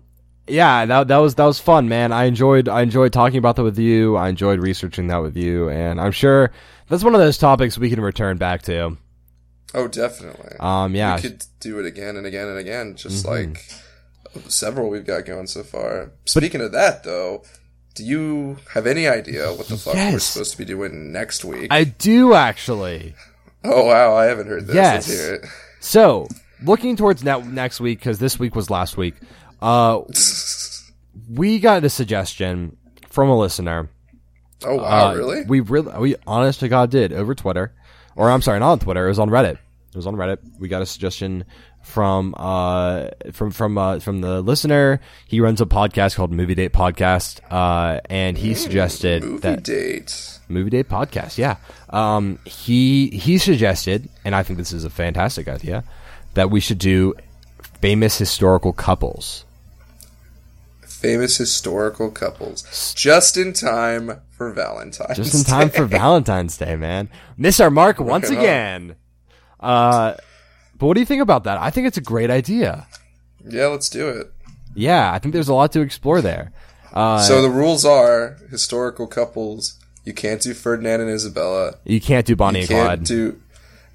yeah, 0.49 0.87
that 0.87 1.09
that 1.09 1.19
was 1.19 1.35
that 1.37 1.45
was 1.45 1.59
fun, 1.61 1.89
man. 1.89 2.13
I 2.13 2.25
enjoyed 2.25 2.69
I 2.69 2.83
enjoyed 2.83 3.13
talking 3.13 3.39
about 3.39 3.57
that 3.57 3.65
with 3.65 3.79
you. 3.79 4.17
I 4.17 4.29
enjoyed 4.29 4.61
researching 4.61 5.07
that 5.09 5.19
with 5.23 5.37
you, 5.37 5.69
and 5.69 6.01
I'm 6.01 6.13
sure 6.13 6.51
that's 6.89 7.05
one 7.05 7.15
of 7.15 7.21
those 7.21 7.39
topics 7.39 7.77
we 7.79 7.91
can 7.91 8.01
return 8.01 8.37
back 8.39 8.63
to. 8.63 8.97
oh, 9.75 9.89
definitely. 9.89 10.57
Um 10.61 10.95
yeah. 10.95 11.17
We 11.17 11.23
could 11.23 11.45
do 11.61 11.79
it 11.79 11.87
again 11.87 12.17
and 12.17 12.27
again 12.27 12.49
and 12.49 12.59
again, 12.59 12.95
just 12.97 13.27
Mhm. 13.27 13.29
like 13.31 13.65
several 14.49 14.89
we've 14.91 15.07
got 15.07 15.25
going 15.27 15.47
so 15.47 15.63
far. 15.63 16.11
Speaking 16.25 16.61
of 16.61 16.73
that, 16.73 17.05
though, 17.05 17.43
do 17.95 18.05
you 18.05 18.59
have 18.75 18.87
any 18.87 19.07
idea 19.09 19.53
what 19.53 19.69
the 19.69 19.77
fuck 19.77 19.95
we're 19.95 20.19
supposed 20.19 20.53
to 20.53 20.59
be 20.59 20.65
doing 20.65 21.13
next 21.13 21.45
week? 21.45 21.69
I 21.71 21.85
do 21.85 22.35
actually. 22.35 23.15
oh 23.65 23.85
wow, 23.85 24.15
I 24.15 24.27
haven't 24.27 24.47
heard 24.49 24.67
this. 24.67 24.77
Yes. 24.77 25.09
Let's 25.09 25.21
hear 25.21 25.35
it. 25.35 25.45
So, 25.81 26.29
looking 26.65 26.97
towards 26.97 27.23
ne- 27.25 27.43
next 27.43 27.81
week 27.81 28.01
cuz 28.01 28.19
this 28.19 28.39
week 28.39 28.55
was 28.57 28.71
last 28.71 28.97
week. 28.97 29.15
Uh 29.61 30.03
we 31.31 31.59
got 31.59 31.85
a 31.85 31.91
suggestion 31.91 32.77
from 33.09 33.29
a 33.29 33.39
listener. 33.39 33.89
Oh 34.65 34.77
wow, 34.77 35.11
Uh, 35.11 35.15
really? 35.15 35.45
We 35.45 35.61
really, 35.61 35.99
we 35.99 36.17
honest 36.27 36.61
to 36.61 36.69
God 36.69 36.91
did 36.91 37.13
over 37.13 37.35
Twitter, 37.35 37.73
or 38.17 38.31
I'm 38.31 38.43
sorry, 38.43 38.59
not 38.61 38.73
on 38.73 38.79
Twitter. 38.81 39.05
It 39.07 39.09
was 39.11 39.19
on 39.19 39.31
Reddit. 39.31 39.55
It 39.91 39.97
was 39.97 40.07
on 40.07 40.17
Reddit. 40.17 40.39
We 40.59 40.69
got 40.69 40.83
a 40.83 40.87
suggestion 40.87 41.45
from 41.83 42.35
uh 42.37 43.09
from 43.33 43.51
from 43.51 43.79
uh 43.79 43.99
from 44.01 44.21
the 44.21 44.43
listener. 44.43 45.01
He 45.27 45.41
runs 45.41 45.61
a 45.61 45.67
podcast 45.67 46.17
called 46.17 46.33
Movie 46.33 46.55
Date 46.55 46.73
Podcast, 46.73 47.41
uh, 47.51 48.01
and 48.11 48.37
he 48.37 48.55
suggested 48.55 49.23
Movie 49.23 49.39
that 49.39 49.63
date. 49.65 50.39
Movie 50.49 50.71
Date 50.71 50.89
Podcast. 50.89 51.39
Yeah, 51.39 51.57
um, 51.91 52.39
he 52.45 53.09
he 53.11 53.39
suggested, 53.39 54.09
and 54.25 54.35
I 54.35 54.43
think 54.43 54.59
this 54.59 54.73
is 54.73 54.85
a 54.85 54.91
fantastic 54.91 55.47
idea, 55.49 55.85
that 56.35 56.51
we 56.51 56.61
should 56.61 56.79
do 56.79 57.15
famous 57.81 58.19
historical 58.19 58.73
couples. 58.73 59.45
Famous 61.01 61.37
historical 61.37 62.11
couples. 62.11 62.93
Just 62.95 63.37
in 63.37 63.53
time 63.53 64.21
for 64.37 64.51
Valentine's. 64.53 65.17
just 65.17 65.35
in 65.35 65.45
time 65.45 65.71
for 65.71 65.85
Valentine's 65.85 66.57
Day, 66.57 66.75
man. 66.77 67.09
Miss 67.37 67.61
our 67.61 67.71
mark 67.71 68.01
once 68.01 68.31
again. 68.31 68.97
Uh, 69.61 70.15
but 70.77 70.87
what 70.87 70.95
do 70.95 71.01
you 71.01 71.07
think 71.07 71.23
about 71.23 71.45
that? 71.45 71.59
I 71.59 71.71
think 71.71 71.87
it's 71.87 71.99
a 71.99 72.03
great 72.03 72.31
idea. 72.31 72.87
Yeah, 73.49 73.67
let's 73.67 73.89
do 73.89 74.09
it. 74.09 74.33
Yeah, 74.75 75.13
I 75.13 75.19
think 75.19 75.33
there's 75.35 75.49
a 75.49 75.55
lot 75.55 75.73
to 75.73 75.81
explore 75.81 76.21
there. 76.21 76.53
Uh, 76.93 77.21
So 77.21 77.43
the 77.43 77.51
rules 77.51 77.85
are 77.85 78.37
historical 78.51 79.07
couples. 79.07 79.79
You 80.05 80.13
can't 80.15 80.41
do 80.41 80.55
Ferdinand 80.55 81.01
and 81.03 81.11
Isabella. 81.11 81.75
you 81.85 82.01
can't 82.01 82.27
do 82.27 82.35
Bonnie 82.35 82.61
You 82.65 82.77
and 82.77 82.87
Clyde. 82.87 83.05
do. 83.05 83.15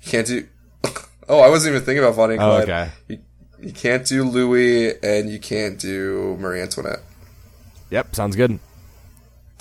You 0.04 0.12
can't 0.12 0.28
do. 0.28 0.48
Oh, 1.30 1.40
I 1.40 1.48
wasn't 1.50 1.74
even 1.74 1.86
thinking 1.86 2.04
about 2.04 2.18
Bonnie 2.18 2.34
and 2.34 2.44
Oh, 2.44 2.50
Clyde. 2.66 2.70
okay. 2.70 2.92
You, 3.08 3.20
you 3.64 3.72
can't 3.72 4.06
do 4.06 4.24
Louis, 4.24 4.94
and 5.04 5.30
you 5.30 5.40
can't 5.40 5.80
do 5.80 6.36
Marie 6.40 6.62
Antoinette 6.62 7.00
Yep, 7.90 8.16
sounds 8.16 8.36
good. 8.36 8.60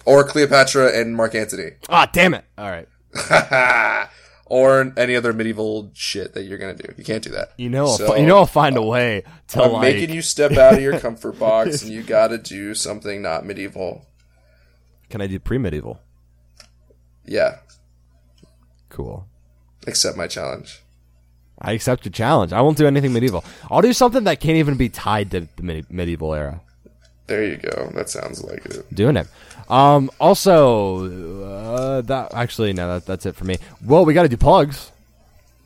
or 0.04 0.24
Cleopatra 0.24 0.92
and 0.98 1.14
Mark 1.16 1.34
Antony, 1.34 1.72
Ah, 1.88 2.08
damn 2.12 2.34
it. 2.34 2.44
All 2.58 2.70
right. 2.70 2.88
or 4.46 4.92
any 4.96 5.14
other 5.16 5.32
medieval 5.32 5.90
shit 5.94 6.34
that 6.34 6.42
you're 6.44 6.58
gonna 6.58 6.74
do. 6.74 6.92
You 6.96 7.04
can't 7.04 7.22
do 7.22 7.30
that. 7.30 7.52
You 7.56 7.70
know, 7.70 7.84
I'll 7.86 7.98
So, 7.98 8.16
you 8.16 8.26
know, 8.26 8.38
I'll 8.38 8.46
find 8.46 8.76
a 8.76 8.82
way 8.82 9.22
to 9.48 9.62
I'm 9.62 9.72
like. 9.72 9.94
making 9.94 10.14
you 10.14 10.22
step 10.22 10.52
out 10.52 10.74
of 10.74 10.80
your 10.82 10.98
comfort 11.06 11.38
box, 11.38 11.82
and 11.82 11.90
you 11.92 12.02
got 12.02 12.28
to 12.28 12.38
do 12.38 12.74
something 12.74 13.22
not 13.22 13.44
medieval. 13.46 14.06
Can 15.10 15.20
I 15.20 15.26
do 15.26 15.38
pre-medieval? 15.38 16.00
Yeah, 17.24 17.58
Cool. 18.88 19.26
accept 19.86 20.16
my 20.16 20.26
challenge. 20.26 20.82
I 21.62 21.72
accept 21.72 22.04
your 22.04 22.12
challenge. 22.12 22.52
I 22.52 22.60
won't 22.60 22.76
do 22.76 22.86
anything 22.86 23.12
medieval. 23.12 23.44
I'll 23.70 23.80
do 23.80 23.92
something 23.92 24.24
that 24.24 24.40
can't 24.40 24.58
even 24.58 24.76
be 24.76 24.88
tied 24.88 25.30
to 25.30 25.48
the 25.56 25.62
medi- 25.62 25.86
medieval 25.88 26.34
era. 26.34 26.60
There 27.28 27.44
you 27.44 27.56
go. 27.56 27.90
That 27.94 28.10
sounds 28.10 28.42
like 28.44 28.66
it. 28.66 28.94
Doing 28.94 29.16
it. 29.16 29.28
Um. 29.70 30.10
Also, 30.20 31.44
uh, 31.44 32.00
that 32.02 32.34
actually 32.34 32.72
no, 32.72 32.94
that, 32.94 33.06
that's 33.06 33.24
it 33.24 33.36
for 33.36 33.44
me. 33.44 33.56
Well, 33.84 34.04
we 34.04 34.12
got 34.12 34.24
to 34.24 34.28
do 34.28 34.36
plugs. 34.36 34.90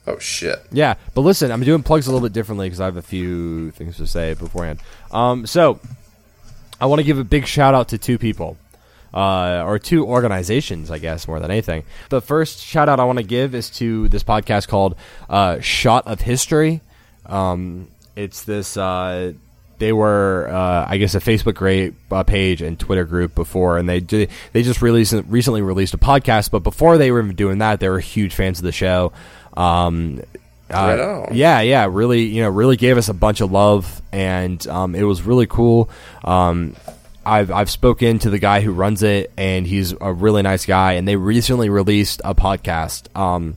Oh 0.07 0.19
shit. 0.19 0.65
Yeah, 0.71 0.95
but 1.15 1.23
listen, 1.23 1.51
I'm 1.51 1.63
doing 1.65 1.83
plugs 1.83 2.07
a 2.07 2.13
little 2.13 2.25
bit 2.27 2.33
differently 2.33 2.67
because 2.67 2.81
I 2.81 2.85
have 2.85 2.97
a 2.97 3.03
few 3.03 3.73
things 3.73 3.97
to 3.97 4.07
say 4.07 4.35
beforehand. 4.35 4.81
Um, 5.11 5.47
so 5.47 5.81
I 6.81 6.87
want 6.87 7.01
to 7.01 7.05
give 7.05 7.19
a 7.19 7.25
big 7.25 7.47
shout 7.47 7.75
out 7.75 7.89
to 7.89 7.99
two 7.99 8.19
people, 8.19 8.57
uh, 9.17 9.65
or 9.67 9.79
two 9.79 10.05
organizations, 10.05 10.91
I 10.91 10.99
guess, 10.99 11.27
more 11.27 11.41
than 11.41 11.51
anything. 11.51 11.85
The 12.11 12.21
first 12.21 12.61
shout 12.61 12.91
out 12.91 13.01
I 13.01 13.05
want 13.05 13.19
to 13.19 13.25
give 13.25 13.55
is 13.55 13.71
to 13.71 14.09
this 14.09 14.23
podcast 14.23 14.69
called 14.69 14.95
uh, 15.31 15.59
Shot 15.61 16.07
of 16.07 16.21
History. 16.21 16.83
Um, 17.25 17.89
it's 18.15 18.45
this. 18.45 18.77
Uh, 18.77 19.33
they 19.79 19.93
were, 19.93 20.49
uh, 20.51 20.87
I 20.89 20.99
guess, 20.99 21.15
a 21.15 21.21
Facebook 21.21 21.55
great 21.55 21.95
uh, 22.11 22.25
page 22.25 22.61
and 22.61 22.79
Twitter 22.79 23.05
group 23.05 23.35
before, 23.35 23.79
and 23.79 23.89
they 23.89 24.03
ju- 24.03 24.27
they 24.53 24.63
just 24.63 24.83
released 24.83 25.15
recently 25.29 25.63
released 25.63 25.95
a 25.95 25.99
podcast. 25.99 26.51
But 26.51 26.63
before 26.63 26.99
they 26.99 27.11
were 27.11 27.23
even 27.23 27.35
doing 27.35 27.59
that, 27.59 27.81
they 27.81 27.89
were 27.89 28.01
huge 28.01 28.35
fans 28.35 28.59
of 28.59 28.65
the 28.65 28.73
show. 28.73 29.13
Um, 29.57 30.23
uh, 30.69 31.29
yeah, 31.33 31.61
yeah, 31.61 31.89
really, 31.91 32.25
you 32.25 32.43
know, 32.43 32.51
really 32.51 32.77
gave 32.77 32.99
us 32.99 33.09
a 33.09 33.15
bunch 33.15 33.41
of 33.41 33.51
love, 33.51 34.03
and 34.13 34.67
um, 34.67 34.95
it 34.95 35.05
was 35.05 35.23
really 35.23 35.47
cool. 35.47 35.89
Um, 36.25 36.75
I've 37.27 37.51
I've 37.51 37.71
spoken 37.71 38.21
to 38.21 38.31
the 38.31 38.39
guy 38.39 38.61
who 38.61 38.73
runs 38.73 39.03
it, 39.03 39.33
and 39.37 39.67
he's 39.67 39.93
a 40.01 40.13
really 40.13 40.43
nice 40.43 40.65
guy. 40.65 40.93
And 40.93 41.07
they 41.09 41.17
recently 41.17 41.69
released 41.69 42.21
a 42.25 42.35
podcast, 42.35 43.15
um, 43.17 43.57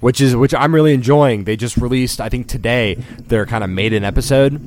which 0.00 0.20
is 0.20 0.34
which 0.34 0.54
I'm 0.54 0.74
really 0.74 0.94
enjoying. 0.94 1.44
They 1.44 1.56
just 1.56 1.76
released, 1.76 2.20
I 2.20 2.30
think 2.30 2.48
today, 2.48 2.94
their 3.18 3.44
kind 3.44 3.62
of 3.62 3.68
maiden 3.68 4.04
episode, 4.04 4.60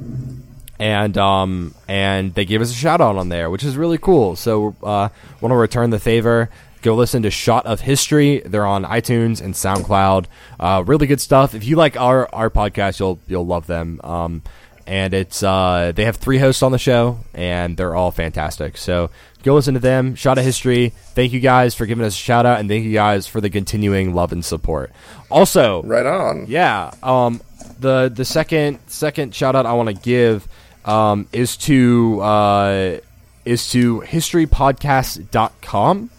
and 0.79 1.17
um 1.17 1.73
and 1.87 2.33
they 2.35 2.45
gave 2.45 2.61
us 2.61 2.69
a 2.69 2.75
shout 2.75 3.01
out 3.01 3.15
on 3.15 3.29
there, 3.29 3.49
which 3.49 3.63
is 3.63 3.75
really 3.75 3.97
cool. 3.97 4.35
So 4.35 4.75
uh, 4.83 5.09
want 5.41 5.51
to 5.51 5.55
return 5.55 5.89
the 5.89 5.99
favor. 5.99 6.49
Go 6.83 6.95
listen 6.95 7.23
to 7.23 7.31
Shot 7.31 7.65
of 7.65 7.81
History. 7.81 8.43
They're 8.45 8.65
on 8.65 8.85
iTunes 8.85 9.41
and 9.41 9.55
SoundCloud. 9.55 10.27
Uh, 10.59 10.83
really 10.85 11.07
good 11.07 11.19
stuff. 11.19 11.55
If 11.55 11.65
you 11.65 11.75
like 11.75 11.97
our 11.97 12.29
our 12.33 12.51
podcast, 12.51 12.99
you'll 12.99 13.19
you'll 13.27 13.47
love 13.47 13.65
them. 13.65 13.99
Um, 14.03 14.43
and 14.87 15.13
it's 15.13 15.43
uh, 15.43 15.91
they 15.93 16.05
have 16.05 16.15
three 16.15 16.37
hosts 16.39 16.63
on 16.63 16.71
the 16.71 16.79
show, 16.79 17.19
and 17.33 17.75
they're 17.77 17.95
all 17.95 18.11
fantastic. 18.11 18.77
So 18.77 19.09
go 19.43 19.55
listen 19.55 19.73
to 19.75 19.79
them. 19.79 20.15
Shot 20.15 20.37
of 20.37 20.43
History. 20.45 20.89
Thank 21.13 21.33
you 21.33 21.39
guys 21.39 21.75
for 21.75 21.85
giving 21.85 22.05
us 22.05 22.13
a 22.15 22.17
shout 22.17 22.45
out, 22.45 22.59
and 22.59 22.67
thank 22.69 22.85
you 22.85 22.93
guys 22.93 23.27
for 23.27 23.41
the 23.41 23.49
continuing 23.49 24.13
love 24.15 24.31
and 24.31 24.43
support. 24.43 24.91
Also, 25.29 25.83
Right 25.83 26.05
on. 26.05 26.45
yeah. 26.47 26.91
Um, 27.03 27.41
the 27.79 28.11
the 28.13 28.25
second 28.25 28.79
second 28.87 29.35
shout 29.35 29.55
out 29.55 29.65
I 29.67 29.73
want 29.73 29.89
to 29.89 29.93
give 29.93 30.47
um, 30.85 31.27
is 31.33 31.57
to 31.57 32.19
uh, 32.21 32.97
is 33.45 33.69
to 33.71 34.01
historypodcast.com. 34.01 36.09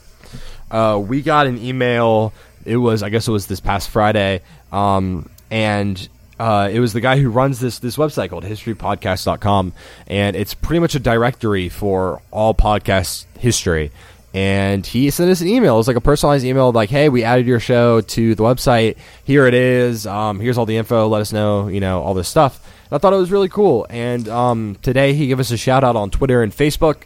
Uh, 0.70 1.02
we 1.02 1.22
got 1.22 1.46
an 1.46 1.56
email. 1.58 2.32
It 2.64 2.76
was 2.76 3.02
I 3.02 3.08
guess 3.08 3.26
it 3.28 3.32
was 3.32 3.46
this 3.46 3.60
past 3.60 3.88
Friday, 3.88 4.42
um, 4.72 5.28
and 5.50 6.06
uh, 6.38 6.68
it 6.72 6.80
was 6.80 6.92
the 6.92 7.00
guy 7.00 7.18
who 7.18 7.30
runs 7.30 7.58
this 7.60 7.78
this 7.78 7.96
website 7.96 8.30
called 8.30 8.44
historypodcast.com, 8.44 9.72
and 10.06 10.36
it's 10.36 10.54
pretty 10.54 10.80
much 10.80 10.94
a 10.94 11.00
directory 11.00 11.68
for 11.68 12.22
all 12.30 12.54
podcast 12.54 13.26
history. 13.38 13.90
And 14.34 14.86
he 14.86 15.10
sent 15.10 15.30
us 15.30 15.40
an 15.40 15.48
email. 15.48 15.74
It 15.74 15.78
was 15.78 15.88
like 15.88 15.96
a 15.96 16.02
personalized 16.02 16.44
email, 16.44 16.70
like, 16.70 16.90
"Hey, 16.90 17.08
we 17.08 17.24
added 17.24 17.46
your 17.46 17.60
show 17.60 18.00
to 18.02 18.34
the 18.34 18.42
website. 18.42 18.96
Here 19.24 19.46
it 19.46 19.54
is. 19.54 20.06
Um, 20.06 20.38
here's 20.38 20.58
all 20.58 20.66
the 20.66 20.76
info. 20.76 21.08
Let 21.08 21.22
us 21.22 21.32
know, 21.32 21.68
you 21.68 21.80
know, 21.80 22.02
all 22.02 22.14
this 22.14 22.28
stuff." 22.28 22.64
And 22.90 22.96
I 22.96 22.98
thought 22.98 23.12
it 23.12 23.16
was 23.16 23.32
really 23.32 23.48
cool. 23.48 23.86
And 23.90 24.28
um, 24.28 24.76
today 24.82 25.14
he 25.14 25.26
gave 25.28 25.40
us 25.40 25.50
a 25.50 25.56
shout 25.56 25.82
out 25.82 25.96
on 25.96 26.10
Twitter 26.10 26.42
and 26.42 26.52
Facebook, 26.52 27.02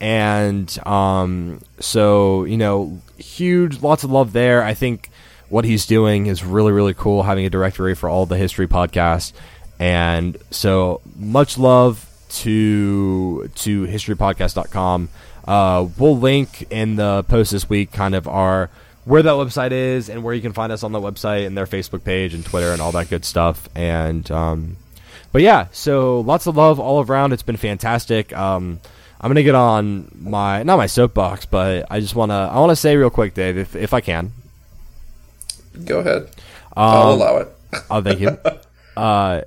and 0.00 0.78
um, 0.86 1.60
so 1.80 2.44
you 2.44 2.56
know, 2.56 3.00
huge, 3.16 3.82
lots 3.82 4.04
of 4.04 4.10
love 4.10 4.32
there. 4.32 4.62
I 4.62 4.74
think 4.74 5.10
what 5.48 5.64
he's 5.64 5.86
doing 5.86 6.26
is 6.26 6.44
really, 6.44 6.72
really 6.72 6.94
cool. 6.94 7.22
Having 7.22 7.46
a 7.46 7.50
directory 7.50 7.94
for 7.94 8.08
all 8.08 8.26
the 8.26 8.36
history 8.36 8.66
podcasts, 8.66 9.32
and 9.78 10.36
so 10.50 11.00
much 11.16 11.58
love 11.58 12.08
to 12.28 13.48
to 13.54 13.86
historypodcast.com. 13.86 15.08
Uh, 15.46 15.88
we'll 15.96 16.18
link 16.18 16.66
in 16.70 16.96
the 16.96 17.24
post 17.28 17.52
this 17.52 17.68
week 17.68 17.92
kind 17.92 18.14
of 18.14 18.26
our 18.26 18.68
where 19.04 19.22
that 19.22 19.34
website 19.34 19.70
is 19.70 20.08
and 20.08 20.24
where 20.24 20.34
you 20.34 20.42
can 20.42 20.52
find 20.52 20.72
us 20.72 20.82
on 20.82 20.90
the 20.90 21.00
website 21.00 21.46
and 21.46 21.56
their 21.56 21.66
Facebook 21.66 22.02
page 22.02 22.34
and 22.34 22.44
Twitter 22.44 22.72
and 22.72 22.82
all 22.82 22.90
that 22.90 23.08
good 23.08 23.24
stuff. 23.24 23.68
And 23.76 24.28
um, 24.30 24.76
but 25.32 25.42
yeah, 25.42 25.68
so 25.70 26.20
lots 26.20 26.46
of 26.46 26.56
love 26.56 26.80
all 26.80 27.04
around. 27.04 27.32
It's 27.32 27.42
been 27.42 27.56
fantastic. 27.56 28.36
Um, 28.36 28.80
I'm 29.20 29.30
gonna 29.30 29.44
get 29.44 29.54
on 29.54 30.10
my 30.18 30.62
not 30.64 30.76
my 30.76 30.86
soapbox, 30.86 31.46
but 31.46 31.86
I 31.90 32.00
just 32.00 32.14
wanna 32.14 32.50
I 32.52 32.58
wanna 32.58 32.76
say 32.76 32.96
real 32.96 33.10
quick, 33.10 33.34
Dave, 33.34 33.56
if 33.56 33.76
if 33.76 33.94
I 33.94 34.00
can. 34.00 34.32
Go 35.84 36.00
ahead. 36.00 36.28
I'll 36.76 37.12
Um, 37.12 37.20
allow 37.20 37.36
it. 37.38 37.48
Oh, 37.90 38.00
thank 38.02 38.20
you. 38.20 38.38
uh, 38.96 39.42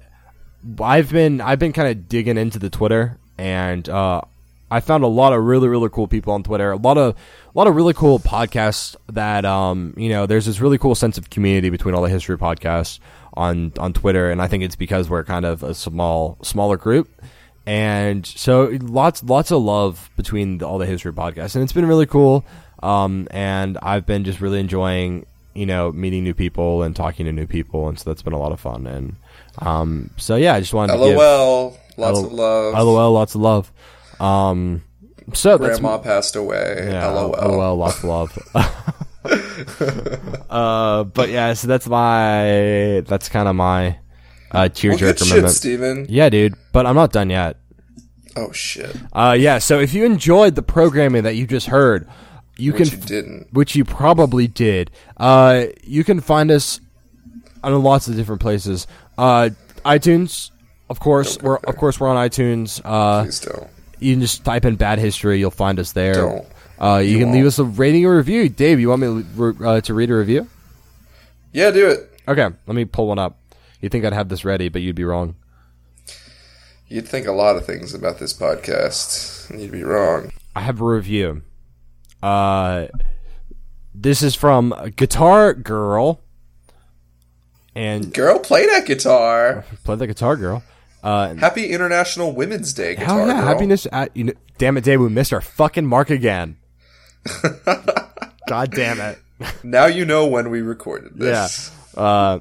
I've 0.82 1.12
been 1.12 1.42
I've 1.42 1.60
been 1.60 1.74
kind 1.74 1.88
of 1.90 2.08
digging 2.10 2.38
into 2.38 2.60
the 2.60 2.70
Twitter, 2.70 3.18
and 3.38 3.88
uh, 3.88 4.22
I 4.70 4.82
found 4.82 5.04
a 5.04 5.08
lot 5.08 5.34
of 5.34 5.44
really 5.44 5.68
really 5.68 5.90
cool 5.90 6.08
people 6.08 6.34
on 6.34 6.44
Twitter. 6.44 6.72
A 6.72 6.76
lot 6.78 6.98
of 6.98 7.16
a 7.16 7.58
lot 7.58 7.68
of 7.68 7.76
really 7.76 7.94
cool 7.94 8.20
podcasts 8.20 8.96
that 9.08 9.46
um 9.46 9.94
you 9.98 10.10
know 10.10 10.26
there's 10.26 10.46
this 10.46 10.60
really 10.60 10.78
cool 10.78 10.96
sense 10.96 11.18
of 11.18 11.30
community 11.30 11.70
between 11.70 11.96
all 11.96 12.02
the 12.04 12.10
history 12.10 12.38
podcasts 12.38 13.00
on 13.34 13.72
on 13.80 13.94
Twitter, 13.94 14.30
and 14.30 14.42
I 14.42 14.48
think 14.48 14.64
it's 14.64 14.76
because 14.76 15.10
we're 15.10 15.24
kind 15.24 15.46
of 15.46 15.64
a 15.64 15.74
small 15.74 16.38
smaller 16.44 16.78
group. 16.78 17.10
And 17.66 18.26
so 18.26 18.78
lots 18.82 19.24
lots 19.24 19.52
of 19.52 19.62
love 19.62 20.10
between 20.18 20.58
the, 20.60 20.68
all 20.68 20.78
the 20.78 20.86
history 20.86 21.14
podcasts, 21.14 21.56
and 21.56 21.64
it's 21.64 21.74
been 21.74 21.88
really 21.88 22.06
cool. 22.08 22.44
Um, 22.82 23.28
and 23.32 23.78
I've 23.82 24.06
been 24.06 24.24
just 24.24 24.40
really 24.42 24.60
enjoying 24.60 25.26
you 25.54 25.66
know, 25.66 25.92
meeting 25.92 26.24
new 26.24 26.34
people 26.34 26.84
and 26.84 26.96
talking 26.96 27.26
to 27.26 27.32
new 27.32 27.48
people, 27.48 27.88
and 27.90 28.00
so 28.00 28.10
that's 28.10 28.22
been 28.22 28.34
a 28.34 28.40
lot 28.40 28.52
of 28.52 28.60
fun. 28.60 28.88
And 28.88 29.16
um, 29.60 30.10
so 30.18 30.36
yeah, 30.36 30.54
I 30.56 30.60
just 30.60 30.74
wanted 30.74 30.94
to 30.94 31.00
give 31.00 31.18
LOL. 31.18 31.78
Lots 31.98 32.20
L- 32.20 32.26
of 32.26 32.34
love. 32.34 32.74
LOL, 32.74 33.12
lots 33.12 33.36
of 33.36 33.42
love. 33.42 33.72
Um, 34.20 34.84
so 35.34 35.58
that's 35.58 35.80
Grandma 35.80 35.98
passed 36.00 36.36
away. 36.36 36.88
yeah, 36.90 37.08
LOL. 37.10 37.32
LOL, 37.32 37.76
lots 37.78 37.98
of 37.98 38.04
love. 38.06 38.38
uh, 40.50 41.04
but 41.04 41.30
yeah, 41.30 41.54
so 41.54 41.68
that's 41.68 41.88
my 41.88 43.04
that's 43.06 43.30
kind 43.30 43.48
of 43.48 43.56
my 43.56 43.90
uh, 43.90 43.94
Well, 44.54 44.68
good 44.70 44.74
tearjerker 44.74 45.18
shit, 45.26 45.36
moment. 45.36 45.54
Steven. 45.54 46.06
Yeah, 46.10 46.30
dude, 46.30 46.56
but 46.72 46.86
I'm 46.86 46.96
not 46.96 47.12
done 47.12 47.30
yet. 47.30 47.58
Oh 48.36 48.52
shit. 48.52 48.96
Uh, 49.12 49.36
yeah, 49.38 49.58
so 49.58 49.80
if 49.80 49.94
you 49.94 50.06
enjoyed 50.06 50.56
the 50.56 50.62
programming 50.62 51.24
that 51.24 51.36
you 51.36 51.46
just 51.46 51.68
heard, 51.68 52.08
you 52.60 52.74
Which 52.74 52.90
can 52.92 53.00
you 53.00 53.06
didn't. 53.06 53.54
which 53.54 53.76
you 53.76 53.86
probably 53.86 54.48
did. 54.48 54.92
Uh, 55.18 55.66
you 55.84 56.04
can 56.04 56.20
find 56.22 56.52
us 56.52 56.80
on 57.64 57.82
lots 57.84 58.08
of 58.08 58.16
different 58.16 58.42
places. 58.42 58.88
Uh, 59.18 59.50
iTunes, 59.86 60.52
of 60.90 61.00
course. 61.00 61.38
We're 61.42 61.58
of 61.58 61.76
course 61.78 62.00
we're 62.00 62.10
on 62.10 62.30
iTunes. 62.30 62.82
Uh, 62.84 63.24
Please 63.24 63.40
don't. 63.42 63.68
you 64.00 64.14
can 64.14 64.22
just 64.22 64.44
type 64.46 64.66
in 64.66 64.76
"bad 64.76 65.00
history," 65.00 65.40
you'll 65.40 65.52
find 65.52 65.80
us 65.80 65.92
there. 65.94 66.14
Don't. 66.16 66.46
Uh, 66.82 66.98
you, 67.00 67.12
You 67.12 67.20
can 67.20 67.32
leave 67.34 67.44
won't. 67.44 67.48
us 67.48 67.60
a 67.60 67.64
rating 67.66 68.06
or 68.06 68.16
review. 68.18 68.48
Dave, 68.50 68.80
you 68.80 68.90
want 68.90 69.02
me 69.02 69.24
to, 69.36 69.66
uh, 69.66 69.82
to 69.82 69.94
read 69.94 70.10
a 70.10 70.16
review? 70.16 70.48
Yeah, 71.52 71.72
do 71.72 71.90
it. 71.90 72.10
Okay, 72.28 72.44
let 72.68 72.76
me 72.76 72.86
pull 72.86 73.08
one 73.08 73.20
up. 73.20 73.38
You 73.82 73.90
think 73.90 74.06
I'd 74.06 74.14
have 74.14 74.30
this 74.30 74.46
ready, 74.46 74.70
but 74.70 74.82
you'd 74.82 74.96
be 74.96 75.04
wrong. 75.04 75.36
You'd 76.88 77.08
think 77.08 77.28
a 77.28 77.32
lot 77.32 77.56
of 77.56 77.66
things 77.66 77.94
about 77.94 78.20
this 78.20 78.34
podcast, 78.34 79.50
and 79.50 79.62
you'd 79.62 79.72
be 79.72 79.84
wrong. 79.84 80.32
I 80.56 80.62
have 80.62 80.82
a 80.82 80.86
review. 80.86 81.42
Uh, 82.22 82.88
this 83.96 84.22
is 84.22 84.36
from 84.36 84.74
Guitar 84.96 85.54
Girl, 85.54 86.22
and 87.76 88.14
Girl, 88.14 88.40
play 88.40 88.66
that 88.68 88.86
guitar. 88.86 89.66
play 89.84 89.96
the 89.96 90.08
Guitar 90.08 90.36
Girl, 90.36 90.64
Uh, 91.04 91.34
Happy 91.36 91.68
International 91.72 92.34
Women's 92.34 92.74
Day, 92.74 92.96
Guitar 92.96 93.20
hell 93.20 93.28
yeah, 93.28 93.34
Girl. 93.40 93.48
happiness. 93.48 93.88
At, 93.92 94.16
you 94.16 94.26
know, 94.26 94.34
damn 94.58 94.78
it, 94.78 94.84
day 94.84 94.98
we 94.98 95.10
missed 95.10 95.32
our 95.34 95.42
fucking 95.42 95.86
mark 95.86 96.10
again. 96.10 96.58
God 98.48 98.72
damn 98.72 99.00
it. 99.00 99.20
Now 99.64 99.86
you 99.86 100.06
know 100.06 100.26
when 100.28 100.50
we 100.50 100.62
recorded 100.62 101.18
this. 101.18 101.72
Yeah. 101.96 102.02
Uh, 102.02 102.40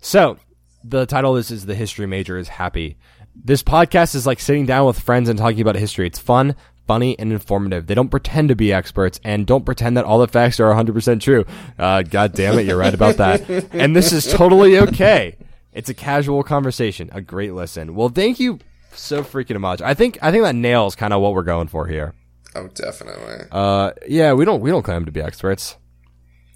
so 0.00 0.38
the 0.84 1.06
title 1.06 1.32
of 1.32 1.38
this 1.38 1.50
is 1.50 1.66
the 1.66 1.74
history 1.74 2.06
major 2.06 2.38
is 2.38 2.48
happy. 2.48 2.96
This 3.34 3.62
podcast 3.62 4.14
is 4.14 4.26
like 4.26 4.40
sitting 4.40 4.66
down 4.66 4.86
with 4.86 4.98
friends 4.98 5.28
and 5.28 5.38
talking 5.38 5.60
about 5.60 5.76
history. 5.76 6.06
It's 6.06 6.18
fun, 6.18 6.56
funny, 6.90 7.16
and 7.20 7.32
informative. 7.32 7.86
They 7.86 7.94
don't 7.94 8.08
pretend 8.08 8.48
to 8.48 8.56
be 8.56 8.72
experts 8.72 9.20
and 9.22 9.46
don't 9.46 9.64
pretend 9.64 9.96
that 9.96 10.04
all 10.04 10.18
the 10.18 10.26
facts 10.26 10.58
are 10.58 10.72
100% 10.74 11.20
true. 11.20 11.44
Uh, 11.78 12.02
God 12.02 12.32
damn 12.32 12.58
it, 12.58 12.66
you're 12.66 12.76
right 12.76 12.92
about 12.92 13.18
that. 13.18 13.48
and 13.72 13.94
this 13.94 14.10
is 14.12 14.26
totally 14.26 14.76
okay. 14.76 15.36
It's 15.72 15.88
a 15.88 15.94
casual 15.94 16.42
conversation, 16.42 17.08
a 17.12 17.20
great 17.20 17.52
listen. 17.54 17.94
Well, 17.94 18.08
thank 18.08 18.40
you 18.40 18.58
so 18.92 19.22
freaking 19.22 19.60
much. 19.60 19.80
I 19.80 19.94
think 19.94 20.18
I 20.20 20.32
think 20.32 20.42
that 20.42 20.56
nails 20.56 20.96
kind 20.96 21.12
of 21.12 21.20
what 21.22 21.32
we're 21.34 21.44
going 21.44 21.68
for 21.68 21.86
here. 21.86 22.12
Oh, 22.56 22.66
definitely. 22.74 23.46
Uh, 23.52 23.92
yeah, 24.08 24.32
we 24.32 24.44
don't 24.44 24.60
we 24.60 24.70
don't 24.70 24.82
claim 24.82 25.04
to 25.04 25.12
be 25.12 25.20
experts 25.20 25.76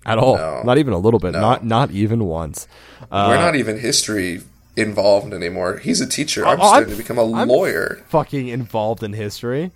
at 0.05 0.19
all. 0.19 0.37
No. 0.37 0.63
Not 0.65 0.79
even 0.79 0.93
a 0.95 0.99
little 0.99 1.21
bit. 1.21 1.31
No. 1.35 1.41
Not 1.41 1.65
not 1.65 1.91
even 1.93 2.25
once. 2.25 2.67
Uh, 3.09 3.27
We're 3.31 3.37
not 3.37 3.55
even 3.55 3.79
history 3.79 4.41
involved 4.77 5.33
anymore. 5.33 5.77
He's 5.79 6.01
a 6.01 6.09
teacher. 6.09 6.45
I'm 6.45 6.59
Oh, 6.61 6.65
I'm- 6.65 6.71
starting 6.73 6.91
to 6.91 6.97
become 7.01 7.19
a 7.19 7.31
I'm- 7.33 7.47
lawyer. 7.49 8.03
fucking 8.09 8.49
involved 8.49 9.05
in 9.05 9.13
history. 9.13 9.71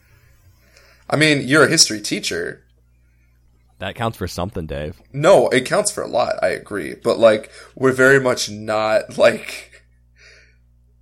I 1.10 1.16
mean, 1.16 1.46
you're 1.46 1.64
a 1.64 1.68
history 1.68 2.00
teacher. 2.00 2.64
That 3.78 3.94
counts 3.94 4.18
for 4.18 4.26
something, 4.26 4.66
Dave. 4.66 5.00
No, 5.12 5.48
it 5.48 5.64
counts 5.64 5.90
for 5.92 6.02
a 6.02 6.08
lot. 6.08 6.34
I 6.42 6.48
agree, 6.48 6.94
but 6.94 7.18
like, 7.18 7.50
we're 7.76 7.92
very 7.92 8.20
much 8.20 8.50
not 8.50 9.16
like 9.16 9.84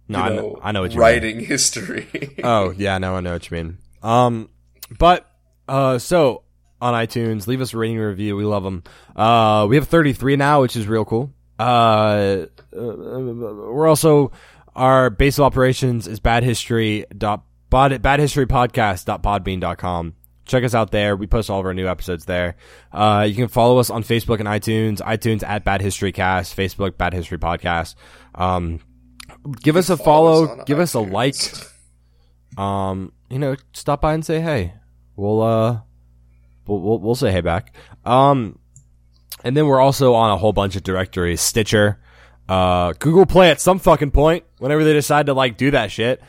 No, 0.09 0.19
you 0.19 0.25
I 0.25 0.29
know, 0.29 0.35
know, 0.37 0.61
I 0.63 0.73
know 0.73 0.81
what 0.83 0.91
you 0.91 0.97
mean. 0.99 1.01
writing 1.01 1.41
history. 1.41 2.07
Oh 2.45 2.71
yeah, 2.77 2.99
no, 2.99 3.17
I 3.17 3.21
know 3.21 3.33
what 3.33 3.51
you 3.51 3.57
mean. 3.57 3.79
Um, 4.03 4.51
but 4.99 5.29
uh, 5.69 5.99
so 5.99 6.43
on 6.81 6.93
iTunes, 6.93 7.47
leave 7.47 7.63
us 7.63 7.73
a 7.73 7.79
rating 7.79 7.97
and 7.97 8.07
review. 8.07 8.37
We 8.37 8.45
love 8.45 8.63
them. 8.63 8.85
Uh, 9.17 9.67
we 9.69 9.77
have 9.77 9.89
33 9.89 10.37
now, 10.37 10.61
which 10.61 10.77
is 10.77 10.87
real 10.87 11.07
cool. 11.07 11.33
Uh, 11.59 11.63
uh, 11.63 12.47
we're 12.77 13.89
also 13.89 14.31
our 14.77 15.09
base 15.09 15.39
of 15.39 15.45
operations 15.45 16.07
is 16.07 16.21
badhistory 16.21 17.05
dot 17.17 17.43
bad 17.71 18.01
bad 18.03 18.21
history 18.21 18.47
podcast 18.47 19.05
dot 19.05 19.23
podbean 19.23 19.77
com. 19.79 20.15
Check 20.45 20.63
us 20.63 20.75
out 20.75 20.93
there. 20.93 21.17
We 21.17 21.27
post 21.27 21.51
all 21.51 21.59
of 21.59 21.67
our 21.67 21.75
new 21.75 21.89
episodes 21.89 22.25
there. 22.25 22.57
Uh, 22.93 23.27
you 23.29 23.35
can 23.35 23.49
follow 23.49 23.79
us 23.79 23.91
on 23.91 24.05
Facebook 24.05 24.39
and 24.39 24.47
iTunes. 24.47 25.01
iTunes 25.01 25.43
at 25.43 25.65
Bad 25.65 25.81
History 25.83 26.13
Cast. 26.13 26.57
Facebook 26.57 26.97
Bad 26.97 27.15
History 27.15 27.39
Podcast. 27.39 27.97
Um, 28.37 28.79
give 29.61 29.75
us 29.75 29.91
a 29.91 29.97
follow 29.97 30.45
us 30.45 30.49
follow. 30.49 30.61
on 30.61 30.65
give 30.67 30.79
us 30.79 30.95
a 30.95 31.01
like 31.01 31.35
um, 32.57 33.13
you 33.29 33.39
know, 33.39 33.57
stop 33.73 34.01
by 34.01 34.15
and 34.15 34.25
say 34.25 34.41
hey. 34.41 34.75
We'll 35.17 35.43
uh, 35.43 35.81
we'll 36.67 36.81
we'll, 36.81 36.99
we'll 37.01 37.15
say 37.15 37.33
hey 37.33 37.41
back. 37.41 37.75
Um, 38.05 38.59
and 39.43 39.57
then 39.57 39.67
we're 39.67 39.81
also 39.81 40.15
on 40.15 40.31
a 40.31 40.37
whole 40.37 40.53
bunch 40.53 40.77
of 40.77 40.83
directories: 40.83 41.41
Stitcher, 41.41 41.99
uh, 42.49 42.93
Google 42.99 43.27
Play 43.27 43.51
at 43.51 43.61
some 43.61 43.79
fucking 43.79 44.13
point. 44.13 44.45
Whenever 44.59 44.85
they 44.85 44.93
decide 44.93 45.27
to 45.27 45.35
like 45.35 45.57
do 45.57 45.73
that 45.73 45.91
shit, 45.91 46.23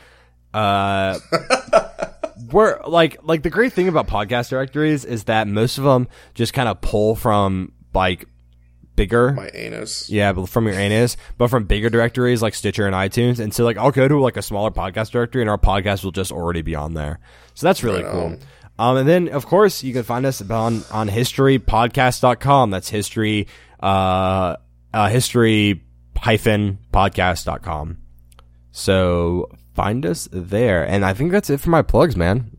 uh, 0.54 1.18
we're 2.52 2.80
like 2.86 3.18
like 3.22 3.42
the 3.42 3.50
great 3.50 3.72
thing 3.72 3.88
about 3.88 4.06
podcast 4.06 4.50
directories 4.50 5.04
is 5.04 5.24
that 5.24 5.48
most 5.48 5.78
of 5.78 5.84
them 5.84 6.08
just 6.34 6.52
kind 6.54 6.68
of 6.68 6.80
pull 6.80 7.14
from 7.16 7.72
like 7.94 8.26
bigger 8.96 9.32
My 9.32 9.50
anus. 9.54 10.10
yeah, 10.10 10.32
but 10.32 10.48
from 10.48 10.66
your 10.66 10.74
anus, 10.74 11.16
but 11.36 11.48
from 11.48 11.64
bigger 11.64 11.88
directories 11.90 12.42
like 12.42 12.54
Stitcher 12.54 12.86
and 12.86 12.94
iTunes. 12.94 13.38
And 13.38 13.54
so 13.54 13.64
like 13.64 13.76
I'll 13.76 13.90
go 13.92 14.08
to 14.08 14.20
like 14.20 14.36
a 14.36 14.42
smaller 14.42 14.70
podcast 14.70 15.10
directory 15.12 15.42
and 15.42 15.50
our 15.50 15.58
podcast 15.58 16.02
will 16.04 16.10
just 16.12 16.32
already 16.32 16.62
be 16.62 16.74
on 16.74 16.94
there. 16.94 17.20
So 17.54 17.66
that's 17.66 17.82
really 17.84 18.02
Right 18.02 18.12
cool. 18.12 18.36
Um, 18.78 18.96
and 18.96 19.08
then 19.08 19.28
of 19.28 19.46
course 19.46 19.82
you 19.82 19.92
can 19.92 20.02
find 20.04 20.24
us 20.26 20.40
on, 20.40 20.82
on 20.90 21.08
historypodcast.com. 21.08 22.70
That's 22.70 22.88
history, 22.88 23.46
uh, 23.80 24.56
uh, 24.94 25.08
history 25.08 25.82
hyphen 26.16 26.78
podcast.com. 26.92 27.98
So 28.72 29.50
find 29.78 30.04
us 30.04 30.28
there. 30.32 30.82
And 30.82 31.04
I 31.04 31.14
think 31.14 31.30
that's 31.30 31.50
it 31.50 31.60
for 31.60 31.70
my 31.70 31.82
plugs, 31.82 32.16
man. 32.16 32.50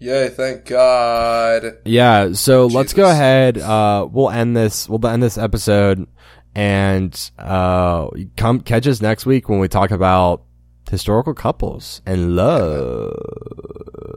Yay! 0.00 0.28
Thank 0.30 0.66
God. 0.66 1.78
Yeah, 1.84 2.32
so 2.32 2.66
let's 2.66 2.92
go 2.92 3.08
ahead. 3.08 3.56
Uh, 3.56 4.08
we'll 4.10 4.30
end 4.30 4.56
this. 4.56 4.88
We'll 4.88 5.06
end 5.06 5.22
this 5.22 5.38
episode, 5.38 6.06
and 6.54 7.30
uh, 7.38 8.08
come 8.36 8.60
catch 8.60 8.86
us 8.86 9.00
next 9.00 9.24
week 9.24 9.48
when 9.48 9.58
we 9.58 9.68
talk 9.68 9.90
about 9.92 10.42
historical 10.90 11.32
couples 11.32 12.02
and 12.04 12.36
love. 12.36 13.16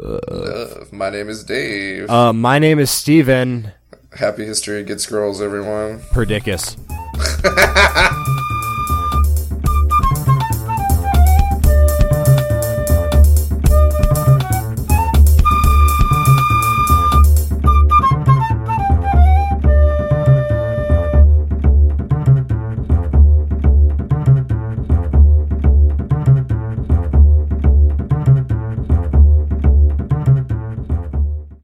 Love. 0.02 0.92
My 0.92 1.10
name 1.12 1.30
is 1.30 1.46
Dave. 1.46 2.10
Uh, 2.10 2.34
my 2.34 2.60
name 2.60 2.80
is 2.80 2.90
Steven 2.90 3.72
Happy 4.18 4.44
history 4.44 4.84
gets 4.84 5.06
girls, 5.06 5.40
everyone. 5.40 6.00
Perdicus. 6.12 6.76